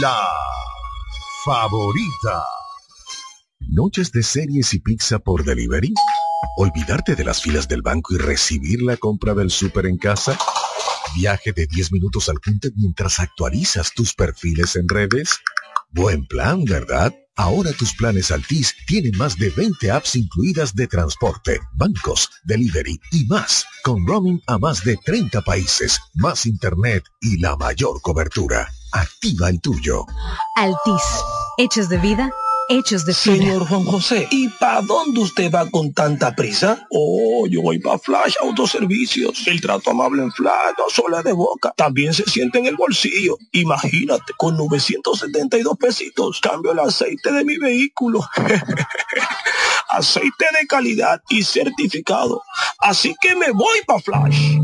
La 0.00 0.18
favorita. 1.44 2.44
¿Noches 3.60 4.10
de 4.10 4.24
series 4.24 4.74
y 4.74 4.80
pizza 4.80 5.20
por 5.20 5.44
delivery? 5.44 5.94
¿Olvidarte 6.56 7.14
de 7.14 7.22
las 7.22 7.40
filas 7.40 7.68
del 7.68 7.82
banco 7.82 8.14
y 8.14 8.18
recibir 8.18 8.82
la 8.82 8.96
compra 8.96 9.34
del 9.34 9.52
súper 9.52 9.86
en 9.86 9.96
casa? 9.96 10.36
¿Viaje 11.14 11.52
de 11.52 11.68
10 11.68 11.92
minutos 11.92 12.28
al 12.28 12.40
punto 12.40 12.68
mientras 12.74 13.20
actualizas 13.20 13.92
tus 13.94 14.12
perfiles 14.12 14.74
en 14.74 14.88
redes? 14.88 15.40
Buen 15.90 16.26
plan, 16.26 16.64
¿verdad? 16.64 17.14
Ahora 17.36 17.72
tus 17.72 17.94
planes 17.94 18.30
Altis 18.30 18.74
tienen 18.86 19.16
más 19.18 19.36
de 19.36 19.50
20 19.50 19.90
apps 19.90 20.16
incluidas 20.16 20.74
de 20.74 20.86
transporte, 20.86 21.60
bancos, 21.74 22.30
delivery 22.44 22.98
y 23.12 23.26
más, 23.26 23.66
con 23.82 24.06
roaming 24.06 24.40
a 24.46 24.58
más 24.58 24.82
de 24.84 24.96
30 24.96 25.42
países, 25.42 26.00
más 26.14 26.46
internet 26.46 27.04
y 27.20 27.38
la 27.38 27.56
mayor 27.56 28.00
cobertura. 28.00 28.68
Activa 28.92 29.50
el 29.50 29.60
tuyo. 29.60 30.06
Altis, 30.56 31.02
hechos 31.58 31.90
de 31.90 31.98
vida, 31.98 32.30
hechos 32.68 33.04
de. 33.04 33.14
Señor 33.14 33.66
Juan 33.66 33.84
José, 33.84 34.28
¿y 34.30 34.48
para 34.48 34.82
dónde 34.82 35.20
usted 35.20 35.50
va 35.50 35.68
con 35.70 35.92
tanta 35.92 36.34
prisa? 36.34 36.86
Oh, 36.90 37.46
yo 37.48 37.62
voy 37.62 37.78
para 37.78 37.98
Flash 37.98 38.34
Autoservicios. 38.42 39.46
El 39.46 39.60
trato 39.60 39.90
amable 39.90 40.22
en 40.22 40.32
Flash 40.32 40.74
no 40.78 40.84
solo 40.88 41.18
es 41.18 41.24
de 41.24 41.32
boca, 41.32 41.72
también 41.76 42.14
se 42.14 42.24
siente 42.24 42.58
en 42.58 42.66
el 42.66 42.76
bolsillo. 42.76 43.38
Imagínate, 43.52 44.32
con 44.36 44.56
972 44.56 45.76
pesitos 45.78 46.40
cambio 46.40 46.72
el 46.72 46.80
aceite 46.80 47.32
de 47.32 47.44
mi 47.44 47.58
vehículo. 47.58 48.20
aceite 49.88 50.46
de 50.58 50.66
calidad 50.66 51.22
y 51.28 51.42
certificado. 51.42 52.42
Así 52.78 53.14
que 53.20 53.34
me 53.34 53.50
voy 53.50 53.80
para 53.86 54.00
Flash. 54.00 54.58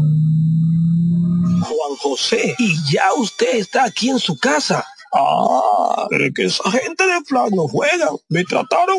Juan 1.62 1.96
José, 1.98 2.54
y 2.58 2.76
ya 2.90 3.12
usted 3.16 3.54
está 3.54 3.84
aquí 3.84 4.10
en 4.10 4.18
su 4.18 4.36
casa. 4.36 4.84
Ah, 5.12 6.06
pero 6.09 6.24
es 6.24 6.32
que 6.34 6.44
esa 6.44 6.70
gente 6.70 7.06
de 7.06 7.20
Flash 7.26 7.51
no 7.52 7.68
juegan. 7.68 8.16
Me 8.28 8.44
trataron 8.44 8.98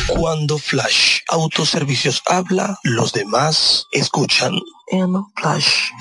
Cuando 0.08 0.58
Flash 0.58 1.20
Autoservicios 1.30 2.22
habla, 2.26 2.78
los 2.84 3.14
demás 3.14 3.86
escuchan. 3.92 4.54
En 4.92 5.14
Flash. 5.36 5.92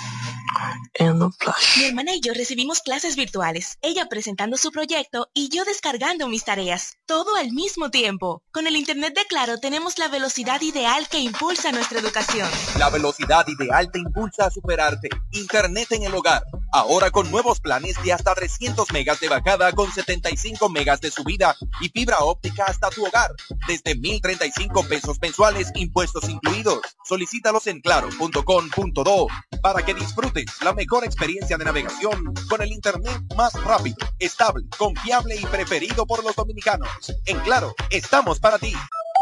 Mi 1.76 1.84
hermana 1.84 2.14
y 2.14 2.20
yo 2.20 2.32
recibimos 2.34 2.80
clases 2.80 3.16
virtuales, 3.16 3.78
ella 3.82 4.06
presentando 4.08 4.56
su 4.56 4.70
proyecto 4.70 5.28
y 5.34 5.48
yo 5.48 5.64
descargando 5.64 6.28
mis 6.28 6.44
tareas, 6.44 6.98
todo 7.06 7.36
al 7.36 7.52
mismo 7.52 7.90
tiempo. 7.90 8.42
Con 8.50 8.66
el 8.66 8.76
Internet 8.76 9.14
de 9.14 9.24
Claro 9.26 9.58
tenemos 9.58 9.98
la 9.98 10.08
velocidad 10.08 10.60
ideal 10.60 11.08
que 11.08 11.18
impulsa 11.18 11.72
nuestra 11.72 11.98
educación. 12.00 12.48
La 12.78 12.90
velocidad 12.90 13.46
ideal 13.48 13.90
te 13.90 13.98
impulsa 13.98 14.46
a 14.46 14.50
superarte. 14.50 15.08
Internet 15.32 15.92
en 15.92 16.04
el 16.04 16.14
hogar. 16.14 16.42
Ahora 16.72 17.10
con 17.10 17.30
nuevos 17.30 17.60
planes 17.60 18.02
de 18.02 18.12
hasta 18.12 18.34
300 18.34 18.92
megas 18.92 19.20
de 19.20 19.28
bajada 19.28 19.72
con 19.72 19.90
75 19.92 20.68
megas 20.68 21.00
de 21.00 21.10
subida 21.10 21.56
y 21.80 21.88
fibra 21.88 22.18
óptica 22.20 22.64
hasta 22.64 22.90
tu 22.90 23.06
hogar. 23.06 23.30
Desde 23.66 23.94
1035 23.94 24.84
pesos 24.84 25.18
mensuales, 25.20 25.70
impuestos 25.74 26.28
incluidos. 26.28 26.80
Solicítalos 27.04 27.66
en 27.66 27.80
claro.com.do 27.80 29.26
para 29.62 29.84
que 29.84 29.94
disfrutes 29.94 30.37
la 30.62 30.72
mejor 30.72 31.04
experiencia 31.04 31.56
de 31.56 31.64
navegación 31.64 32.34
con 32.48 32.62
el 32.62 32.72
Internet 32.72 33.20
más 33.36 33.52
rápido, 33.64 33.96
estable, 34.18 34.64
confiable 34.76 35.36
y 35.36 35.46
preferido 35.46 36.06
por 36.06 36.22
los 36.24 36.36
dominicanos. 36.36 36.88
En 37.26 37.38
Claro, 37.40 37.74
estamos 37.90 38.40
para 38.40 38.58
ti. 38.58 38.74